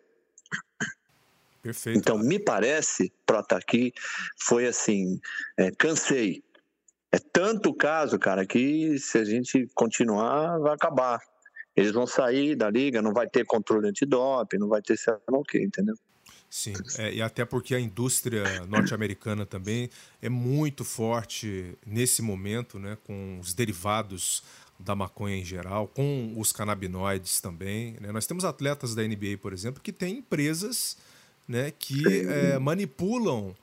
Perfeito. 1.63 1.99
Então, 1.99 2.19
me 2.19 2.39
parece, 2.39 3.13
Prota, 3.25 3.57
aqui 3.57 3.93
foi 4.39 4.67
assim: 4.67 5.21
é, 5.57 5.71
cansei. 5.71 6.43
É 7.11 7.19
tanto 7.19 7.73
caso, 7.73 8.19
cara, 8.19 8.45
que 8.45 8.99
se 8.99 9.19
a 9.19 9.25
gente 9.25 9.69
continuar, 9.75 10.59
vai 10.59 10.75
acabar. 10.75 11.21
Eles 11.77 11.93
vão 11.93 12.07
sair 12.07 12.57
da 12.57 12.71
liga, 12.71 13.03
não 13.03 13.13
vai 13.13 13.29
ter 13.29 13.45
controle 13.45 13.89
antidoping, 13.89 14.59
não 14.59 14.69
vai 14.69 14.81
ter 14.81 14.97
sei 14.97 15.13
lá 15.13 15.39
o 15.39 15.45
quê, 15.45 15.63
entendeu? 15.63 15.95
Sim, 16.49 16.73
é, 16.99 17.13
e 17.13 17.21
até 17.21 17.45
porque 17.45 17.75
a 17.75 17.81
indústria 17.81 18.45
norte-americana 18.67 19.45
também 19.45 19.91
é 20.23 20.29
muito 20.29 20.85
forte 20.85 21.77
nesse 21.85 22.23
momento, 22.23 22.79
né, 22.79 22.97
com 23.05 23.39
os 23.41 23.53
derivados 23.53 24.43
da 24.79 24.95
maconha 24.95 25.37
em 25.37 25.45
geral, 25.45 25.89
com 25.89 26.35
os 26.37 26.53
canabinoides 26.53 27.41
também. 27.41 27.97
Né? 28.01 28.13
Nós 28.13 28.27
temos 28.27 28.45
atletas 28.45 28.95
da 28.95 29.03
NBA, 29.03 29.39
por 29.41 29.53
exemplo, 29.53 29.83
que 29.83 29.93
têm 29.93 30.19
empresas 30.19 30.97
né, 31.49 31.71
que 31.71 32.03
é, 32.27 32.59
manipulam 32.59 33.55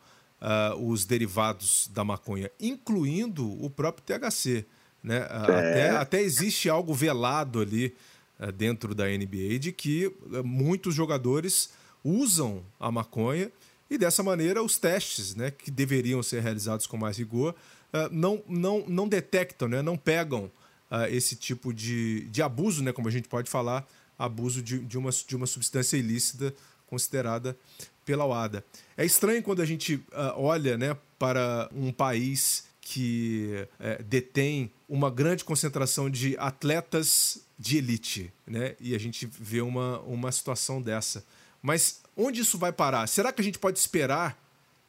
uh, 0.43 0.89
os 0.89 1.05
derivados 1.05 1.89
da 1.93 2.03
maconha, 2.03 2.51
incluindo 2.59 3.49
o 3.63 3.69
próprio 3.69 4.03
THC. 4.05 4.65
Né? 5.03 5.17
É. 5.17 5.21
Até, 5.21 5.89
até 5.89 6.21
existe 6.21 6.69
algo 6.69 6.93
velado 6.93 7.59
ali 7.59 7.93
uh, 8.39 8.51
dentro 8.51 8.95
da 8.95 9.05
NBA 9.05 9.59
de 9.59 9.71
que 9.73 10.07
uh, 10.07 10.43
muitos 10.43 10.95
jogadores 10.95 11.71
usam 12.03 12.63
a 12.79 12.89
maconha 12.89 13.51
e 13.89 13.97
dessa 13.97 14.23
maneira 14.23 14.63
os 14.63 14.77
testes 14.77 15.35
né, 15.35 15.51
que 15.51 15.69
deveriam 15.69 16.23
ser 16.23 16.41
realizados 16.41 16.87
com 16.87 16.95
mais 16.95 17.17
rigor 17.17 17.53
uh, 17.93 18.09
não, 18.11 18.41
não, 18.47 18.85
não 18.87 19.07
detectam, 19.07 19.67
né, 19.67 19.81
não 19.81 19.97
pegam 19.97 20.49
esse 21.09 21.35
tipo 21.35 21.73
de, 21.73 22.27
de 22.29 22.43
abuso, 22.43 22.83
né, 22.83 22.91
como 22.91 23.07
a 23.07 23.11
gente 23.11 23.27
pode 23.27 23.49
falar, 23.49 23.83
abuso 24.15 24.61
de, 24.61 24.77
de, 24.77 24.95
uma, 24.95 25.09
de 25.09 25.35
uma 25.35 25.47
substância 25.47 25.97
ilícita 25.97 26.53
considerada 26.85 27.57
pela 28.05 28.27
OADA. 28.27 28.63
É 28.95 29.03
estranho 29.03 29.41
quando 29.41 29.63
a 29.63 29.65
gente 29.65 30.05
olha 30.35 30.77
né, 30.77 30.95
para 31.17 31.67
um 31.73 31.91
país 31.91 32.65
que 32.83 33.65
é, 33.79 34.03
detém 34.03 34.69
uma 34.89 35.09
grande 35.09 35.45
concentração 35.45 36.09
de 36.09 36.35
atletas 36.37 37.45
de 37.57 37.77
elite, 37.77 38.31
né? 38.45 38.75
E 38.79 38.93
a 38.93 38.99
gente 38.99 39.25
vê 39.25 39.61
uma, 39.61 39.99
uma 40.01 40.31
situação 40.31 40.81
dessa. 40.81 41.25
Mas 41.61 42.01
onde 42.15 42.41
isso 42.41 42.57
vai 42.57 42.73
parar? 42.73 43.07
Será 43.07 43.31
que 43.31 43.39
a 43.39 43.43
gente 43.43 43.57
pode 43.57 43.79
esperar 43.79 44.37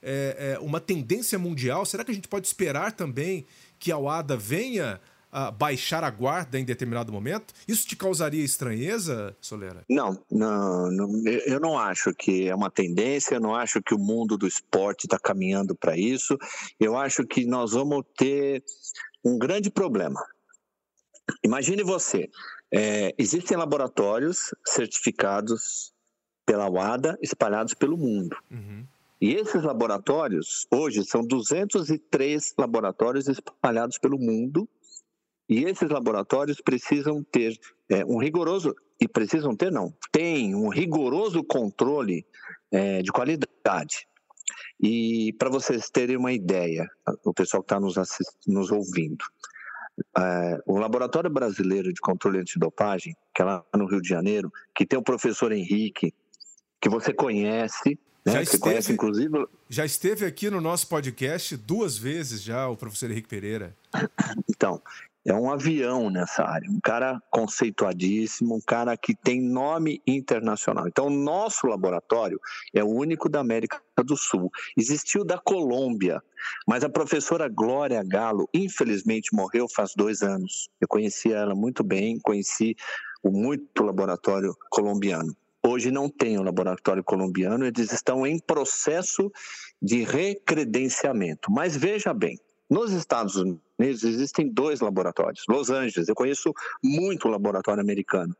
é, 0.02 0.56
é, 0.56 0.58
uma 0.58 0.80
tendência 0.80 1.38
mundial? 1.38 1.86
Será 1.86 2.04
que 2.04 2.10
a 2.10 2.14
gente 2.14 2.26
pode 2.26 2.48
esperar 2.48 2.90
também 2.92 3.46
que 3.78 3.92
a 3.92 3.96
OADA 3.96 4.36
venha 4.36 5.00
a 5.34 5.50
baixar 5.50 6.04
a 6.04 6.10
guarda 6.10 6.60
em 6.60 6.64
determinado 6.64 7.12
momento? 7.12 7.52
Isso 7.66 7.88
te 7.88 7.96
causaria 7.96 8.44
estranheza, 8.44 9.36
Solera? 9.40 9.84
Não, 9.90 10.16
não, 10.30 10.88
não 10.92 11.28
eu 11.44 11.58
não 11.58 11.76
acho 11.76 12.14
que 12.14 12.48
é 12.48 12.54
uma 12.54 12.70
tendência, 12.70 13.34
eu 13.34 13.40
não 13.40 13.52
acho 13.52 13.82
que 13.82 13.92
o 13.92 13.98
mundo 13.98 14.38
do 14.38 14.46
esporte 14.46 15.06
está 15.06 15.18
caminhando 15.18 15.74
para 15.74 15.98
isso. 15.98 16.38
Eu 16.78 16.96
acho 16.96 17.26
que 17.26 17.44
nós 17.44 17.72
vamos 17.72 18.04
ter 18.16 18.62
um 19.24 19.36
grande 19.36 19.70
problema. 19.70 20.24
Imagine 21.42 21.82
você, 21.82 22.30
é, 22.72 23.12
existem 23.18 23.56
laboratórios 23.56 24.54
certificados 24.64 25.92
pela 26.46 26.68
WADA 26.68 27.18
espalhados 27.20 27.74
pelo 27.74 27.96
mundo. 27.96 28.36
Uhum. 28.50 28.86
E 29.20 29.34
esses 29.34 29.62
laboratórios, 29.64 30.66
hoje, 30.70 31.02
são 31.04 31.26
203 31.26 32.54
laboratórios 32.56 33.26
espalhados 33.26 33.98
pelo 33.98 34.18
mundo 34.18 34.68
E 35.48 35.64
esses 35.64 35.88
laboratórios 35.90 36.60
precisam 36.60 37.22
ter 37.22 37.58
é, 37.88 38.04
um 38.04 38.18
rigoroso, 38.18 38.74
e 39.00 39.06
precisam 39.06 39.54
ter, 39.54 39.70
não, 39.70 39.92
tem 40.10 40.54
um 40.54 40.68
rigoroso 40.68 41.42
controle 41.44 42.26
é, 42.70 43.02
de 43.02 43.12
qualidade. 43.12 44.06
E 44.80 45.32
para 45.38 45.50
vocês 45.50 45.90
terem 45.90 46.16
uma 46.16 46.32
ideia, 46.32 46.88
o 47.24 47.32
pessoal 47.32 47.62
que 47.62 47.66
está 47.66 47.80
nos, 47.80 47.94
nos 48.46 48.70
ouvindo, 48.70 49.24
é, 50.18 50.60
o 50.66 50.78
Laboratório 50.78 51.30
Brasileiro 51.30 51.92
de 51.92 52.00
Controle 52.00 52.38
Antidopagem, 52.38 53.14
que 53.34 53.42
é 53.42 53.44
lá 53.44 53.64
no 53.74 53.86
Rio 53.86 54.00
de 54.00 54.08
Janeiro, 54.08 54.52
que 54.74 54.86
tem 54.86 54.98
o 54.98 55.02
professor 55.02 55.52
Henrique, 55.52 56.12
que 56.80 56.88
você 56.88 57.12
conhece, 57.12 57.98
né, 58.26 58.32
já 58.32 58.42
esteve, 58.42 58.62
conhece, 58.62 58.92
inclusive. 58.92 59.46
Já 59.68 59.84
esteve 59.84 60.24
aqui 60.24 60.50
no 60.50 60.60
nosso 60.60 60.88
podcast 60.88 61.56
duas 61.56 61.96
vezes 61.96 62.42
já, 62.42 62.68
o 62.68 62.76
professor 62.76 63.10
Henrique 63.10 63.28
Pereira. 63.28 63.76
Então, 64.48 64.82
é 65.26 65.32
um 65.32 65.50
avião 65.50 66.10
nessa 66.10 66.44
área, 66.44 66.70
um 66.70 66.80
cara 66.80 67.20
conceituadíssimo, 67.30 68.56
um 68.56 68.60
cara 68.60 68.96
que 68.96 69.14
tem 69.14 69.40
nome 69.40 70.02
internacional. 70.06 70.86
Então, 70.86 71.06
o 71.06 71.10
nosso 71.10 71.66
laboratório 71.66 72.38
é 72.74 72.84
o 72.84 72.88
único 72.88 73.28
da 73.28 73.40
América 73.40 73.80
do 74.04 74.16
Sul. 74.16 74.50
Existiu 74.76 75.24
da 75.24 75.38
Colômbia, 75.38 76.22
mas 76.66 76.84
a 76.84 76.90
professora 76.90 77.48
Glória 77.48 78.02
Galo, 78.02 78.48
infelizmente, 78.52 79.34
morreu 79.34 79.66
faz 79.68 79.92
dois 79.96 80.20
anos. 80.20 80.68
Eu 80.78 80.86
conheci 80.86 81.32
ela 81.32 81.54
muito 81.54 81.82
bem, 81.82 82.18
conheci 82.20 82.76
o 83.22 83.30
muito 83.30 83.82
laboratório 83.82 84.54
colombiano. 84.68 85.34
Hoje 85.66 85.90
não 85.90 86.10
tem 86.10 86.36
o 86.36 86.42
laboratório 86.42 87.02
colombiano, 87.02 87.64
eles 87.64 87.90
estão 87.90 88.26
em 88.26 88.38
processo 88.38 89.32
de 89.80 90.04
recredenciamento. 90.04 91.50
Mas 91.50 91.74
veja 91.74 92.12
bem, 92.12 92.38
nos 92.68 92.92
Estados 92.92 93.36
Unidos 93.36 93.63
existem 93.78 94.48
dois 94.48 94.80
laboratórios. 94.80 95.44
Los 95.48 95.70
Angeles, 95.70 96.08
eu 96.08 96.14
conheço 96.14 96.52
muito 96.82 97.26
o 97.26 97.30
laboratório 97.30 97.80
americano. 97.80 98.36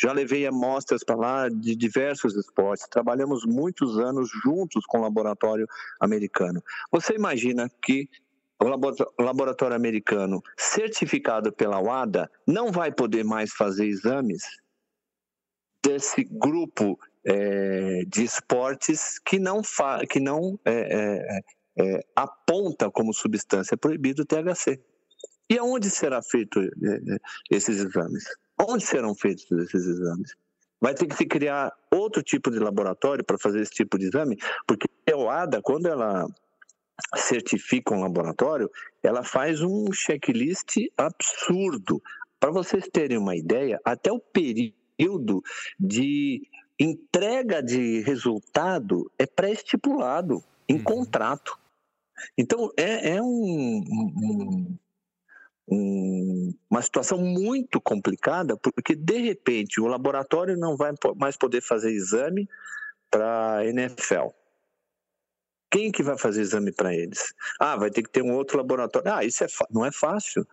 Já 0.00 0.12
levei 0.12 0.46
amostras 0.46 1.02
para 1.02 1.16
lá 1.16 1.48
de 1.48 1.74
diversos 1.74 2.34
esportes. 2.36 2.86
Trabalhamos 2.88 3.44
muitos 3.44 3.98
anos 3.98 4.30
juntos 4.44 4.84
com 4.86 4.98
o 4.98 5.02
laboratório 5.02 5.66
americano. 6.00 6.62
Você 6.90 7.14
imagina 7.14 7.70
que 7.82 8.08
o 8.58 9.22
laboratório 9.22 9.76
americano, 9.76 10.42
certificado 10.56 11.52
pela 11.52 11.78
WADA, 11.78 12.30
não 12.46 12.72
vai 12.72 12.90
poder 12.90 13.22
mais 13.22 13.52
fazer 13.52 13.86
exames 13.86 14.44
desse 15.84 16.24
grupo 16.24 16.98
é, 17.24 18.02
de 18.06 18.24
esportes 18.24 19.18
que 19.18 19.38
não, 19.38 19.60
que 20.08 20.20
não 20.20 20.58
é, 20.64 20.72
é, 20.72 21.40
é, 21.78 22.04
aponta 22.14 22.90
como 22.90 23.12
substância 23.12 23.76
proibida 23.76 24.22
o 24.22 24.26
THC. 24.26 24.80
E 25.48 25.58
aonde 25.58 25.90
será 25.90 26.22
feito 26.22 26.60
é, 26.60 26.64
é, 26.64 27.18
esses 27.50 27.78
exames? 27.78 28.24
Onde 28.58 28.84
serão 28.84 29.14
feitos 29.14 29.50
esses 29.50 29.86
exames? 29.86 30.34
Vai 30.80 30.94
ter 30.94 31.06
que 31.06 31.16
se 31.16 31.26
criar 31.26 31.72
outro 31.90 32.22
tipo 32.22 32.50
de 32.50 32.58
laboratório 32.58 33.24
para 33.24 33.38
fazer 33.38 33.60
esse 33.60 33.72
tipo 33.72 33.98
de 33.98 34.06
exame, 34.06 34.36
porque 34.66 34.86
a 35.10 35.16
OADA, 35.16 35.62
quando 35.62 35.86
ela 35.86 36.26
certifica 37.14 37.94
um 37.94 38.00
laboratório, 38.00 38.70
ela 39.02 39.22
faz 39.22 39.62
um 39.62 39.92
checklist 39.92 40.76
absurdo. 40.96 42.02
Para 42.40 42.50
vocês 42.50 42.88
terem 42.92 43.18
uma 43.18 43.36
ideia, 43.36 43.80
até 43.84 44.10
o 44.10 44.18
período 44.18 45.42
de 45.78 46.46
entrega 46.78 47.62
de 47.62 48.00
resultado 48.00 49.10
é 49.18 49.26
pré-estipulado 49.26 50.42
em 50.68 50.76
uhum. 50.76 50.84
contrato. 50.84 51.58
Então, 52.36 52.70
é, 52.76 53.16
é 53.16 53.22
um, 53.22 53.84
um, 53.88 54.78
um, 55.68 56.54
uma 56.70 56.82
situação 56.82 57.18
muito 57.18 57.80
complicada, 57.80 58.56
porque, 58.56 58.94
de 58.94 59.18
repente, 59.18 59.80
o 59.80 59.86
laboratório 59.86 60.56
não 60.56 60.76
vai 60.76 60.92
mais 61.16 61.36
poder 61.36 61.60
fazer 61.60 61.92
exame 61.92 62.48
para 63.10 63.58
a 63.58 63.66
NFL. 63.66 64.28
Quem 65.70 65.90
que 65.90 66.02
vai 66.02 66.16
fazer 66.16 66.42
exame 66.42 66.72
para 66.72 66.94
eles? 66.94 67.34
Ah, 67.60 67.76
vai 67.76 67.90
ter 67.90 68.02
que 68.02 68.10
ter 68.10 68.22
um 68.22 68.34
outro 68.34 68.56
laboratório. 68.56 69.12
Ah, 69.12 69.24
isso 69.24 69.44
é 69.44 69.48
não 69.70 69.84
é 69.84 69.90
fácil. 69.90 70.46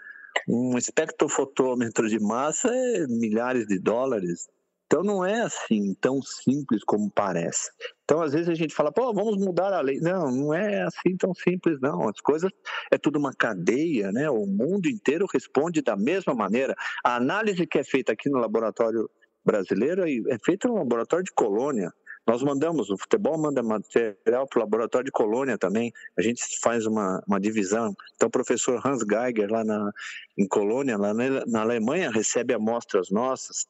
Um 0.48 0.78
espectrofotômetro 0.78 2.10
de 2.10 2.20
massa 2.20 2.70
é 2.74 3.08
milhares 3.08 3.68
de 3.68 3.80
dólares. 3.80 4.50
Então 4.88 5.04
não 5.04 5.26
é 5.26 5.42
assim 5.42 5.94
tão 5.96 6.22
simples 6.22 6.84
como 6.84 7.10
parece. 7.10 7.72
Então 8.14 8.22
às 8.22 8.32
vezes 8.32 8.48
a 8.48 8.54
gente 8.54 8.76
fala, 8.76 8.92
pô, 8.92 9.12
vamos 9.12 9.44
mudar 9.44 9.74
a 9.74 9.82
lei. 9.82 10.00
Não, 10.00 10.30
não 10.30 10.54
é 10.54 10.84
assim 10.84 11.18
tão 11.18 11.34
simples 11.34 11.80
não. 11.82 12.08
As 12.08 12.22
coisas 12.22 12.52
é 12.92 12.98
tudo 12.98 13.18
uma 13.18 13.34
cadeia, 13.34 14.12
né? 14.12 14.30
O 14.30 14.46
mundo 14.46 14.88
inteiro 14.88 15.26
responde 15.34 15.82
da 15.82 15.96
mesma 15.96 16.36
maneira. 16.36 16.76
A 17.04 17.16
análise 17.16 17.66
que 17.66 17.80
é 17.80 17.84
feita 17.84 18.12
aqui 18.12 18.30
no 18.30 18.38
laboratório 18.38 19.10
brasileiro 19.44 20.04
é 20.30 20.38
feita 20.46 20.68
no 20.68 20.76
laboratório 20.76 21.26
de 21.26 21.32
Colônia. 21.32 21.92
Nós 22.28 22.44
mandamos, 22.44 22.92
o 22.92 22.98
futebol 23.00 23.36
manda 23.36 23.64
material 23.64 24.48
para 24.48 24.60
o 24.60 24.62
laboratório 24.62 25.06
de 25.06 25.12
Colônia 25.12 25.58
também. 25.58 25.92
A 26.16 26.22
gente 26.22 26.44
faz 26.62 26.86
uma, 26.86 27.20
uma 27.28 27.40
divisão. 27.40 27.96
Então, 28.16 28.28
o 28.28 28.32
professor 28.32 28.80
Hans 28.86 29.04
Geiger, 29.04 29.52
lá 29.52 29.64
na, 29.64 29.92
em 30.38 30.48
Colônia, 30.48 30.98
lá 31.00 31.16
na, 31.16 31.44
na 31.48 31.62
Alemanha, 31.62 32.12
recebe 32.12 32.54
amostras 32.54 33.10
nossas 33.10 33.66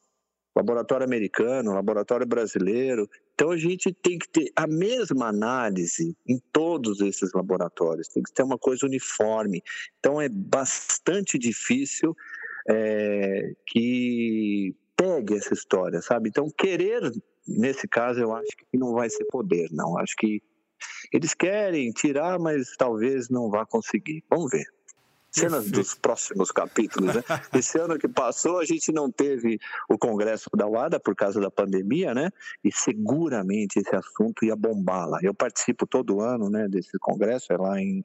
laboratório 0.54 1.04
americano, 1.04 1.74
laboratório 1.74 2.26
brasileiro. 2.26 3.08
Então 3.34 3.50
a 3.50 3.56
gente 3.56 3.92
tem 3.92 4.18
que 4.18 4.28
ter 4.28 4.52
a 4.54 4.66
mesma 4.66 5.28
análise 5.28 6.16
em 6.26 6.38
todos 6.52 7.00
esses 7.00 7.32
laboratórios, 7.32 8.08
tem 8.08 8.22
que 8.22 8.32
ter 8.32 8.42
uma 8.42 8.58
coisa 8.58 8.86
uniforme. 8.86 9.62
Então 9.98 10.20
é 10.20 10.28
bastante 10.28 11.38
difícil 11.38 12.16
é, 12.68 13.52
que 13.66 14.74
pegue 14.96 15.34
essa 15.34 15.52
história, 15.52 16.00
sabe? 16.00 16.28
Então 16.28 16.48
querer, 16.56 17.10
nesse 17.46 17.88
caso, 17.88 18.20
eu 18.20 18.32
acho 18.34 18.56
que 18.56 18.78
não 18.78 18.92
vai 18.92 19.10
ser 19.10 19.24
poder, 19.24 19.68
não. 19.72 19.98
Acho 19.98 20.14
que 20.16 20.40
eles 21.12 21.34
querem 21.34 21.90
tirar, 21.90 22.38
mas 22.38 22.76
talvez 22.78 23.28
não 23.28 23.50
vá 23.50 23.66
conseguir. 23.66 24.22
Vamos 24.30 24.50
ver 24.50 24.73
cenas 25.34 25.70
dos 25.70 25.94
próximos 25.94 26.50
capítulos. 26.52 27.14
Né? 27.14 27.22
Esse 27.52 27.78
ano 27.78 27.98
que 27.98 28.08
passou, 28.08 28.58
a 28.58 28.64
gente 28.64 28.92
não 28.92 29.10
teve 29.10 29.58
o 29.88 29.98
congresso 29.98 30.48
da 30.54 30.66
UADA 30.66 31.00
por 31.00 31.14
causa 31.14 31.40
da 31.40 31.50
pandemia, 31.50 32.14
né? 32.14 32.30
E 32.62 32.70
seguramente 32.70 33.78
esse 33.78 33.94
assunto 33.94 34.44
ia 34.44 34.54
bombar 34.54 35.08
lá. 35.08 35.18
Eu 35.22 35.34
participo 35.34 35.86
todo 35.86 36.20
ano, 36.20 36.48
né, 36.48 36.68
desse 36.68 36.98
congresso, 36.98 37.52
é 37.52 37.56
lá 37.56 37.80
em 37.80 38.04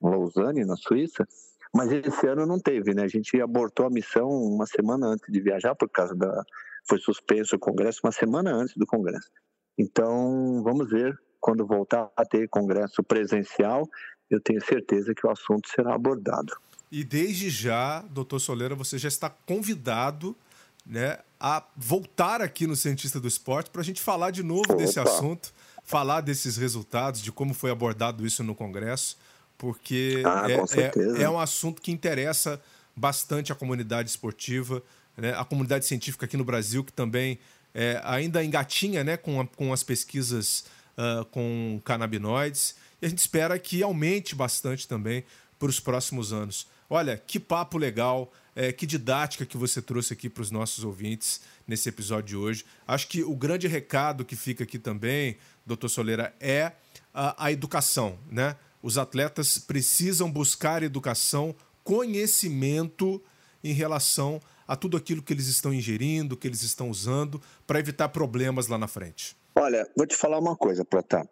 Lausanne, 0.00 0.64
na 0.64 0.76
Suíça. 0.76 1.26
Mas 1.72 1.92
esse 1.92 2.26
ano 2.26 2.46
não 2.46 2.58
teve, 2.58 2.94
né? 2.94 3.04
A 3.04 3.08
gente 3.08 3.40
abortou 3.40 3.86
a 3.86 3.90
missão 3.90 4.28
uma 4.28 4.66
semana 4.66 5.06
antes 5.06 5.30
de 5.30 5.40
viajar 5.40 5.74
por 5.74 5.88
causa 5.88 6.14
da 6.14 6.42
foi 6.88 6.98
suspenso 6.98 7.56
o 7.56 7.58
congresso 7.58 8.00
uma 8.02 8.10
semana 8.10 8.52
antes 8.52 8.74
do 8.76 8.86
congresso. 8.86 9.30
Então, 9.78 10.62
vamos 10.64 10.90
ver 10.90 11.16
quando 11.38 11.66
voltar 11.66 12.10
a 12.16 12.24
ter 12.24 12.48
congresso 12.48 13.02
presencial, 13.02 13.88
eu 14.28 14.40
tenho 14.40 14.64
certeza 14.64 15.14
que 15.14 15.26
o 15.26 15.30
assunto 15.30 15.68
será 15.68 15.94
abordado. 15.94 16.52
E 16.90 17.04
desde 17.04 17.48
já, 17.48 18.00
doutor 18.02 18.40
Soleira, 18.40 18.74
você 18.74 18.98
já 18.98 19.08
está 19.08 19.30
convidado 19.30 20.36
né, 20.84 21.18
a 21.38 21.64
voltar 21.76 22.40
aqui 22.40 22.66
no 22.66 22.74
Cientista 22.74 23.20
do 23.20 23.28
Esporte 23.28 23.70
para 23.70 23.80
a 23.80 23.84
gente 23.84 24.00
falar 24.00 24.30
de 24.30 24.42
novo 24.42 24.64
Opa. 24.72 24.76
desse 24.76 24.98
assunto, 24.98 25.52
falar 25.84 26.20
desses 26.20 26.56
resultados, 26.56 27.22
de 27.22 27.30
como 27.30 27.54
foi 27.54 27.70
abordado 27.70 28.26
isso 28.26 28.42
no 28.42 28.54
Congresso, 28.54 29.16
porque 29.56 30.22
ah, 30.24 30.46
é, 30.48 31.20
é, 31.20 31.22
é, 31.22 31.30
um 31.30 31.38
assunto 31.38 31.80
que 31.80 31.92
interessa 31.92 32.60
bastante 32.96 33.52
a 33.52 33.54
comunidade 33.54 34.08
esportiva, 34.08 34.82
né, 35.16 35.32
a 35.36 35.44
comunidade 35.44 35.84
científica 35.84 36.26
aqui 36.26 36.36
no 36.36 36.44
Brasil, 36.44 36.82
que 36.82 36.92
também 36.92 37.38
é, 37.72 38.00
ainda 38.04 38.42
engatinha 38.42 39.04
né, 39.04 39.16
com, 39.16 39.40
a, 39.40 39.46
com 39.46 39.72
as 39.72 39.82
pesquisas 39.82 40.64
uh, 40.96 41.24
com 41.26 41.80
canabinoides. 41.84 42.74
E 43.00 43.06
a 43.06 43.08
gente 43.08 43.18
espera 43.18 43.58
que 43.58 43.82
aumente 43.82 44.34
bastante 44.34 44.88
também 44.88 45.24
para 45.58 45.68
os 45.68 45.78
próximos 45.78 46.32
anos. 46.32 46.66
Olha, 46.92 47.16
que 47.16 47.38
papo 47.38 47.78
legal, 47.78 48.32
é, 48.54 48.72
que 48.72 48.84
didática 48.84 49.46
que 49.46 49.56
você 49.56 49.80
trouxe 49.80 50.12
aqui 50.12 50.28
para 50.28 50.42
os 50.42 50.50
nossos 50.50 50.82
ouvintes 50.82 51.40
nesse 51.64 51.88
episódio 51.88 52.24
de 52.26 52.36
hoje. 52.36 52.64
Acho 52.84 53.06
que 53.06 53.22
o 53.22 53.36
grande 53.36 53.68
recado 53.68 54.24
que 54.24 54.34
fica 54.34 54.64
aqui 54.64 54.76
também, 54.76 55.36
doutor 55.64 55.88
Soleira, 55.88 56.34
é 56.40 56.72
a, 57.14 57.44
a 57.44 57.52
educação, 57.52 58.18
né? 58.28 58.56
Os 58.82 58.98
atletas 58.98 59.56
precisam 59.56 60.28
buscar 60.28 60.82
educação, 60.82 61.54
conhecimento 61.84 63.22
em 63.62 63.72
relação 63.72 64.40
a 64.66 64.74
tudo 64.74 64.96
aquilo 64.96 65.22
que 65.22 65.32
eles 65.32 65.46
estão 65.46 65.72
ingerindo, 65.72 66.36
que 66.36 66.48
eles 66.48 66.62
estão 66.62 66.90
usando, 66.90 67.40
para 67.68 67.78
evitar 67.78 68.08
problemas 68.08 68.66
lá 68.66 68.76
na 68.76 68.88
frente. 68.88 69.36
Olha, 69.54 69.88
vou 69.96 70.06
te 70.06 70.16
falar 70.16 70.40
uma 70.40 70.56
coisa, 70.56 70.84
Prata. 70.84 71.28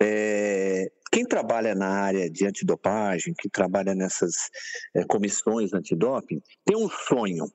É, 0.00 0.90
quem 1.10 1.24
trabalha 1.24 1.74
na 1.74 1.88
área 1.88 2.30
de 2.30 2.46
antidopagem, 2.46 3.34
que 3.36 3.48
trabalha 3.48 3.94
nessas 3.94 4.50
é, 4.94 5.04
comissões 5.04 5.72
antidoping, 5.72 6.40
tem 6.64 6.76
um 6.76 6.88
sonho. 6.88 7.50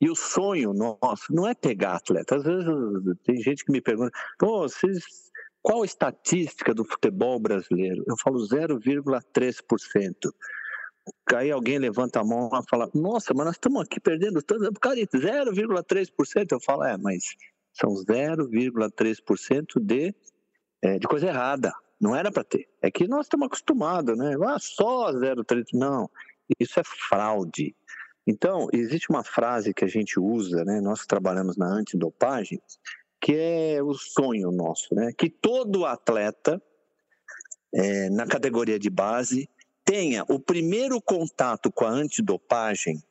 E 0.00 0.08
o 0.08 0.16
sonho 0.16 0.72
nosso 0.72 1.30
não 1.30 1.46
é 1.46 1.54
pegar 1.54 1.96
atleta. 1.96 2.36
Às 2.36 2.44
vezes 2.44 2.66
tem 3.24 3.36
gente 3.42 3.64
que 3.64 3.72
me 3.72 3.82
pergunta, 3.82 4.10
vocês, 4.40 5.04
qual 5.62 5.82
a 5.82 5.84
estatística 5.84 6.72
do 6.72 6.84
futebol 6.84 7.38
brasileiro? 7.38 8.02
Eu 8.06 8.16
falo 8.16 8.38
0,3%. 8.38 10.32
Aí 11.34 11.50
alguém 11.50 11.78
levanta 11.78 12.20
a 12.20 12.24
mão 12.24 12.48
e 12.52 12.68
fala: 12.68 12.90
Nossa, 12.94 13.34
mas 13.34 13.46
nós 13.46 13.54
estamos 13.56 13.82
aqui 13.82 14.00
perdendo 14.00 14.42
tanto, 14.42 14.72
por 14.72 14.80
causa 14.80 14.96
de 14.96 15.06
0,3%. 15.06 16.52
Eu 16.52 16.60
falo: 16.60 16.84
É, 16.84 16.96
mas 16.96 17.24
são 17.74 17.90
0,3% 17.94 19.80
de, 19.80 20.14
é, 20.82 20.98
de 20.98 21.06
coisa 21.06 21.26
errada. 21.26 21.72
Não 22.00 22.16
era 22.16 22.32
para 22.32 22.44
ter. 22.44 22.68
É 22.80 22.90
que 22.90 23.06
nós 23.06 23.26
estamos 23.26 23.46
acostumados, 23.46 24.16
né? 24.16 24.34
Ah, 24.46 24.58
só 24.58 25.12
0,3%. 25.12 25.66
Não, 25.74 26.08
isso 26.58 26.80
é 26.80 26.82
fraude. 26.84 27.74
Então, 28.26 28.68
existe 28.72 29.10
uma 29.10 29.24
frase 29.24 29.74
que 29.74 29.84
a 29.84 29.88
gente 29.88 30.18
usa, 30.18 30.64
né? 30.64 30.80
Nós 30.80 31.02
que 31.02 31.08
trabalhamos 31.08 31.56
na 31.56 31.66
antidopagem, 31.66 32.60
que 33.20 33.34
é 33.34 33.82
o 33.82 33.92
sonho 33.94 34.50
nosso, 34.50 34.94
né? 34.94 35.12
Que 35.16 35.28
todo 35.28 35.84
atleta 35.84 36.62
é, 37.74 38.08
na 38.10 38.26
categoria 38.26 38.78
de 38.78 38.88
base 38.88 39.48
tenha 39.84 40.24
o 40.28 40.38
primeiro 40.38 41.00
contato 41.00 41.70
com 41.70 41.84
a 41.84 41.90
antidopagem 41.90 43.02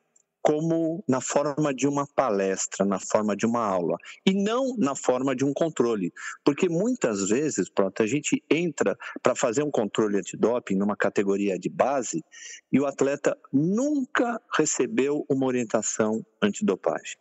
como 0.49 1.03
na 1.07 1.21
forma 1.21 1.71
de 1.71 1.87
uma 1.87 2.07
palestra, 2.07 2.83
na 2.83 2.97
forma 2.97 3.35
de 3.35 3.45
uma 3.45 3.63
aula, 3.63 3.95
e 4.25 4.33
não 4.33 4.75
na 4.79 4.95
forma 4.95 5.35
de 5.35 5.45
um 5.45 5.53
controle. 5.53 6.11
Porque 6.43 6.67
muitas 6.67 7.29
vezes, 7.29 7.69
pronto, 7.69 8.01
a 8.01 8.07
gente 8.07 8.43
entra 8.49 8.97
para 9.21 9.35
fazer 9.35 9.61
um 9.61 9.69
controle 9.69 10.17
antidoping 10.17 10.73
numa 10.73 10.95
categoria 10.95 11.59
de 11.59 11.69
base 11.69 12.23
e 12.71 12.79
o 12.79 12.87
atleta 12.87 13.37
nunca 13.53 14.41
recebeu 14.57 15.23
uma 15.29 15.45
orientação 15.45 16.25
antidopagem. 16.41 17.17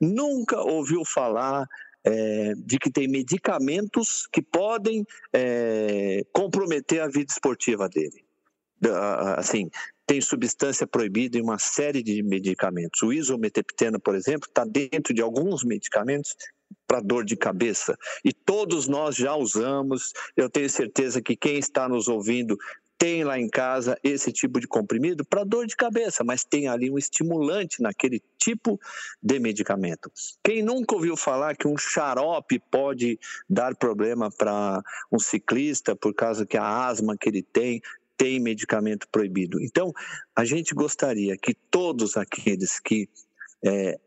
Nunca 0.00 0.60
ouviu 0.60 1.04
falar 1.04 1.68
é, 2.04 2.52
de 2.56 2.80
que 2.80 2.90
tem 2.90 3.06
medicamentos 3.06 4.26
que 4.26 4.42
podem 4.42 5.06
é, 5.32 6.24
comprometer 6.32 7.00
a 7.00 7.06
vida 7.06 7.30
esportiva 7.30 7.88
dele. 7.88 8.26
Assim, 9.36 9.70
tem 10.06 10.20
substância 10.20 10.86
proibida 10.86 11.36
em 11.36 11.42
uma 11.42 11.58
série 11.58 12.02
de 12.02 12.22
medicamentos. 12.22 13.02
O 13.02 13.12
isometepteno, 13.12 14.00
por 14.00 14.14
exemplo, 14.14 14.48
está 14.48 14.64
dentro 14.64 15.12
de 15.12 15.20
alguns 15.20 15.64
medicamentos 15.64 16.36
para 16.86 17.00
dor 17.00 17.24
de 17.24 17.36
cabeça. 17.36 17.98
E 18.24 18.32
todos 18.32 18.86
nós 18.86 19.16
já 19.16 19.34
usamos. 19.34 20.12
Eu 20.36 20.48
tenho 20.48 20.70
certeza 20.70 21.20
que 21.20 21.36
quem 21.36 21.58
está 21.58 21.88
nos 21.88 22.06
ouvindo 22.06 22.56
tem 22.98 23.24
lá 23.24 23.38
em 23.38 23.48
casa 23.48 23.98
esse 24.02 24.32
tipo 24.32 24.58
de 24.58 24.66
comprimido 24.66 25.24
para 25.24 25.44
dor 25.44 25.66
de 25.66 25.76
cabeça, 25.76 26.24
mas 26.24 26.44
tem 26.44 26.66
ali 26.66 26.90
um 26.90 26.96
estimulante 26.96 27.82
naquele 27.82 28.22
tipo 28.38 28.80
de 29.22 29.38
medicamento. 29.38 30.10
Quem 30.42 30.62
nunca 30.62 30.94
ouviu 30.94 31.16
falar 31.16 31.56
que 31.56 31.68
um 31.68 31.76
xarope 31.76 32.58
pode 32.70 33.18
dar 33.48 33.74
problema 33.74 34.30
para 34.30 34.82
um 35.12 35.18
ciclista 35.18 35.94
por 35.94 36.14
causa 36.14 36.46
que 36.46 36.56
a 36.56 36.86
asma 36.86 37.16
que 37.18 37.28
ele 37.28 37.42
tem 37.42 37.82
tem 38.16 38.40
medicamento 38.40 39.06
proibido. 39.10 39.62
Então, 39.62 39.92
a 40.34 40.44
gente 40.44 40.74
gostaria 40.74 41.36
que 41.36 41.54
todos 41.54 42.16
aqueles 42.16 42.80
que 42.80 43.08
é, 43.64 43.98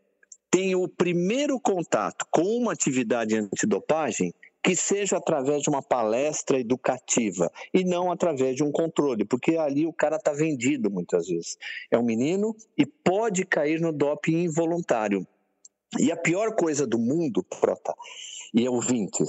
o 0.74 0.88
primeiro 0.88 1.60
contato 1.60 2.26
com 2.30 2.42
uma 2.42 2.72
atividade 2.72 3.36
antidopagem 3.36 4.34
que 4.62 4.76
seja 4.76 5.16
através 5.16 5.62
de 5.62 5.70
uma 5.70 5.82
palestra 5.82 6.60
educativa 6.60 7.50
e 7.72 7.82
não 7.82 8.12
através 8.12 8.56
de 8.56 8.62
um 8.62 8.70
controle, 8.70 9.24
porque 9.24 9.56
ali 9.56 9.86
o 9.86 9.92
cara 9.92 10.16
está 10.16 10.32
vendido 10.32 10.90
muitas 10.90 11.28
vezes. 11.28 11.56
É 11.90 11.98
um 11.98 12.02
menino 12.02 12.54
e 12.76 12.84
pode 12.84 13.44
cair 13.44 13.80
no 13.80 13.92
doping 13.92 14.44
involuntário. 14.44 15.26
E 15.98 16.12
a 16.12 16.16
pior 16.16 16.54
coisa 16.54 16.86
do 16.86 16.98
mundo, 16.98 17.42
Prota 17.42 17.94
e 18.52 18.68
ouvintes, 18.68 19.28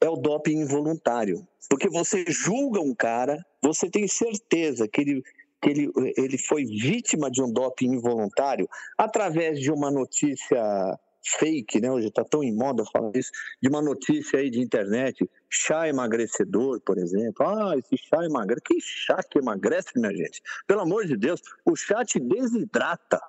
é 0.00 0.08
o 0.08 0.16
doping 0.16 0.60
involuntário. 0.60 1.46
Porque 1.68 1.88
você 1.88 2.24
julga 2.28 2.80
um 2.80 2.94
cara, 2.94 3.44
você 3.62 3.88
tem 3.88 4.08
certeza 4.08 4.88
que 4.88 5.00
ele, 5.00 5.22
que 5.62 5.70
ele, 5.70 5.92
ele 6.16 6.38
foi 6.38 6.64
vítima 6.64 7.30
de 7.30 7.42
um 7.42 7.52
doping 7.52 7.92
involuntário 7.92 8.68
através 8.98 9.60
de 9.60 9.70
uma 9.70 9.90
notícia 9.90 10.98
fake, 11.38 11.80
né? 11.80 11.90
Hoje 11.90 12.08
está 12.08 12.24
tão 12.24 12.42
em 12.42 12.54
moda 12.54 12.84
falar 12.92 13.12
isso, 13.14 13.30
de 13.62 13.68
uma 13.68 13.82
notícia 13.82 14.38
aí 14.38 14.50
de 14.50 14.60
internet, 14.60 15.28
chá 15.48 15.88
emagrecedor, 15.88 16.80
por 16.80 16.98
exemplo. 16.98 17.46
Ah, 17.46 17.76
esse 17.76 17.96
chá 18.08 18.24
emagrece. 18.24 18.62
Que 18.64 18.80
chá 18.80 19.22
que 19.22 19.38
emagrece, 19.38 19.88
minha 19.96 20.14
gente? 20.14 20.42
Pelo 20.66 20.80
amor 20.80 21.06
de 21.06 21.16
Deus, 21.16 21.40
o 21.64 21.76
chá 21.76 22.04
te 22.04 22.18
desidrata. 22.18 23.20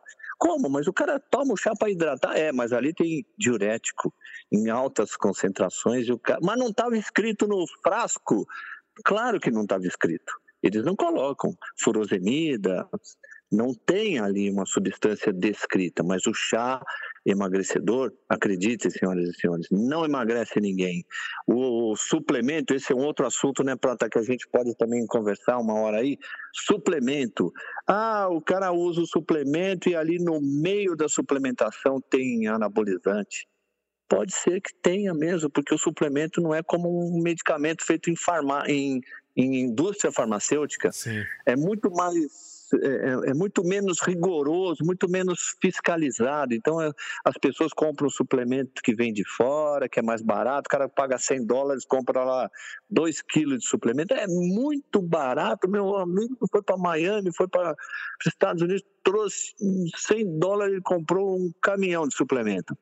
Como? 0.42 0.68
Mas 0.72 0.88
o 0.88 0.94
cara 0.94 1.20
toma 1.20 1.54
o 1.54 1.56
chá 1.56 1.72
para 1.78 1.92
hidratar? 1.92 2.36
É, 2.36 2.52
mas 2.52 2.74
ali 2.74 2.92
tem 2.96 3.24
diurético 3.38 4.12
em 4.52 4.72
altas 4.72 5.16
concentrações. 5.16 6.08
E 6.08 6.12
o 6.12 6.18
cara... 6.18 6.39
Mas 6.42 6.58
não 6.58 6.70
estava 6.70 6.98
escrito 6.98 7.48
no 7.48 7.64
frasco. 7.84 8.48
Claro 9.06 9.39
que 9.39 9.52
não 9.52 9.62
estava 9.62 9.86
escrito. 9.86 10.34
Eles 10.64 10.84
não 10.84 10.96
colocam 10.96 11.56
furosemida, 11.78 12.89
não 13.52 13.72
tem 13.86 14.18
ali 14.18 14.50
uma 14.50 14.66
substância 14.66 15.32
descrita, 15.32 16.02
mas 16.02 16.26
o 16.26 16.34
chá 16.34 16.82
emagrecedor, 17.26 18.11
acreditem, 18.28 18.89
senhoras 18.89 19.30
e 19.30 19.34
senhores, 19.34 19.67
não 19.72 20.03
emagrece 20.03 20.59
ninguém. 20.59 21.05
O, 21.47 21.95
suplemento, 21.95 22.74
esse 22.74 22.91
é 22.91 22.95
um 22.95 23.05
outro 23.05 23.26
assunto, 23.26 23.63
né, 23.63 23.76
Prata, 23.76 24.09
que 24.09 24.17
a 24.17 24.24
gente 24.24 24.47
pode 24.47 24.76
também 24.76 25.05
conversar 25.05 25.57
uma 25.59 25.80
hora 25.80 25.97
aí. 25.97 26.17
Suplemento. 26.53 27.51
Ah, 27.88 28.28
o 28.30 28.41
cara 28.41 28.72
usa 28.72 29.01
o 29.01 29.05
suplemento 29.05 29.89
e 29.89 29.95
ali 29.95 30.17
no 30.17 30.39
meio 30.41 30.95
da 30.95 31.07
suplementação 31.07 32.01
tem 32.01 32.47
anabolizante. 32.47 33.47
Pode 34.09 34.34
ser 34.34 34.59
que 34.59 34.74
tenha 34.82 35.13
mesmo, 35.13 35.49
porque 35.49 35.74
o 35.74 35.78
suplemento 35.78 36.41
não 36.41 36.53
é 36.53 36.61
como 36.61 36.89
um 36.89 37.22
medicamento 37.22 37.86
feito 37.86 38.09
em, 38.09 38.15
farma, 38.15 38.63
em, 38.67 38.99
em 39.38 39.61
indústria 39.61 40.11
farmacêutica. 40.11 40.91
Sim. 40.91 41.24
É 41.45 41.55
muito 41.55 41.89
mais 41.91 42.61
é, 42.74 43.30
é, 43.30 43.34
muito 43.34 43.63
menos 43.63 43.99
rigoroso, 43.99 44.84
muito 44.84 45.09
menos 45.09 45.55
fiscalizado. 45.61 46.53
Então, 46.53 46.82
é, 46.82 46.91
as 47.26 47.38
pessoas 47.38 47.72
compram 47.74 48.07
o 48.07 48.11
suplemento 48.11 48.82
que 48.82 48.95
vem 48.95 49.13
de 49.13 49.24
fora, 49.26 49.89
que 49.89 49.99
é 49.99 50.03
mais 50.03 50.22
barato, 50.22 50.67
o 50.67 50.69
cara 50.69 50.88
paga 50.88 51.17
100 51.17 51.45
dólares, 51.45 51.86
compra 51.86 52.24
lá 52.24 52.49
2 52.89 53.22
quilos 53.22 53.59
de 53.59 53.67
suplemento. 53.67 54.13
É 54.13 54.28
muito 54.28 55.01
barato. 55.01 55.69
Meu 55.69 55.95
amigo 55.97 56.38
foi 56.51 56.61
para 56.61 56.78
Miami, 56.78 57.32
foi 57.36 57.47
para 57.47 57.72
os 57.72 58.28
Estados 58.28 58.61
Unidos, 58.61 58.84
trouxe 59.03 59.53
100 59.95 60.39
dólares 60.39 60.78
e 60.78 60.82
comprou 60.82 61.38
um 61.38 61.51
caminhão 61.61 62.07
de 62.07 62.15
suplemento 62.15 62.76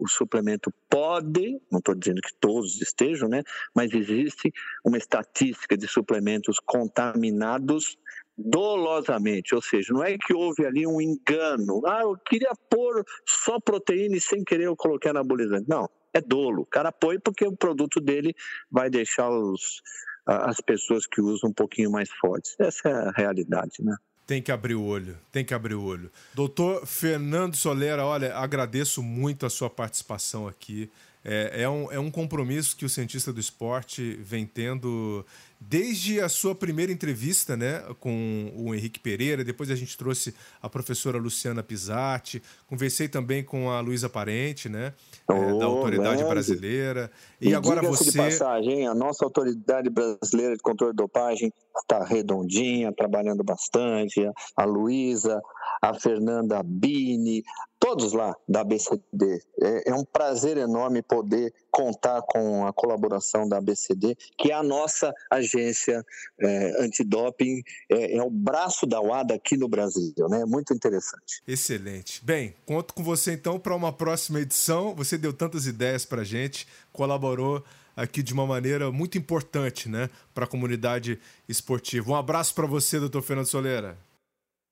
o 0.00 0.08
suplemento 0.08 0.72
pode, 0.88 1.60
não 1.70 1.78
estou 1.78 1.94
dizendo 1.94 2.20
que 2.20 2.34
todos 2.40 2.80
estejam, 2.80 3.28
né? 3.28 3.42
Mas 3.74 3.92
existe 3.92 4.52
uma 4.84 4.98
estatística 4.98 5.76
de 5.76 5.86
suplementos 5.86 6.58
contaminados 6.58 7.96
dolosamente, 8.36 9.54
ou 9.54 9.62
seja, 9.62 9.92
não 9.92 10.02
é 10.02 10.18
que 10.18 10.34
houve 10.34 10.66
ali 10.66 10.86
um 10.86 11.00
engano. 11.00 11.82
Ah, 11.86 12.02
eu 12.02 12.16
queria 12.16 12.52
pôr 12.68 13.04
só 13.26 13.60
proteína 13.60 14.16
e 14.16 14.20
sem 14.20 14.42
querer 14.42 14.64
eu 14.64 14.76
coloquei 14.76 15.10
anabolizante. 15.10 15.68
Não, 15.68 15.88
é 16.12 16.20
dolo. 16.20 16.62
O 16.62 16.66
cara 16.66 16.90
põe 16.90 17.18
porque 17.18 17.46
o 17.46 17.56
produto 17.56 18.00
dele 18.00 18.34
vai 18.70 18.90
deixar 18.90 19.30
os, 19.30 19.82
as 20.26 20.60
pessoas 20.60 21.06
que 21.06 21.20
usam 21.20 21.50
um 21.50 21.52
pouquinho 21.52 21.90
mais 21.90 22.10
fortes. 22.10 22.56
Essa 22.58 22.88
é 22.88 22.92
a 22.92 23.10
realidade, 23.10 23.76
né? 23.80 23.96
Tem 24.26 24.40
que 24.40 24.50
abrir 24.50 24.74
o 24.74 24.82
olho, 24.82 25.18
tem 25.30 25.44
que 25.44 25.52
abrir 25.52 25.74
o 25.74 25.84
olho. 25.84 26.10
Doutor 26.32 26.86
Fernando 26.86 27.56
Solera, 27.56 28.06
olha, 28.06 28.34
agradeço 28.34 29.02
muito 29.02 29.44
a 29.44 29.50
sua 29.50 29.68
participação 29.68 30.48
aqui. 30.48 30.90
É, 31.24 31.62
é, 31.62 31.68
um, 31.68 31.90
é 31.90 31.98
um 31.98 32.10
compromisso 32.10 32.76
que 32.76 32.84
o 32.84 32.88
cientista 32.88 33.32
do 33.32 33.40
esporte 33.40 34.18
vem 34.22 34.44
tendo 34.44 35.24
desde 35.68 36.20
a 36.20 36.28
sua 36.28 36.54
primeira 36.54 36.92
entrevista 36.92 37.56
né, 37.56 37.82
com 37.98 38.52
o 38.54 38.74
Henrique 38.74 39.00
Pereira, 39.00 39.42
depois 39.42 39.70
a 39.70 39.74
gente 39.74 39.96
trouxe 39.96 40.34
a 40.60 40.68
professora 40.68 41.16
Luciana 41.18 41.62
Pisatti, 41.62 42.42
conversei 42.66 43.08
também 43.08 43.42
com 43.42 43.70
a 43.70 43.80
Luísa 43.80 44.08
Parente, 44.08 44.68
né, 44.68 44.92
oh, 45.28 45.32
é, 45.32 45.58
da 45.58 45.64
Autoridade 45.64 46.16
grande. 46.16 46.30
Brasileira. 46.30 47.10
E, 47.40 47.48
e 47.48 47.54
agora 47.54 47.82
você. 47.82 48.10
De 48.10 48.16
passagem, 48.16 48.86
a 48.86 48.94
nossa 48.94 49.24
Autoridade 49.24 49.88
Brasileira 49.88 50.54
de 50.54 50.62
Controle 50.62 50.92
de 50.92 50.98
Dopagem 50.98 51.52
está 51.76 52.04
redondinha, 52.04 52.92
trabalhando 52.92 53.42
bastante. 53.42 54.20
A 54.56 54.64
Luísa, 54.64 55.40
a 55.80 55.94
Fernanda 55.94 56.62
Bini, 56.62 57.42
todos 57.84 58.14
lá 58.14 58.34
da 58.48 58.62
ABCD. 58.62 59.42
É, 59.60 59.90
é, 59.90 59.94
um 59.94 60.06
prazer 60.06 60.56
enorme 60.56 61.02
poder 61.02 61.52
contar 61.70 62.22
com 62.22 62.66
a 62.66 62.72
colaboração 62.72 63.46
da 63.46 63.58
ABCD, 63.58 64.16
que 64.38 64.50
é 64.50 64.54
a 64.54 64.62
nossa 64.62 65.12
agência 65.30 66.02
é, 66.40 66.82
antidoping, 66.82 67.62
é, 67.90 68.16
é 68.16 68.22
o 68.22 68.30
braço 68.30 68.86
da 68.86 69.02
UADA 69.02 69.34
aqui 69.34 69.58
no 69.58 69.68
Brasil, 69.68 70.14
né? 70.30 70.46
Muito 70.46 70.72
interessante. 70.72 71.42
Excelente. 71.46 72.24
Bem, 72.24 72.54
conto 72.64 72.94
com 72.94 73.04
você 73.04 73.34
então 73.34 73.60
para 73.60 73.76
uma 73.76 73.92
próxima 73.92 74.40
edição. 74.40 74.94
Você 74.94 75.18
deu 75.18 75.34
tantas 75.34 75.66
ideias 75.66 76.06
para 76.06 76.24
gente, 76.24 76.66
colaborou 76.90 77.62
aqui 77.94 78.22
de 78.22 78.32
uma 78.32 78.46
maneira 78.46 78.90
muito 78.90 79.18
importante, 79.18 79.90
né, 79.90 80.08
para 80.34 80.44
a 80.44 80.48
comunidade 80.48 81.18
esportiva. 81.46 82.10
Um 82.10 82.16
abraço 82.16 82.54
para 82.54 82.66
você, 82.66 82.98
doutor 82.98 83.22
Fernando 83.22 83.46
Soleira. 83.46 83.96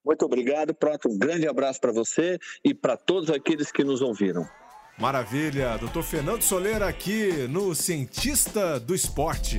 Muito 0.05 0.25
obrigado, 0.25 0.75
Pronto. 0.75 1.09
Um 1.09 1.19
grande 1.19 1.47
abraço 1.47 1.81
para 1.81 1.93
você 1.93 2.39
e 2.65 2.75
para 2.75 2.97
todos 2.97 3.31
aqueles 3.31 3.71
que 3.71 3.85
nos 3.85 4.03
ouviram. 4.03 4.47
Maravilha, 4.99 5.77
doutor 5.79 6.03
Fernando 6.03 6.43
Soleira 6.43 6.87
aqui 6.87 7.49
no 7.49 7.75
Cientista 7.75 8.79
do 8.79 8.95
Esporte. 8.95 9.59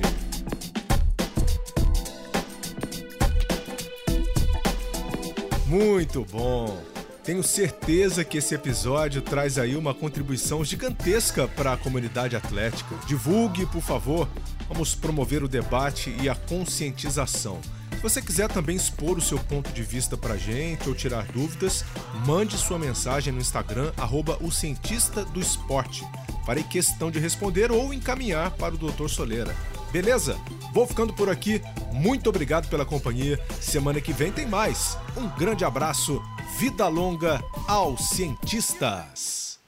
Muito 5.66 6.24
bom! 6.26 6.80
Tenho 7.24 7.42
certeza 7.42 8.22
que 8.22 8.36
esse 8.36 8.54
episódio 8.54 9.22
traz 9.22 9.58
aí 9.58 9.76
uma 9.76 9.94
contribuição 9.94 10.62
gigantesca 10.62 11.48
para 11.48 11.72
a 11.72 11.76
comunidade 11.76 12.36
atlética. 12.36 12.94
Divulgue, 13.06 13.64
por 13.64 13.80
favor. 13.80 14.28
Vamos 14.68 14.94
promover 14.94 15.42
o 15.42 15.48
debate 15.48 16.14
e 16.20 16.28
a 16.28 16.34
conscientização. 16.34 17.60
Você 18.04 18.20
quiser 18.20 18.48
também 18.48 18.76
expor 18.76 19.16
o 19.16 19.22
seu 19.22 19.38
ponto 19.38 19.72
de 19.72 19.82
vista 19.82 20.14
para 20.14 20.34
a 20.34 20.36
gente 20.36 20.86
ou 20.90 20.94
tirar 20.94 21.24
dúvidas, 21.32 21.82
mande 22.26 22.58
sua 22.58 22.78
mensagem 22.78 23.32
no 23.32 23.40
Instagram, 23.40 23.94
arroba 23.96 24.36
o 24.42 24.52
cientista 24.52 25.24
do 25.24 25.40
esporte. 25.40 26.04
Farei 26.44 26.62
questão 26.64 27.10
de 27.10 27.18
responder 27.18 27.72
ou 27.72 27.94
encaminhar 27.94 28.50
para 28.50 28.74
o 28.74 28.78
Dr. 28.78 29.08
Soleira. 29.08 29.56
Beleza? 29.90 30.36
Vou 30.74 30.86
ficando 30.86 31.14
por 31.14 31.30
aqui. 31.30 31.62
Muito 31.94 32.28
obrigado 32.28 32.68
pela 32.68 32.84
companhia. 32.84 33.40
Semana 33.58 34.02
que 34.02 34.12
vem 34.12 34.30
tem 34.30 34.44
mais. 34.44 34.98
Um 35.16 35.26
grande 35.38 35.64
abraço 35.64 36.20
Vida 36.58 36.86
longa 36.88 37.42
aos 37.66 38.10
cientistas! 38.10 39.58